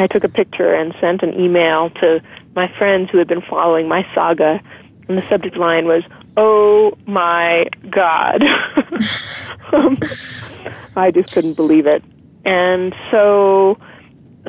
I 0.00 0.06
took 0.06 0.22
a 0.22 0.28
picture 0.28 0.74
and 0.74 0.94
sent 1.00 1.22
an 1.22 1.40
email 1.40 1.90
to 1.90 2.22
my 2.54 2.72
friends 2.78 3.10
who 3.10 3.18
had 3.18 3.26
been 3.26 3.42
following 3.42 3.88
my 3.88 4.06
saga 4.14 4.60
and 5.08 5.18
the 5.18 5.28
subject 5.28 5.56
line 5.56 5.86
was 5.86 6.04
oh 6.38 6.96
my 7.06 7.68
God. 7.90 8.44
um, 9.72 9.98
I 10.94 11.10
just 11.10 11.32
couldn't 11.32 11.54
believe 11.54 11.86
it. 11.86 12.04
And 12.44 12.94
so, 13.10 13.76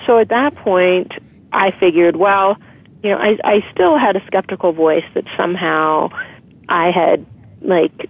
so 0.06 0.20
at 0.20 0.30
that 0.30 0.56
point, 0.56 1.14
I 1.52 1.72
figured, 1.72 2.16
well, 2.16 2.58
you 3.02 3.10
know, 3.10 3.18
I, 3.18 3.40
I 3.44 3.66
still 3.72 3.98
had 3.98 4.16
a 4.16 4.26
skeptical 4.28 4.72
voice 4.72 5.04
that 5.16 5.26
somehow 5.36 6.10
I 6.70 6.92
had, 6.92 7.26
like, 7.62 8.08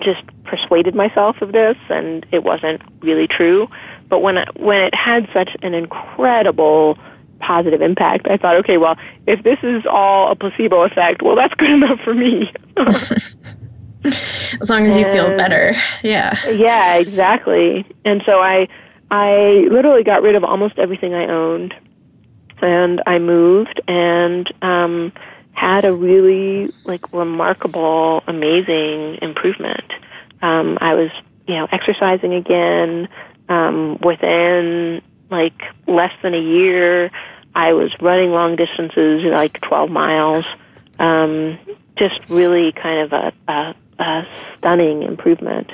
just 0.00 0.22
persuaded 0.44 0.94
myself 0.94 1.42
of 1.42 1.50
this 1.50 1.76
and 1.88 2.24
it 2.30 2.44
wasn't 2.44 2.80
really 3.00 3.26
true. 3.26 3.68
But 4.08 4.20
when, 4.20 4.38
I, 4.38 4.46
when 4.54 4.80
it 4.80 4.94
had 4.94 5.28
such 5.32 5.56
an 5.62 5.74
incredible 5.74 6.96
positive 7.40 7.80
impact. 7.82 8.26
I 8.28 8.36
thought, 8.36 8.56
okay, 8.56 8.76
well, 8.76 8.96
if 9.26 9.42
this 9.42 9.58
is 9.62 9.84
all 9.86 10.30
a 10.30 10.36
placebo 10.36 10.82
effect, 10.82 11.22
well, 11.22 11.36
that's 11.36 11.54
good 11.54 11.70
enough 11.78 12.00
for 12.00 12.14
me. 12.14 12.52
as 14.04 14.70
long 14.70 14.86
as 14.86 14.96
you 14.96 15.04
feel 15.10 15.36
better, 15.36 15.76
yeah. 16.02 16.48
Yeah, 16.48 16.94
exactly. 16.94 17.86
And 18.04 18.22
so 18.24 18.40
I, 18.40 18.68
I 19.10 19.66
literally 19.70 20.04
got 20.04 20.22
rid 20.22 20.34
of 20.34 20.44
almost 20.44 20.78
everything 20.78 21.14
I 21.14 21.26
owned, 21.26 21.74
and 22.60 23.02
I 23.06 23.18
moved 23.18 23.80
and 23.88 24.52
um, 24.62 25.12
had 25.52 25.84
a 25.84 25.92
really 25.92 26.72
like 26.84 27.12
remarkable, 27.12 28.22
amazing 28.26 29.18
improvement. 29.22 29.92
Um, 30.42 30.78
I 30.80 30.94
was, 30.94 31.10
you 31.46 31.54
know, 31.54 31.68
exercising 31.70 32.34
again. 32.34 33.08
Um, 33.48 33.96
within 34.02 35.00
like 35.30 35.62
less 35.86 36.12
than 36.22 36.34
a 36.34 36.40
year. 36.40 37.10
I 37.54 37.72
was 37.72 37.94
running 38.00 38.30
long 38.30 38.56
distances, 38.56 39.24
like 39.24 39.60
12 39.62 39.90
miles. 39.90 40.46
Um, 40.98 41.58
just 41.96 42.20
really 42.28 42.72
kind 42.72 43.00
of 43.00 43.12
a, 43.12 43.32
a, 43.52 43.74
a 43.98 44.26
stunning 44.58 45.02
improvement. 45.02 45.72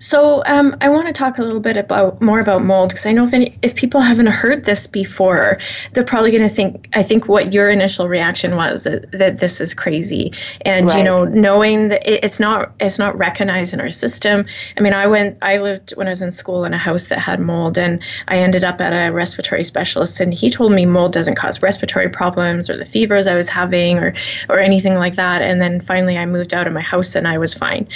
So 0.00 0.42
um, 0.46 0.74
I 0.80 0.88
want 0.88 1.06
to 1.08 1.12
talk 1.12 1.36
a 1.36 1.42
little 1.42 1.60
bit 1.60 1.76
about 1.76 2.20
more 2.22 2.40
about 2.40 2.64
mold 2.64 2.88
because 2.88 3.04
I 3.04 3.12
know 3.12 3.24
if 3.24 3.34
any, 3.34 3.56
if 3.60 3.74
people 3.74 4.00
haven't 4.00 4.28
heard 4.28 4.64
this 4.64 4.86
before, 4.86 5.58
they're 5.92 6.04
probably 6.04 6.30
going 6.30 6.48
to 6.48 6.54
think. 6.54 6.88
I 6.94 7.02
think 7.02 7.28
what 7.28 7.52
your 7.52 7.68
initial 7.68 8.08
reaction 8.08 8.56
was 8.56 8.84
that, 8.84 9.10
that 9.12 9.40
this 9.40 9.60
is 9.60 9.74
crazy, 9.74 10.32
and 10.62 10.86
right. 10.86 10.98
you 10.98 11.04
know, 11.04 11.26
knowing 11.26 11.88
that 11.88 12.06
it, 12.10 12.24
it's 12.24 12.40
not 12.40 12.72
it's 12.80 12.98
not 12.98 13.16
recognized 13.16 13.74
in 13.74 13.80
our 13.80 13.90
system. 13.90 14.46
I 14.78 14.80
mean, 14.80 14.94
I 14.94 15.06
went 15.06 15.36
I 15.42 15.58
lived 15.58 15.90
when 15.96 16.06
I 16.06 16.10
was 16.10 16.22
in 16.22 16.32
school 16.32 16.64
in 16.64 16.72
a 16.72 16.78
house 16.78 17.08
that 17.08 17.18
had 17.18 17.38
mold, 17.38 17.76
and 17.76 18.02
I 18.28 18.38
ended 18.38 18.64
up 18.64 18.80
at 18.80 18.92
a 18.92 19.12
respiratory 19.12 19.64
specialist, 19.64 20.18
and 20.18 20.32
he 20.32 20.48
told 20.48 20.72
me 20.72 20.86
mold 20.86 21.12
doesn't 21.12 21.34
cause 21.34 21.60
respiratory 21.60 22.08
problems 22.08 22.70
or 22.70 22.78
the 22.78 22.86
fevers 22.86 23.26
I 23.26 23.34
was 23.34 23.50
having 23.50 23.98
or 23.98 24.14
or 24.48 24.60
anything 24.60 24.94
like 24.94 25.16
that. 25.16 25.42
And 25.42 25.60
then 25.60 25.82
finally, 25.82 26.16
I 26.16 26.24
moved 26.24 26.54
out 26.54 26.66
of 26.66 26.72
my 26.72 26.80
house 26.80 27.14
and 27.14 27.28
I 27.28 27.36
was 27.36 27.52
fine. 27.52 27.86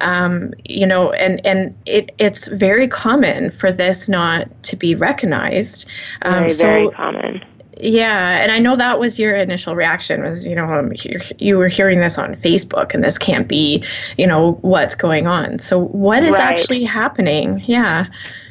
Um, 0.00 0.54
you 0.64 0.86
know, 0.86 1.10
and 1.12 1.44
and 1.48 1.76
it, 1.86 2.14
it's 2.18 2.46
very 2.48 2.86
common 2.86 3.50
for 3.50 3.72
this 3.72 4.08
not 4.08 4.50
to 4.64 4.76
be 4.76 4.94
recognized. 4.94 5.86
Um, 6.22 6.40
very, 6.40 6.50
so, 6.50 6.62
very 6.62 6.90
common. 6.90 7.44
Yeah, 7.80 8.42
and 8.42 8.50
I 8.50 8.58
know 8.58 8.76
that 8.76 8.98
was 8.98 9.18
your 9.18 9.34
initial 9.36 9.76
reaction 9.76 10.22
was, 10.24 10.46
you 10.46 10.54
know, 10.54 10.64
um, 10.64 10.92
you 11.38 11.56
were 11.56 11.68
hearing 11.68 12.00
this 12.00 12.18
on 12.18 12.34
Facebook 12.36 12.92
and 12.92 13.04
this 13.04 13.18
can't 13.18 13.46
be, 13.46 13.84
you 14.16 14.26
know, 14.26 14.58
what's 14.62 14.96
going 14.96 15.26
on. 15.26 15.60
So 15.60 15.78
what 15.78 16.24
is 16.24 16.32
right. 16.32 16.42
actually 16.42 16.84
happening? 16.84 17.62
Yeah. 17.66 18.06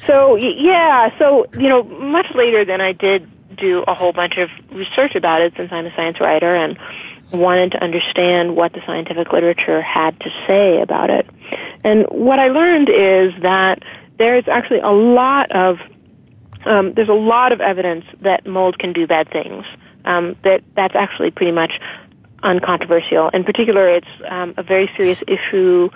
So 0.06 0.36
yeah, 0.36 1.18
so 1.20 1.46
you 1.54 1.68
know, 1.68 1.84
much 1.84 2.34
later 2.34 2.64
than 2.64 2.80
I 2.80 2.94
did 2.94 3.30
do 3.58 3.84
a 3.88 3.94
whole 3.94 4.14
bunch 4.14 4.38
of 4.38 4.50
research 4.72 5.16
about 5.16 5.42
it 5.42 5.54
since 5.58 5.72
I'm 5.72 5.86
a 5.86 5.96
science 5.96 6.20
writer 6.22 6.56
and 6.56 6.78
wanted 7.32 7.72
to 7.72 7.84
understand 7.84 8.56
what 8.56 8.74
the 8.74 8.82
scientific 8.86 9.32
literature 9.34 9.82
had 9.82 10.20
to 10.22 10.30
say 10.46 10.82
about 10.82 11.10
it. 11.10 11.28
And 11.84 12.06
what 12.10 12.40
I 12.40 12.48
learned 12.48 12.90
is 12.90 13.34
that 13.42 13.84
there's 14.18 14.48
actually 14.48 14.80
a 14.80 14.92
lot 14.92 15.52
of 15.52 15.80
um, 16.66 16.94
there's 16.94 17.10
a 17.10 17.14
lot 17.14 17.52
of 17.52 17.62
evidence 17.62 18.06
that 18.22 18.46
mold 18.46 18.78
can 18.80 18.92
do 18.92 19.08
bad 19.08 19.30
things. 19.30 19.66
Um, 20.06 20.36
that 20.44 20.64
that's 20.76 20.96
actually 20.96 21.32
pretty 21.32 21.52
much 21.52 21.80
uncontroversial. 22.44 23.30
In 23.30 23.44
particular, 23.44 23.90
it's 23.90 24.08
um, 24.28 24.54
a 24.58 24.64
very 24.64 24.90
serious 24.96 25.20
issue 25.28 25.90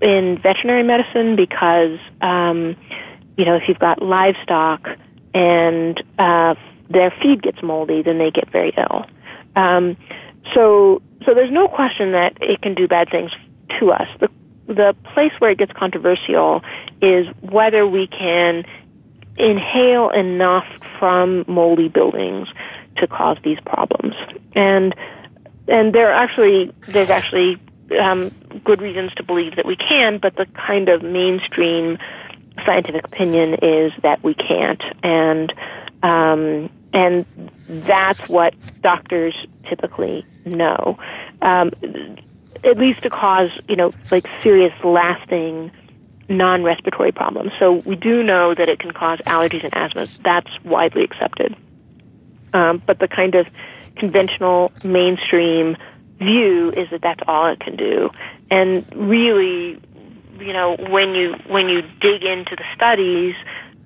in 0.00 0.38
veterinary 0.38 0.82
medicine 0.82 1.36
because 1.36 1.98
um, 2.20 2.76
you 3.36 3.44
know 3.44 3.56
if 3.56 3.68
you've 3.68 3.78
got 3.78 4.02
livestock 4.02 4.88
and 5.34 6.02
uh, 6.18 6.54
their 6.88 7.10
feed 7.22 7.42
gets 7.42 7.62
moldy, 7.62 8.02
then 8.02 8.18
they 8.18 8.30
get 8.30 8.50
very 8.50 8.72
ill. 8.76 9.06
So, 10.54 11.02
so 11.24 11.34
there's 11.34 11.50
no 11.50 11.68
question 11.68 12.12
that 12.12 12.36
it 12.40 12.62
can 12.62 12.74
do 12.74 12.88
bad 12.88 13.10
things 13.10 13.32
to 13.78 13.92
us. 13.92 14.08
The, 14.20 14.30
the 14.66 14.96
place 15.14 15.32
where 15.38 15.50
it 15.50 15.58
gets 15.58 15.72
controversial 15.72 16.62
is 17.00 17.26
whether 17.40 17.86
we 17.86 18.06
can 18.06 18.64
inhale 19.36 20.10
enough 20.10 20.66
from 20.98 21.44
moldy 21.46 21.88
buildings 21.88 22.48
to 22.96 23.06
cause 23.06 23.38
these 23.42 23.58
problems. 23.60 24.14
And 24.54 24.94
and 25.68 25.92
there 25.92 26.10
are 26.10 26.14
actually 26.14 26.72
there's 26.88 27.10
actually 27.10 27.60
um, 28.00 28.30
good 28.64 28.80
reasons 28.80 29.12
to 29.14 29.22
believe 29.22 29.56
that 29.56 29.66
we 29.66 29.76
can, 29.76 30.18
but 30.18 30.36
the 30.36 30.46
kind 30.46 30.88
of 30.88 31.02
mainstream 31.02 31.98
scientific 32.64 33.04
opinion 33.04 33.54
is 33.62 33.92
that 34.02 34.22
we 34.22 34.34
can't, 34.34 34.82
and 35.02 35.52
um, 36.02 36.70
and 36.92 37.26
that's 37.68 38.28
what 38.28 38.54
doctors 38.80 39.34
typically 39.68 40.24
know, 40.46 40.98
um, 41.42 41.72
at 42.64 42.78
least 42.78 43.02
to 43.02 43.10
cause 43.10 43.50
you 43.68 43.76
know 43.76 43.92
like 44.10 44.26
serious, 44.42 44.72
lasting 44.84 45.70
non-respiratory 46.28 47.12
problems. 47.12 47.52
So 47.58 47.74
we 47.74 47.94
do 47.96 48.22
know 48.22 48.54
that 48.54 48.68
it 48.68 48.78
can 48.78 48.90
cause 48.90 49.18
allergies 49.26 49.64
and 49.64 49.74
asthma. 49.74 50.08
That's 50.24 50.50
widely 50.64 51.04
accepted. 51.04 51.54
Um, 52.52 52.82
but 52.84 52.98
the 52.98 53.08
kind 53.08 53.34
of 53.34 53.46
conventional 53.96 54.72
mainstream 54.82 55.76
view 56.18 56.72
is 56.72 56.88
that 56.90 57.02
that's 57.02 57.20
all 57.26 57.46
it 57.46 57.60
can 57.60 57.76
do. 57.76 58.10
And 58.50 58.86
really, 58.94 59.80
you 60.38 60.52
know, 60.52 60.76
when 60.88 61.14
you 61.14 61.34
when 61.48 61.68
you 61.68 61.82
dig 62.00 62.24
into 62.24 62.56
the 62.56 62.64
studies, 62.74 63.34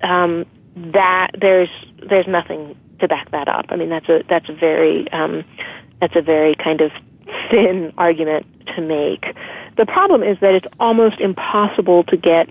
um, 0.02 0.46
that 0.76 1.30
there's 1.38 1.70
there's 2.08 2.26
nothing 2.26 2.76
to 3.00 3.08
back 3.08 3.30
that 3.30 3.48
up. 3.48 3.66
I 3.70 3.76
mean, 3.76 3.88
that's 3.88 4.08
a 4.08 4.22
that's 4.28 4.48
a 4.48 4.52
very 4.52 5.10
um, 5.12 5.44
that's 6.00 6.16
a 6.16 6.22
very 6.22 6.54
kind 6.54 6.80
of 6.80 6.92
thin 7.50 7.92
argument 7.96 8.46
to 8.74 8.80
make. 8.80 9.34
The 9.76 9.86
problem 9.86 10.22
is 10.22 10.38
that 10.40 10.54
it's 10.54 10.66
almost 10.78 11.20
impossible 11.20 12.04
to 12.04 12.16
get 12.16 12.48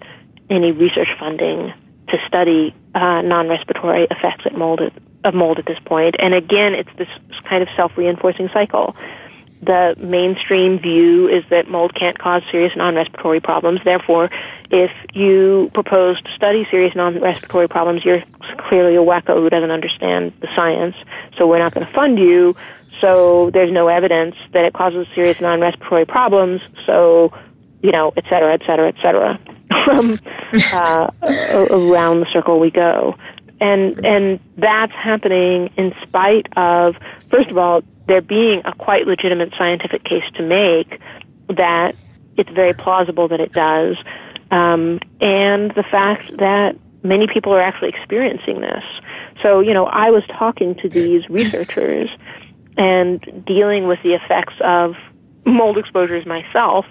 any 0.49 0.71
research 0.71 1.09
funding 1.19 1.73
to 2.07 2.17
study 2.25 2.73
uh, 2.95 3.21
non-respiratory 3.21 4.07
effects 4.09 4.45
of 4.45 4.53
mold 4.53 4.81
at, 4.81 4.93
of 5.23 5.33
mold 5.33 5.59
at 5.59 5.65
this 5.65 5.79
point. 5.85 6.15
And 6.19 6.33
again, 6.33 6.73
it's 6.73 6.89
this 6.97 7.07
kind 7.43 7.61
of 7.61 7.69
self-reinforcing 7.75 8.49
cycle. 8.49 8.95
The 9.61 9.95
mainstream 9.97 10.79
view 10.79 11.27
is 11.27 11.43
that 11.49 11.67
mold 11.67 11.93
can't 11.93 12.17
cause 12.17 12.41
serious 12.49 12.75
non-respiratory 12.75 13.41
problems. 13.41 13.81
Therefore, 13.83 14.29
if 14.71 14.91
you 15.13 15.69
propose 15.73 16.21
to 16.21 16.31
study 16.33 16.65
serious 16.71 16.95
non-respiratory 16.95 17.67
problems, 17.67 18.05
you're 18.05 18.23
clearly 18.69 18.95
a 18.95 18.99
wacko 18.99 19.35
who 19.35 19.49
doesn't 19.49 19.71
understand 19.71 20.31
the 20.39 20.47
science. 20.55 20.95
So 21.37 21.45
we're 21.45 21.59
not 21.59 21.73
going 21.73 21.85
to 21.85 21.93
fund 21.93 22.17
you. 22.17 22.55
So 23.01 23.49
there's 23.53 23.71
no 23.71 23.87
evidence 23.87 24.35
that 24.53 24.65
it 24.65 24.73
causes 24.73 25.07
serious 25.15 25.39
non-respiratory 25.39 26.05
problems. 26.05 26.61
So, 26.85 27.33
you 27.81 27.91
know, 27.91 28.13
et 28.17 28.25
cetera, 28.29 28.53
et 28.53 28.61
cetera, 28.65 28.89
et 28.89 28.95
cetera. 29.01 29.39
From 29.85 30.19
uh, 30.73 31.11
around 31.21 32.21
the 32.21 32.27
circle 32.33 32.59
we 32.59 32.71
go, 32.71 33.15
and 33.61 34.03
and 34.03 34.39
that's 34.57 34.91
happening 34.93 35.71
in 35.77 35.93
spite 36.01 36.47
of, 36.57 36.95
first 37.29 37.49
of 37.49 37.57
all, 37.57 37.83
there 38.07 38.21
being 38.21 38.63
a 38.65 38.73
quite 38.73 39.05
legitimate 39.05 39.53
scientific 39.57 40.03
case 40.03 40.23
to 40.35 40.43
make 40.43 40.99
that 41.49 41.95
it's 42.35 42.49
very 42.49 42.73
plausible 42.73 43.27
that 43.27 43.39
it 43.39 43.51
does, 43.51 43.95
um, 44.49 44.99
and 45.21 45.71
the 45.75 45.83
fact 45.83 46.37
that 46.37 46.75
many 47.03 47.27
people 47.27 47.53
are 47.53 47.61
actually 47.61 47.89
experiencing 47.89 48.61
this. 48.61 48.83
So, 49.41 49.59
you 49.59 49.73
know, 49.73 49.85
I 49.85 50.09
was 50.09 50.23
talking 50.27 50.75
to 50.75 50.89
these 50.89 51.29
researchers 51.29 52.09
and 52.79 53.43
dealing 53.45 53.87
with 53.87 54.01
the 54.01 54.13
effects 54.13 54.53
of 54.61 54.95
mold 55.45 55.77
exposures 55.77 56.25
myself. 56.25 56.85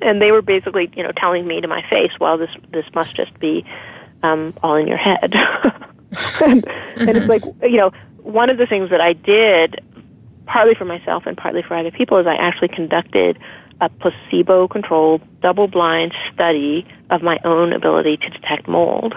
And 0.00 0.22
they 0.22 0.32
were 0.32 0.40
basically, 0.40 0.90
you 0.96 1.02
know, 1.02 1.12
telling 1.12 1.46
me 1.46 1.60
to 1.60 1.68
my 1.68 1.82
face, 1.90 2.12
"Well, 2.18 2.38
this 2.38 2.50
this 2.70 2.86
must 2.94 3.14
just 3.14 3.38
be 3.38 3.66
um, 4.22 4.54
all 4.62 4.76
in 4.76 4.86
your 4.86 4.96
head." 4.96 5.34
and, 6.40 6.66
and 6.96 7.10
it's 7.10 7.26
like, 7.26 7.42
you 7.62 7.76
know, 7.76 7.92
one 8.22 8.48
of 8.48 8.56
the 8.56 8.66
things 8.66 8.90
that 8.90 9.00
I 9.00 9.12
did, 9.12 9.82
partly 10.46 10.74
for 10.74 10.86
myself 10.86 11.26
and 11.26 11.36
partly 11.36 11.62
for 11.62 11.74
other 11.74 11.90
people, 11.90 12.16
is 12.16 12.26
I 12.26 12.36
actually 12.36 12.68
conducted 12.68 13.38
a 13.82 13.88
placebo-controlled, 13.88 15.22
double-blind 15.40 16.14
study 16.32 16.86
of 17.10 17.22
my 17.22 17.38
own 17.44 17.72
ability 17.72 18.16
to 18.18 18.30
detect 18.30 18.68
mold. 18.68 19.14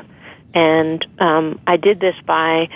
And 0.54 1.06
um, 1.20 1.60
I 1.68 1.78
did 1.78 2.00
this 2.00 2.16
by 2.26 2.70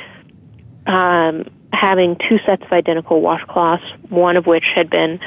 um, 0.85 1.45
having 1.73 2.15
two 2.15 2.39
sets 2.45 2.63
of 2.63 2.71
identical 2.71 3.21
washcloths, 3.21 3.83
one 4.09 4.37
of 4.37 4.45
which 4.45 4.65
had 4.73 4.89
been 4.89 5.19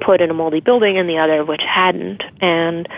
put 0.00 0.20
in 0.20 0.30
a 0.30 0.34
moldy 0.34 0.60
building 0.60 0.98
and 0.98 1.08
the 1.08 1.18
other 1.18 1.40
of 1.40 1.48
which 1.48 1.62
hadn't. 1.62 2.22
And 2.40 2.88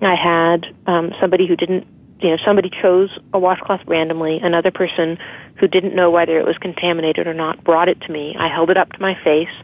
I 0.00 0.14
had 0.14 0.74
um, 0.86 1.12
somebody 1.20 1.46
who 1.46 1.56
didn't, 1.56 1.86
you 2.20 2.30
know, 2.30 2.38
somebody 2.44 2.70
chose 2.70 3.10
a 3.32 3.38
washcloth 3.38 3.80
randomly. 3.86 4.38
Another 4.38 4.70
person 4.70 5.18
who 5.56 5.68
didn't 5.68 5.94
know 5.94 6.10
whether 6.10 6.38
it 6.38 6.46
was 6.46 6.58
contaminated 6.58 7.26
or 7.26 7.34
not 7.34 7.62
brought 7.64 7.88
it 7.88 8.00
to 8.02 8.12
me. 8.12 8.34
I 8.38 8.48
held 8.48 8.70
it 8.70 8.76
up 8.76 8.92
to 8.92 9.00
my 9.00 9.14
face. 9.22 9.54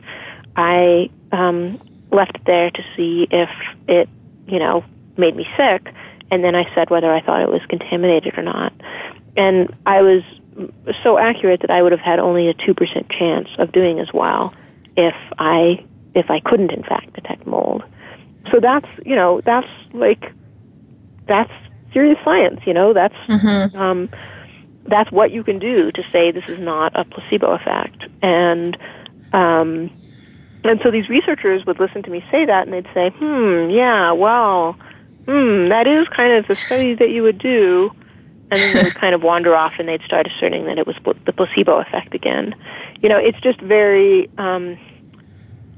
I 0.56 1.10
um, 1.32 1.80
left 2.10 2.36
it 2.36 2.42
there 2.46 2.70
to 2.70 2.82
see 2.96 3.26
if 3.30 3.50
it, 3.86 4.08
you 4.46 4.58
know, 4.58 4.84
made 5.16 5.36
me 5.36 5.46
sick. 5.56 5.92
And 6.30 6.44
then 6.44 6.54
I 6.54 6.72
said 6.74 6.90
whether 6.90 7.12
I 7.12 7.20
thought 7.22 7.42
it 7.42 7.48
was 7.48 7.62
contaminated 7.68 8.38
or 8.38 8.42
not. 8.42 8.72
And 9.36 9.74
I 9.86 10.02
was 10.02 10.22
so 11.02 11.18
accurate 11.18 11.61
that 11.61 11.70
I 11.70 11.82
would 11.82 11.92
have 11.92 12.00
had 12.00 12.18
only 12.18 12.48
a 12.48 12.54
2% 12.54 13.11
chance 13.11 13.48
of 13.59 13.72
doing 13.72 14.00
as 14.00 14.12
well 14.12 14.54
if 14.96 15.14
I 15.38 15.84
if 16.14 16.30
I 16.30 16.40
couldn't 16.40 16.72
in 16.72 16.82
fact 16.82 17.12
detect 17.12 17.46
mold. 17.46 17.84
So 18.50 18.61
that's, 18.61 18.88
you 19.04 19.14
know, 19.14 19.40
that's 19.42 19.68
like 19.92 20.32
that's 21.26 21.52
serious 21.92 22.18
science, 22.24 22.61
you 22.66 22.74
know, 22.74 22.92
that's 22.92 23.14
mm-hmm. 23.26 23.78
um 23.78 24.09
that's 24.86 25.12
what 25.12 25.30
you 25.30 25.44
can 25.44 25.59
do 25.59 25.92
to 25.92 26.02
say 26.11 26.30
this 26.30 26.48
is 26.48 26.59
not 26.59 26.92
a 26.94 27.04
placebo 27.04 27.52
effect. 27.52 28.06
And 28.22 28.76
um 29.32 29.90
and 30.64 30.80
so 30.82 30.90
these 30.90 31.09
researchers 31.09 31.64
would 31.66 31.78
listen 31.78 32.02
to 32.02 32.11
me 32.11 32.24
say 32.30 32.44
that 32.44 32.66
and 32.66 32.72
they'd 32.72 32.92
say, 32.92 33.11
"Hmm, 33.11 33.70
yeah, 33.70 34.11
well, 34.12 34.76
hmm, 35.26 35.68
that 35.68 35.86
is 35.86 36.09
kind 36.09 36.32
of 36.32 36.46
the 36.48 36.56
study 36.56 36.94
that 36.94 37.11
you 37.11 37.22
would 37.22 37.38
do." 37.38 37.92
And 38.51 38.61
then 38.61 38.74
they 38.74 38.82
would 38.82 38.94
kind 38.94 39.14
of 39.14 39.22
wander 39.22 39.55
off 39.55 39.74
and 39.78 39.88
they'd 39.88 40.03
start 40.03 40.26
asserting 40.26 40.64
that 40.66 40.78
it 40.78 40.86
was 40.86 40.96
the 41.26 41.32
placebo 41.32 41.80
effect 41.80 42.14
again. 42.14 42.55
You 43.01 43.09
know, 43.09 43.18
it's 43.18 43.40
just 43.40 43.61
very. 43.61 44.30
Um, 44.38 44.78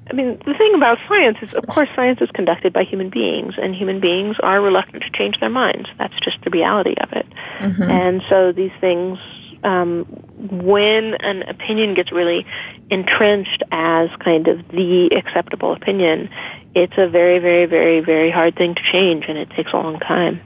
I 0.09 0.13
mean, 0.13 0.41
the 0.45 0.55
thing 0.55 0.75
about 0.75 0.99
science 1.07 1.39
is, 1.41 1.55
of 1.55 1.69
course, 1.69 1.89
science 1.95 2.21
is 2.21 2.29
conducted 2.33 2.73
by 2.73 2.83
human 2.83 3.11
beings, 3.11 3.55
and 3.57 3.77
human 3.77 4.01
beings 4.01 4.37
are 4.43 4.61
reluctant 4.61 5.05
to 5.05 5.11
change 5.11 5.39
their 5.39 5.51
minds. 5.51 5.89
That's 5.99 6.19
just 6.21 6.39
the 6.43 6.51
reality 6.51 6.95
of 7.01 7.13
it. 7.13 7.27
Mm-hmm. 7.61 7.83
And 7.83 8.23
so 8.29 8.51
these 8.51 8.73
things, 8.81 9.21
um, 9.63 10.05
when 10.37 11.15
an 11.15 11.45
opinion 11.45 11.95
gets 11.95 12.11
really 12.11 12.45
entrenched 12.91 13.63
as 13.71 14.11
kind 14.19 14.49
of 14.49 14.67
the 14.69 15.15
acceptable 15.15 15.73
opinion, 15.75 16.29
it's 16.75 16.95
a 16.97 17.09
very, 17.09 17.39
very, 17.39 17.67
very, 17.67 18.01
very 18.01 18.33
hard 18.33 18.57
thing 18.57 18.75
to 18.75 18.83
change, 18.83 19.27
and 19.29 19.39
it 19.39 19.51
takes 19.51 19.73
a 19.73 19.77
long 19.77 20.01
time. 20.01 20.41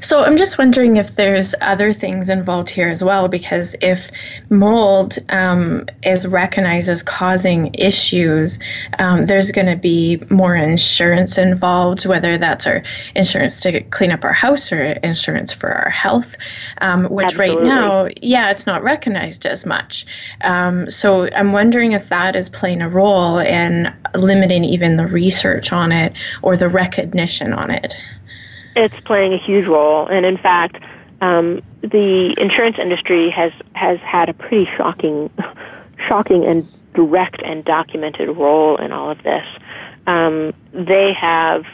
So 0.00 0.24
I'm 0.24 0.38
just 0.38 0.56
wondering 0.56 0.96
if 0.96 1.16
there's 1.16 1.54
other 1.60 1.92
things 1.92 2.30
involved 2.30 2.70
here 2.70 2.88
as 2.88 3.04
well, 3.04 3.28
because 3.28 3.76
if 3.82 4.10
mold 4.48 5.18
um, 5.28 5.86
is 6.02 6.26
recognized 6.26 6.88
as 6.88 7.02
causing 7.02 7.74
issues, 7.74 8.58
um, 8.98 9.22
there's 9.22 9.50
going 9.50 9.66
to 9.66 9.76
be 9.76 10.22
more 10.30 10.56
insurance 10.56 11.36
involved, 11.36 12.06
whether 12.06 12.38
that's 12.38 12.66
our 12.66 12.82
insurance 13.14 13.60
to 13.60 13.80
clean 13.84 14.10
up 14.10 14.24
our 14.24 14.32
house 14.32 14.72
or 14.72 14.82
insurance 15.02 15.52
for 15.52 15.70
our 15.70 15.90
health, 15.90 16.34
um, 16.80 17.04
which 17.04 17.34
Absolutely. 17.34 17.56
right 17.56 17.64
now, 17.64 18.08
yeah, 18.22 18.50
it's 18.50 18.66
not 18.66 18.82
recognized 18.82 19.44
as 19.44 19.66
much. 19.66 20.06
Um, 20.40 20.90
so 20.90 21.28
I'm 21.34 21.52
wondering 21.52 21.92
if 21.92 22.08
that 22.08 22.36
is 22.36 22.48
playing 22.48 22.80
a 22.80 22.88
role 22.88 23.38
in 23.38 23.92
limiting 24.14 24.64
even 24.64 24.96
the 24.96 25.06
research 25.06 25.72
on 25.72 25.92
it 25.92 26.14
or 26.40 26.56
the 26.56 26.70
recognition 26.70 27.52
on 27.52 27.70
it. 27.70 27.94
It's 28.74 28.94
playing 29.04 29.34
a 29.34 29.38
huge 29.38 29.66
role, 29.66 30.06
and 30.06 30.24
in 30.24 30.38
fact, 30.38 30.82
um, 31.20 31.62
the 31.82 32.34
insurance 32.38 32.78
industry 32.78 33.30
has 33.30 33.52
has 33.74 33.98
had 34.00 34.28
a 34.28 34.34
pretty 34.34 34.70
shocking, 34.76 35.30
shocking 36.08 36.44
and 36.44 36.66
direct 36.94 37.42
and 37.42 37.64
documented 37.64 38.28
role 38.36 38.76
in 38.76 38.92
all 38.92 39.10
of 39.10 39.22
this. 39.22 39.46
Um, 40.06 40.52
they 40.72 41.12
have 41.12 41.64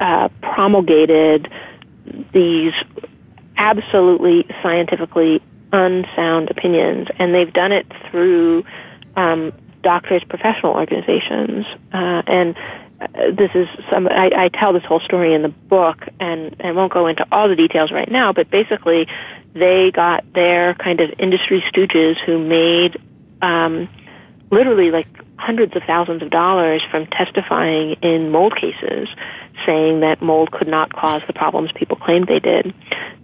uh, 0.00 0.28
promulgated 0.40 1.50
these 2.32 2.72
absolutely 3.56 4.46
scientifically 4.62 5.42
unsound 5.72 6.50
opinions, 6.50 7.08
and 7.18 7.34
they've 7.34 7.52
done 7.52 7.72
it 7.72 7.86
through 8.10 8.64
um, 9.16 9.52
doctors' 9.82 10.24
professional 10.24 10.72
organizations. 10.74 11.66
Uh, 11.92 12.22
and 12.26 12.56
this 12.98 13.50
is 13.54 13.68
some 13.90 14.08
I, 14.08 14.30
I 14.34 14.48
tell 14.48 14.72
this 14.72 14.84
whole 14.84 15.00
story 15.00 15.34
in 15.34 15.42
the 15.42 15.48
book 15.48 16.08
and 16.18 16.56
I 16.62 16.72
won't 16.72 16.92
go 16.92 17.06
into 17.06 17.26
all 17.30 17.48
the 17.48 17.56
details 17.56 17.92
right 17.92 18.10
now, 18.10 18.32
but 18.32 18.50
basically 18.50 19.06
they 19.54 19.90
got 19.90 20.32
their 20.32 20.74
kind 20.74 21.00
of 21.00 21.10
industry 21.18 21.62
stooges 21.72 22.16
who 22.18 22.38
made 22.38 22.96
um, 23.40 23.88
literally 24.50 24.90
like 24.90 25.06
hundreds 25.38 25.76
of 25.76 25.82
thousands 25.84 26.22
of 26.22 26.30
dollars 26.30 26.82
from 26.90 27.06
testifying 27.06 27.92
in 28.02 28.30
mold 28.30 28.56
cases 28.56 29.08
saying 29.64 30.00
that 30.00 30.20
mold 30.20 30.50
could 30.50 30.68
not 30.68 30.92
cause 30.92 31.22
the 31.26 31.32
problems 31.32 31.70
people 31.72 31.96
claimed 31.96 32.26
they 32.26 32.40
did. 32.40 32.74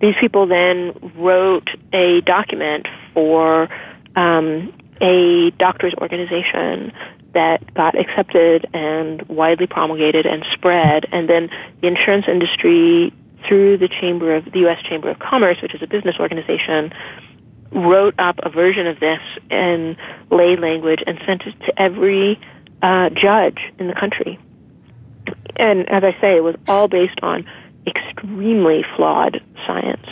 These 0.00 0.14
people 0.20 0.46
then 0.46 1.12
wrote 1.16 1.68
a 1.92 2.20
document 2.20 2.86
for 3.12 3.68
um, 4.14 4.72
a 5.00 5.50
doctors 5.52 5.94
organization 6.00 6.92
that 7.34 7.74
got 7.74 7.98
accepted 7.98 8.66
and 8.72 9.22
widely 9.22 9.66
promulgated 9.66 10.26
and 10.26 10.44
spread, 10.52 11.06
and 11.12 11.28
then 11.28 11.50
the 11.80 11.88
insurance 11.88 12.26
industry 12.28 13.12
through 13.46 13.78
the 13.78 13.88
chamber 13.88 14.34
of 14.34 14.44
the 14.52 14.60
U.S. 14.60 14.82
Chamber 14.82 15.10
of 15.10 15.18
Commerce, 15.18 15.60
which 15.60 15.74
is 15.74 15.82
a 15.82 15.86
business 15.86 16.16
organization, 16.18 16.92
wrote 17.72 18.14
up 18.18 18.38
a 18.42 18.48
version 18.48 18.86
of 18.86 19.00
this 19.00 19.20
in 19.50 19.96
lay 20.30 20.56
language 20.56 21.02
and 21.06 21.20
sent 21.26 21.42
it 21.42 21.58
to 21.60 21.80
every 21.80 22.40
uh, 22.82 23.10
judge 23.10 23.58
in 23.78 23.88
the 23.88 23.94
country. 23.94 24.38
And 25.56 25.88
as 25.88 26.04
I 26.04 26.16
say, 26.20 26.36
it 26.36 26.42
was 26.42 26.56
all 26.66 26.88
based 26.88 27.20
on 27.22 27.46
extremely 27.86 28.84
flawed 28.96 29.42
science. 29.66 30.06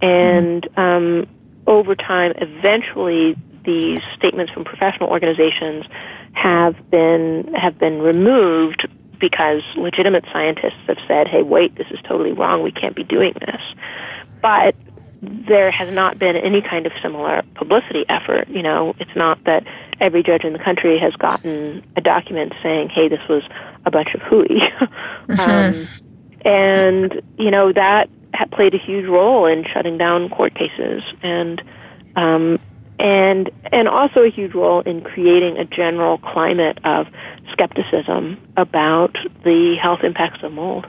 And 0.00 0.68
um, 0.76 1.26
over 1.66 1.94
time, 1.94 2.32
eventually, 2.36 3.36
these 3.64 4.00
statements 4.16 4.52
from 4.52 4.64
professional 4.64 5.10
organizations 5.10 5.84
have 6.38 6.90
been 6.90 7.52
have 7.54 7.78
been 7.78 8.00
removed 8.00 8.88
because 9.18 9.62
legitimate 9.76 10.24
scientists 10.32 10.80
have 10.86 10.98
said, 11.08 11.26
"Hey, 11.26 11.42
wait, 11.42 11.74
this 11.76 11.88
is 11.90 11.98
totally 12.04 12.32
wrong. 12.32 12.62
We 12.62 12.70
can't 12.70 12.94
be 12.94 13.04
doing 13.04 13.34
this." 13.40 13.60
But 14.40 14.76
there 15.20 15.72
has 15.72 15.92
not 15.92 16.16
been 16.18 16.36
any 16.36 16.62
kind 16.62 16.86
of 16.86 16.92
similar 17.02 17.42
publicity 17.54 18.04
effort. 18.08 18.48
You 18.48 18.62
know, 18.62 18.94
it's 19.00 19.16
not 19.16 19.42
that 19.44 19.64
every 20.00 20.22
judge 20.22 20.44
in 20.44 20.52
the 20.52 20.60
country 20.60 20.96
has 20.98 21.14
gotten 21.16 21.84
a 21.96 22.00
document 22.00 22.52
saying, 22.62 22.90
"Hey, 22.90 23.08
this 23.08 23.26
was 23.28 23.42
a 23.84 23.90
bunch 23.90 24.14
of 24.14 24.20
hooey," 24.22 24.60
mm-hmm. 25.26 25.40
um, 25.40 25.88
and 26.44 27.20
you 27.36 27.50
know 27.50 27.72
that 27.72 28.08
played 28.52 28.74
a 28.74 28.78
huge 28.78 29.06
role 29.06 29.46
in 29.46 29.64
shutting 29.64 29.98
down 29.98 30.28
court 30.28 30.54
cases 30.54 31.02
and 31.22 31.62
um, 32.14 32.58
and 32.98 33.50
and 33.72 33.88
also 33.88 34.22
a 34.22 34.30
huge 34.30 34.54
role 34.54 34.80
in 34.80 35.02
creating 35.02 35.56
a 35.58 35.64
general 35.64 36.18
climate 36.18 36.78
of 36.84 37.06
skepticism 37.52 38.40
about 38.56 39.16
the 39.44 39.76
health 39.76 40.02
impacts 40.02 40.42
of 40.42 40.52
mold. 40.52 40.86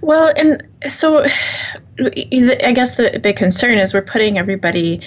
Well, 0.00 0.32
and 0.36 0.62
so 0.86 1.24
I 1.24 2.72
guess 2.72 2.96
the 2.96 3.18
big 3.22 3.36
concern 3.36 3.78
is 3.78 3.94
we're 3.94 4.02
putting 4.02 4.38
everybody, 4.38 5.00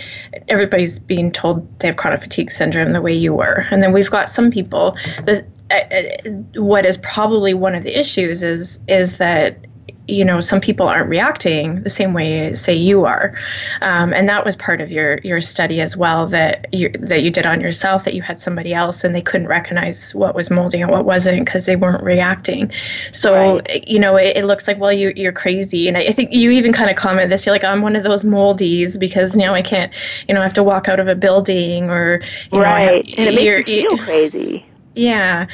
everybody's 0.48 1.00
being 1.00 1.32
told 1.32 1.80
they 1.80 1.88
have 1.88 1.98
chronic 1.98 2.22
fatigue 2.22 2.52
syndrome 2.52 2.90
the 2.90 3.02
way 3.02 3.14
you 3.14 3.34
were, 3.34 3.66
and 3.72 3.82
then 3.82 3.94
we've 3.94 4.10
got 4.10 4.30
some 4.30 4.52
people 4.52 4.98
that. 5.26 5.46
Uh, 5.70 5.74
uh 5.74 6.30
what 6.62 6.86
is 6.86 6.96
probably 7.00 7.54
one 7.54 7.76
of 7.76 7.84
the 7.84 8.00
issues 8.00 8.42
is 8.42 8.80
is 8.88 9.18
that 9.18 9.67
you 10.08 10.24
know 10.24 10.40
some 10.40 10.60
people 10.60 10.88
aren't 10.88 11.10
reacting 11.10 11.82
the 11.84 11.90
same 11.90 12.14
way 12.14 12.54
say 12.56 12.74
you 12.74 13.06
are. 13.06 13.34
Um, 13.82 14.14
and 14.14 14.28
that 14.30 14.46
was 14.46 14.56
part 14.56 14.82
of 14.82 14.92
your 14.92 15.20
your 15.24 15.42
study 15.42 15.82
as 15.82 15.98
well 15.98 16.28
that 16.28 16.68
you 16.74 16.90
that 17.00 17.24
you 17.24 17.32
did 17.32 17.46
on 17.46 17.62
yourself 17.62 18.04
that 18.06 18.14
you 18.14 18.22
had 18.22 18.40
somebody 18.40 18.74
else 18.74 19.04
and 19.04 19.14
they 19.14 19.22
couldn't 19.22 19.48
recognize 19.48 20.14
what 20.16 20.36
was 20.36 20.50
molding 20.50 20.82
and 20.82 20.92
what 20.92 21.06
wasn't 21.06 21.46
because 21.46 21.66
they 21.66 21.76
weren't 21.76 22.04
reacting. 22.04 22.72
So 23.12 23.58
right. 23.58 23.88
you 23.88 24.00
know 24.00 24.16
it, 24.16 24.38
it, 24.38 24.46
looks 24.46 24.68
like 24.68 24.80
well 24.80 24.94
you 24.94 25.14
you're 25.16 25.32
crazy. 25.34 25.88
And 25.88 25.98
I, 25.98 26.08
I 26.08 26.12
think 26.12 26.34
you 26.34 26.52
even 26.52 26.74
kind 26.74 26.90
of 26.90 26.96
comment 26.96 27.30
this 27.30 27.46
you're 27.46 27.54
like 27.54 27.64
I'm 27.64 27.82
one 27.82 27.96
of 27.96 28.04
those 28.04 28.24
moldies 28.24 28.98
because 29.00 29.36
now 29.36 29.54
I 29.54 29.62
can't 29.62 29.94
you 30.28 30.34
know 30.34 30.42
I 30.42 30.44
have 30.44 30.54
to 30.54 30.64
walk 30.64 30.88
out 30.88 31.00
of 31.00 31.08
a 31.08 31.16
building 31.16 31.90
or 31.90 32.22
you 32.52 32.62
right. 32.62 33.06
Know, 33.06 33.14
and 33.18 33.30
it 33.30 33.36
makes 33.36 33.70
you 33.70 33.90
feel 33.90 33.98
crazy 34.06 34.66
yeah. 34.98 35.48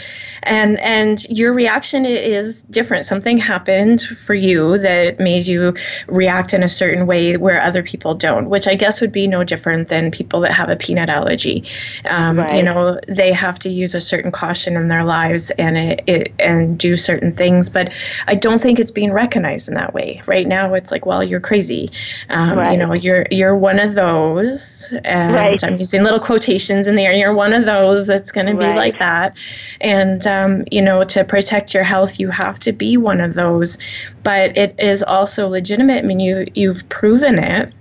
And 0.44 0.80
and 0.80 1.24
your 1.30 1.54
reaction 1.54 2.06
is 2.06 2.64
different. 2.64 3.06
Something 3.06 3.38
happened 3.38 4.04
for 4.26 4.34
you 4.34 4.78
that 4.80 5.20
made 5.20 5.46
you 5.48 5.76
react 6.08 6.54
in 6.54 6.64
a 6.64 6.70
certain 6.70 7.06
way 7.08 7.38
where 7.38 7.62
other 7.62 7.84
people 7.84 8.16
don't, 8.16 8.50
which 8.50 8.68
I 8.68 8.76
guess 8.76 9.02
would 9.02 9.12
be 9.12 9.28
no 9.28 9.44
different 9.44 9.90
than 9.90 10.12
people 10.12 10.40
that 10.42 10.54
have 10.54 10.70
a 10.70 10.76
peanut 10.76 11.10
allergy. 11.10 11.64
Um, 12.06 12.40
right. 12.40 12.58
You 12.58 12.64
know, 12.64 13.00
they 13.08 13.32
have 13.34 13.60
to 13.60 13.70
use 13.70 13.94
a 13.94 14.02
certain 14.02 14.32
caution 14.32 14.76
in 14.76 14.88
their 14.88 15.04
lives 15.04 15.52
and 15.52 15.78
it, 15.78 16.04
it 16.08 16.34
and 16.40 16.78
do 16.78 16.98
certain 16.98 17.34
things, 17.36 17.70
but 17.70 17.92
I 18.28 18.36
don't 18.36 18.62
think 18.62 18.80
it's 18.80 18.92
being 18.92 19.12
recognized 19.12 19.68
in 19.68 19.74
that 19.76 19.94
way. 19.94 20.22
Right 20.26 20.48
now, 20.48 20.74
it's 20.74 20.92
like, 20.92 21.06
well, 21.06 21.24
you're 21.24 21.40
crazy. 21.40 21.90
Um, 22.30 22.58
right. 22.58 22.74
You 22.74 22.78
know, 22.78 22.94
you're 22.94 23.26
you're 23.30 23.58
one 23.58 23.80
of 23.80 23.96
those, 23.96 24.88
and 25.04 25.34
right. 25.34 25.64
I'm 25.64 25.78
using 25.78 26.04
little 26.04 26.20
quotations 26.20 26.88
in 26.88 26.96
there. 26.96 27.14
You're 27.14 27.34
one 27.34 27.54
of 27.54 27.66
those 27.66 28.08
that's 28.08 28.32
going 28.32 28.48
to 28.48 28.54
be 28.54 28.66
like 28.66 29.00
that 29.00 29.33
and, 29.82 30.26
um, 30.28 30.64
you 30.72 30.82
know, 30.82 31.04
to 31.06 31.24
protect 31.24 31.74
your 31.74 31.84
health, 31.84 32.20
you 32.20 32.30
have 32.30 32.60
to 32.60 32.72
be 32.72 32.98
one 32.98 33.22
of 33.22 33.34
those. 33.34 33.78
But 34.24 34.58
it 34.58 34.76
is 34.80 35.04
also 35.04 35.48
legitimate. 35.48 36.04
I 36.04 36.08
mean, 36.08 36.20
you, 36.20 36.48
you've 36.54 36.88
proven 36.90 37.40
it 37.40 37.74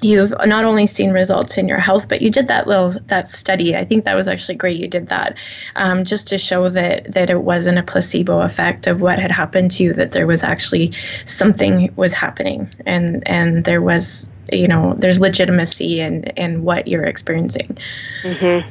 you've 0.00 0.32
not 0.46 0.64
only 0.64 0.86
seen 0.86 1.10
results 1.10 1.58
in 1.58 1.66
your 1.66 1.78
health 1.78 2.08
but 2.08 2.22
you 2.22 2.30
did 2.30 2.48
that 2.48 2.66
little 2.66 2.90
that 3.06 3.28
study 3.28 3.74
i 3.74 3.84
think 3.84 4.04
that 4.04 4.14
was 4.14 4.28
actually 4.28 4.54
great 4.54 4.78
you 4.78 4.86
did 4.86 5.08
that 5.08 5.36
um, 5.76 6.04
just 6.04 6.28
to 6.28 6.38
show 6.38 6.68
that 6.68 7.12
that 7.12 7.30
it 7.30 7.42
wasn't 7.42 7.76
a 7.76 7.82
placebo 7.82 8.40
effect 8.40 8.86
of 8.86 9.00
what 9.00 9.18
had 9.18 9.30
happened 9.30 9.70
to 9.70 9.82
you 9.82 9.92
that 9.92 10.12
there 10.12 10.26
was 10.26 10.44
actually 10.44 10.92
something 11.24 11.92
was 11.96 12.12
happening 12.12 12.70
and 12.86 13.26
and 13.26 13.64
there 13.64 13.82
was 13.82 14.30
you 14.52 14.68
know 14.68 14.94
there's 14.98 15.20
legitimacy 15.20 16.00
in 16.00 16.24
in 16.36 16.62
what 16.62 16.86
you're 16.86 17.04
experiencing 17.04 17.76
mm-hmm. 18.22 18.68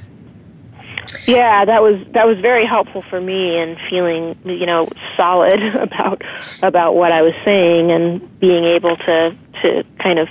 Yeah, 1.26 1.66
that 1.66 1.82
was 1.82 2.02
that 2.12 2.26
was 2.26 2.40
very 2.40 2.66
helpful 2.66 3.02
for 3.02 3.20
me 3.20 3.58
in 3.58 3.78
feeling, 3.90 4.38
you 4.46 4.66
know, 4.66 4.90
solid 5.16 5.62
about 5.76 6.22
about 6.62 6.96
what 6.96 7.12
I 7.12 7.22
was 7.22 7.34
saying 7.44 7.92
and 7.92 8.40
being 8.40 8.64
able 8.64 8.96
to 8.98 9.36
to 9.62 9.84
kind 10.00 10.20
of 10.20 10.30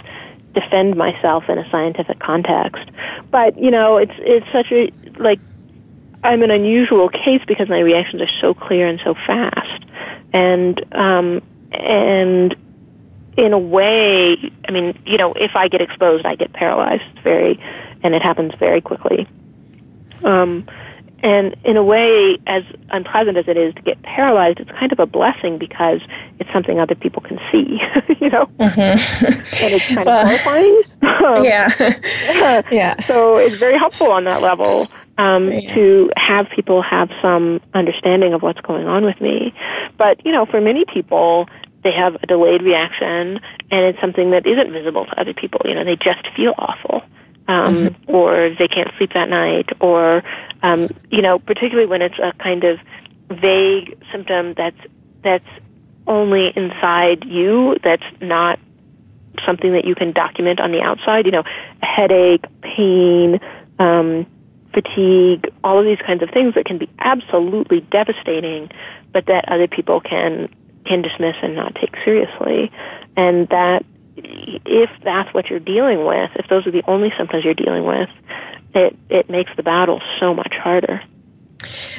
defend 0.54 0.96
myself 0.96 1.48
in 1.50 1.58
a 1.58 1.70
scientific 1.70 2.18
context. 2.18 2.88
But, 3.30 3.58
you 3.58 3.70
know, 3.70 3.98
it's 3.98 4.14
it's 4.18 4.50
such 4.52 4.72
a 4.72 4.90
like 5.18 5.38
I'm 6.24 6.42
an 6.42 6.50
unusual 6.50 7.08
case 7.08 7.42
because 7.46 7.68
my 7.68 7.80
reactions 7.80 8.22
are 8.22 8.30
so 8.40 8.54
clear 8.54 8.86
and 8.86 8.98
so 9.04 9.14
fast. 9.14 9.84
And 10.32 10.82
um 10.94 11.42
and 11.72 12.56
in 13.36 13.52
a 13.52 13.58
way, 13.58 14.50
I 14.66 14.72
mean, 14.72 14.96
you 15.04 15.18
know, 15.18 15.34
if 15.34 15.56
I 15.56 15.68
get 15.68 15.82
exposed, 15.82 16.24
I 16.24 16.36
get 16.36 16.54
paralyzed 16.54 17.04
very, 17.22 17.60
and 18.02 18.14
it 18.14 18.22
happens 18.22 18.54
very 18.54 18.80
quickly. 18.80 19.28
Um, 20.24 20.66
and 21.22 21.56
in 21.64 21.76
a 21.76 21.82
way, 21.82 22.38
as 22.46 22.62
unpleasant 22.90 23.36
as 23.36 23.48
it 23.48 23.56
is 23.56 23.74
to 23.74 23.82
get 23.82 24.00
paralyzed, 24.02 24.60
it's 24.60 24.70
kind 24.70 24.92
of 24.92 25.00
a 25.00 25.06
blessing 25.06 25.58
because 25.58 26.00
it's 26.38 26.52
something 26.52 26.78
other 26.78 26.94
people 26.94 27.22
can 27.22 27.40
see, 27.50 27.80
you 28.20 28.30
know? 28.30 28.46
Mm-hmm. 28.58 29.24
and 29.24 29.74
it's 29.74 29.86
kind 29.88 30.06
well, 30.06 30.20
of 30.20 30.28
horrifying. 30.28 30.82
yeah. 31.44 32.62
yeah. 32.70 33.06
So 33.06 33.38
it's 33.38 33.56
very 33.56 33.78
helpful 33.78 34.08
on 34.08 34.24
that 34.24 34.42
level 34.42 34.88
um, 35.16 35.50
yeah. 35.50 35.74
to 35.74 36.10
have 36.16 36.48
people 36.50 36.82
have 36.82 37.10
some 37.22 37.60
understanding 37.72 38.34
of 38.34 38.42
what's 38.42 38.60
going 38.60 38.86
on 38.86 39.04
with 39.04 39.20
me. 39.20 39.54
But, 39.96 40.24
you 40.24 40.32
know, 40.32 40.44
for 40.44 40.60
many 40.60 40.84
people, 40.84 41.48
they 41.82 41.92
have 41.92 42.16
a 42.22 42.26
delayed 42.26 42.62
reaction 42.62 43.40
and 43.70 43.84
it's 43.86 44.00
something 44.00 44.32
that 44.32 44.46
isn't 44.46 44.70
visible 44.70 45.06
to 45.06 45.20
other 45.20 45.32
people. 45.32 45.62
You 45.64 45.74
know, 45.74 45.84
they 45.84 45.96
just 45.96 46.28
feel 46.36 46.54
awful 46.58 47.02
um, 47.49 47.76
mm-hmm. 47.76 48.14
or 48.14 48.55
they 48.59 48.68
can't 48.68 48.90
sleep 48.97 49.12
that 49.14 49.28
night, 49.28 49.70
or 49.80 50.22
um, 50.62 50.88
you 51.11 51.22
know, 51.22 51.38
particularly 51.38 51.86
when 51.86 52.03
it's 52.03 52.18
a 52.18 52.32
kind 52.38 52.64
of 52.64 52.78
vague 53.30 53.97
symptom 54.12 54.55
that's 54.55 54.78
that's 55.22 55.49
only 56.07 56.53
inside 56.57 57.24
you, 57.24 57.76
that's 57.82 58.05
not 58.20 58.59
something 59.44 59.72
that 59.72 59.84
you 59.84 59.94
can 59.94 60.12
document 60.12 60.61
on 60.61 60.72
the 60.72 60.80
outside. 60.80 61.26
You 61.26 61.32
know, 61.32 61.44
headache, 61.82 62.44
pain, 62.62 63.40
um, 63.78 64.26
fatigue, 64.72 65.51
all 65.64 65.78
of 65.78 65.84
these 65.84 65.99
kinds 66.05 66.22
of 66.22 66.30
things 66.30 66.55
that 66.55 66.64
can 66.64 66.78
be 66.78 66.88
absolutely 66.99 67.80
devastating, 67.80 68.70
but 69.12 69.26
that 69.26 69.49
other 69.49 69.68
people 69.68 70.01
can 70.01 70.49
can 70.84 71.03
dismiss 71.03 71.34
and 71.42 71.57
not 71.57 71.74
take 71.74 71.97
seriously, 72.05 72.70
and 73.16 73.49
that 73.49 73.84
if 74.16 74.90
that's 75.02 75.32
what 75.34 75.50
you're 75.50 75.60
dealing 75.60 76.04
with, 76.04 76.30
if 76.36 76.48
those 76.48 76.66
are 76.66 76.70
the 76.70 76.84
only 76.86 77.12
symptoms 77.16 77.44
you're 77.44 77.54
dealing 77.54 77.84
with, 77.84 78.08
it, 78.74 78.96
it 79.08 79.30
makes 79.30 79.50
the 79.56 79.62
battle 79.62 80.00
so 80.20 80.34
much 80.34 80.54
harder. 80.54 81.00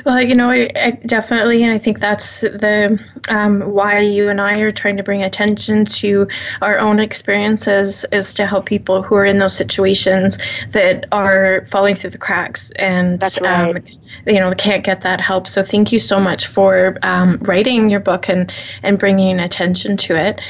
Well, 0.06 0.22
you 0.22 0.36
know, 0.36 0.50
I, 0.50 0.70
I 0.76 0.92
definitely, 1.06 1.64
and 1.64 1.74
I 1.74 1.78
think 1.78 2.00
that's 2.00 2.42
the 2.42 3.00
um, 3.30 3.62
why 3.62 4.00
you 4.00 4.30
and 4.30 4.40
I 4.40 4.60
are 4.60 4.72
trying 4.72 4.98
to 4.98 5.04
bring 5.04 5.24
attention 5.24 5.86
to 5.86 6.28
our 6.62 6.78
own 6.78 7.00
experiences 7.00 8.06
is 8.12 8.34
to 8.36 8.46
help 8.46 8.66
people 8.66 9.02
who 9.02 9.16
are 9.16 9.26
in 9.26 9.38
those 9.40 9.56
situations 9.56 10.38
that 10.72 11.06
are 11.12 11.68
falling 11.72 11.96
through 11.96 12.12
the 12.12 12.18
cracks 12.18 12.72
and 12.78 13.20
that's 13.20 13.40
right. 13.42 13.76
um, 13.76 13.84
you 14.26 14.40
know 14.40 14.54
can't 14.56 14.84
get 14.84 15.02
that 15.02 15.20
help. 15.22 15.48
So 15.48 15.64
thank 15.64 15.92
you 15.92 16.00
so 16.00 16.20
much 16.20 16.48
for 16.48 16.98
um, 17.04 17.38
writing 17.42 17.90
your 17.90 18.00
book 18.00 18.30
and 18.30 18.52
and 18.84 18.98
bringing 18.98 19.40
attention 19.40 19.98
to 19.98 20.16
it. 20.16 20.42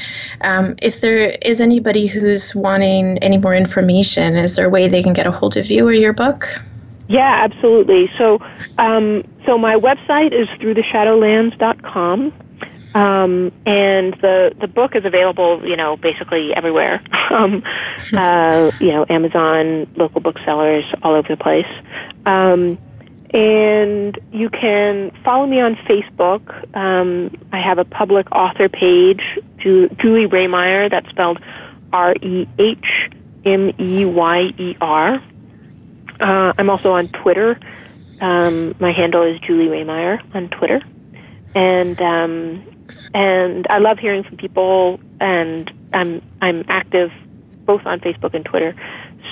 Um, 0.42 0.76
if 0.82 1.00
there 1.00 1.30
is 1.42 1.60
anybody 1.60 2.06
who's 2.06 2.54
wanting 2.54 3.18
any 3.18 3.38
more 3.38 3.54
information, 3.54 4.36
is 4.36 4.56
there 4.56 4.66
a 4.66 4.70
way 4.70 4.88
they 4.88 5.02
can 5.02 5.12
get 5.12 5.26
a 5.26 5.32
hold 5.32 5.56
of 5.56 5.70
you 5.70 5.86
or 5.86 5.92
your 5.92 6.12
book? 6.12 6.60
Yeah, 7.08 7.44
absolutely. 7.44 8.10
So, 8.18 8.40
um, 8.76 9.24
so 9.46 9.58
my 9.58 9.76
website 9.76 10.32
is 10.32 10.46
throughtheshadowlands.com. 10.60 12.32
Um, 12.94 13.52
and 13.66 14.14
the 14.14 14.54
the 14.60 14.66
book 14.66 14.96
is 14.96 15.04
available, 15.04 15.66
you 15.66 15.76
know, 15.76 15.96
basically 15.96 16.54
everywhere. 16.54 17.02
um, 17.30 17.62
uh, 18.12 18.70
you 18.80 18.88
know, 18.88 19.06
Amazon, 19.08 19.86
local 19.96 20.20
booksellers, 20.20 20.84
all 21.02 21.14
over 21.14 21.28
the 21.28 21.36
place. 21.36 21.66
Um, 22.26 22.78
and 23.30 24.18
you 24.32 24.48
can 24.48 25.10
follow 25.22 25.46
me 25.46 25.60
on 25.60 25.76
Facebook. 25.76 26.74
Um, 26.74 27.30
I 27.52 27.60
have 27.60 27.78
a 27.78 27.84
public 27.84 28.30
author 28.32 28.68
page, 28.68 29.22
Ju- 29.58 29.88
Julie 29.98 30.26
Rehmeyer. 30.26 30.90
That's 30.90 31.08
spelled 31.10 31.38
R 31.92 32.14
E 32.22 32.48
H 32.58 33.10
M 33.44 33.70
E 33.78 34.04
Y 34.06 34.40
E 34.56 34.76
R. 34.80 35.22
Uh, 36.20 36.52
I'm 36.58 36.70
also 36.70 36.92
on 36.92 37.08
Twitter. 37.08 37.58
Um, 38.20 38.74
my 38.80 38.92
handle 38.92 39.22
is 39.22 39.38
Julie 39.40 39.68
Rehmeyer 39.68 40.20
on 40.34 40.48
Twitter, 40.48 40.82
and 41.54 42.00
um, 42.00 42.64
and 43.14 43.66
I 43.70 43.78
love 43.78 43.98
hearing 43.98 44.24
from 44.24 44.36
people. 44.36 45.00
And 45.20 45.72
I'm 45.92 46.22
I'm 46.40 46.64
active 46.68 47.12
both 47.64 47.86
on 47.86 48.00
Facebook 48.00 48.34
and 48.34 48.44
Twitter, 48.44 48.74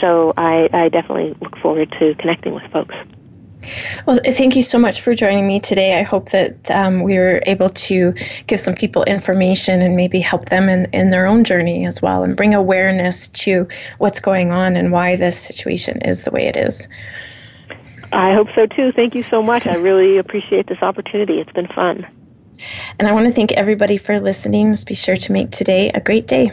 so 0.01 0.32
I, 0.37 0.68
I 0.72 0.89
definitely 0.89 1.34
look 1.41 1.57
forward 1.59 1.91
to 1.99 2.14
connecting 2.16 2.55
with 2.55 2.64
folks. 2.70 2.95
Well, 4.07 4.21
thank 4.25 4.55
you 4.55 4.63
so 4.63 4.79
much 4.79 5.01
for 5.01 5.15
joining 5.15 5.47
me 5.47 5.61
today. 5.61 5.99
I 5.99 6.03
hope 6.03 6.31
that 6.31 6.71
um, 6.71 7.03
we 7.03 7.19
were 7.19 7.43
able 7.47 7.71
to 7.71 8.15
give 8.47 8.61
some 8.61 8.75
people 8.75 9.03
information 9.05 9.83
and 9.83 9.97
maybe 9.97 10.21
help 10.21 10.51
them 10.51 10.69
in, 10.69 10.87
in 10.93 11.11
their 11.11 11.27
own 11.27 11.43
journey 11.43 11.87
as 11.87 12.01
well 12.01 12.23
and 12.23 12.37
bring 12.37 12.55
awareness 12.55 13.29
to 13.29 13.67
what's 13.99 14.21
going 14.21 14.53
on 14.53 14.77
and 14.77 14.93
why 14.93 15.17
this 15.17 15.39
situation 15.39 16.01
is 16.03 16.25
the 16.25 16.31
way 16.31 16.47
it 16.47 16.57
is. 16.57 16.87
I 18.13 18.35
hope 18.35 18.49
so 18.55 18.67
too. 18.67 18.93
Thank 18.93 19.15
you 19.15 19.25
so 19.25 19.43
much. 19.43 19.67
I 19.67 19.75
really 19.75 20.17
appreciate 20.19 20.69
this 20.69 20.83
opportunity. 20.83 21.41
It's 21.41 21.53
been 21.53 21.69
fun. 21.69 22.07
And 22.99 23.09
I 23.09 23.13
want 23.13 23.27
to 23.27 23.33
thank 23.33 23.53
everybody 23.53 23.99
for 23.99 24.21
listening. 24.21 24.71
Let's 24.71 24.85
be 24.85 24.95
sure 24.95 25.17
to 25.17 25.33
make 25.33 25.51
today 25.51 25.91
a 25.91 26.01
great 26.01 26.27
day. 26.27 26.53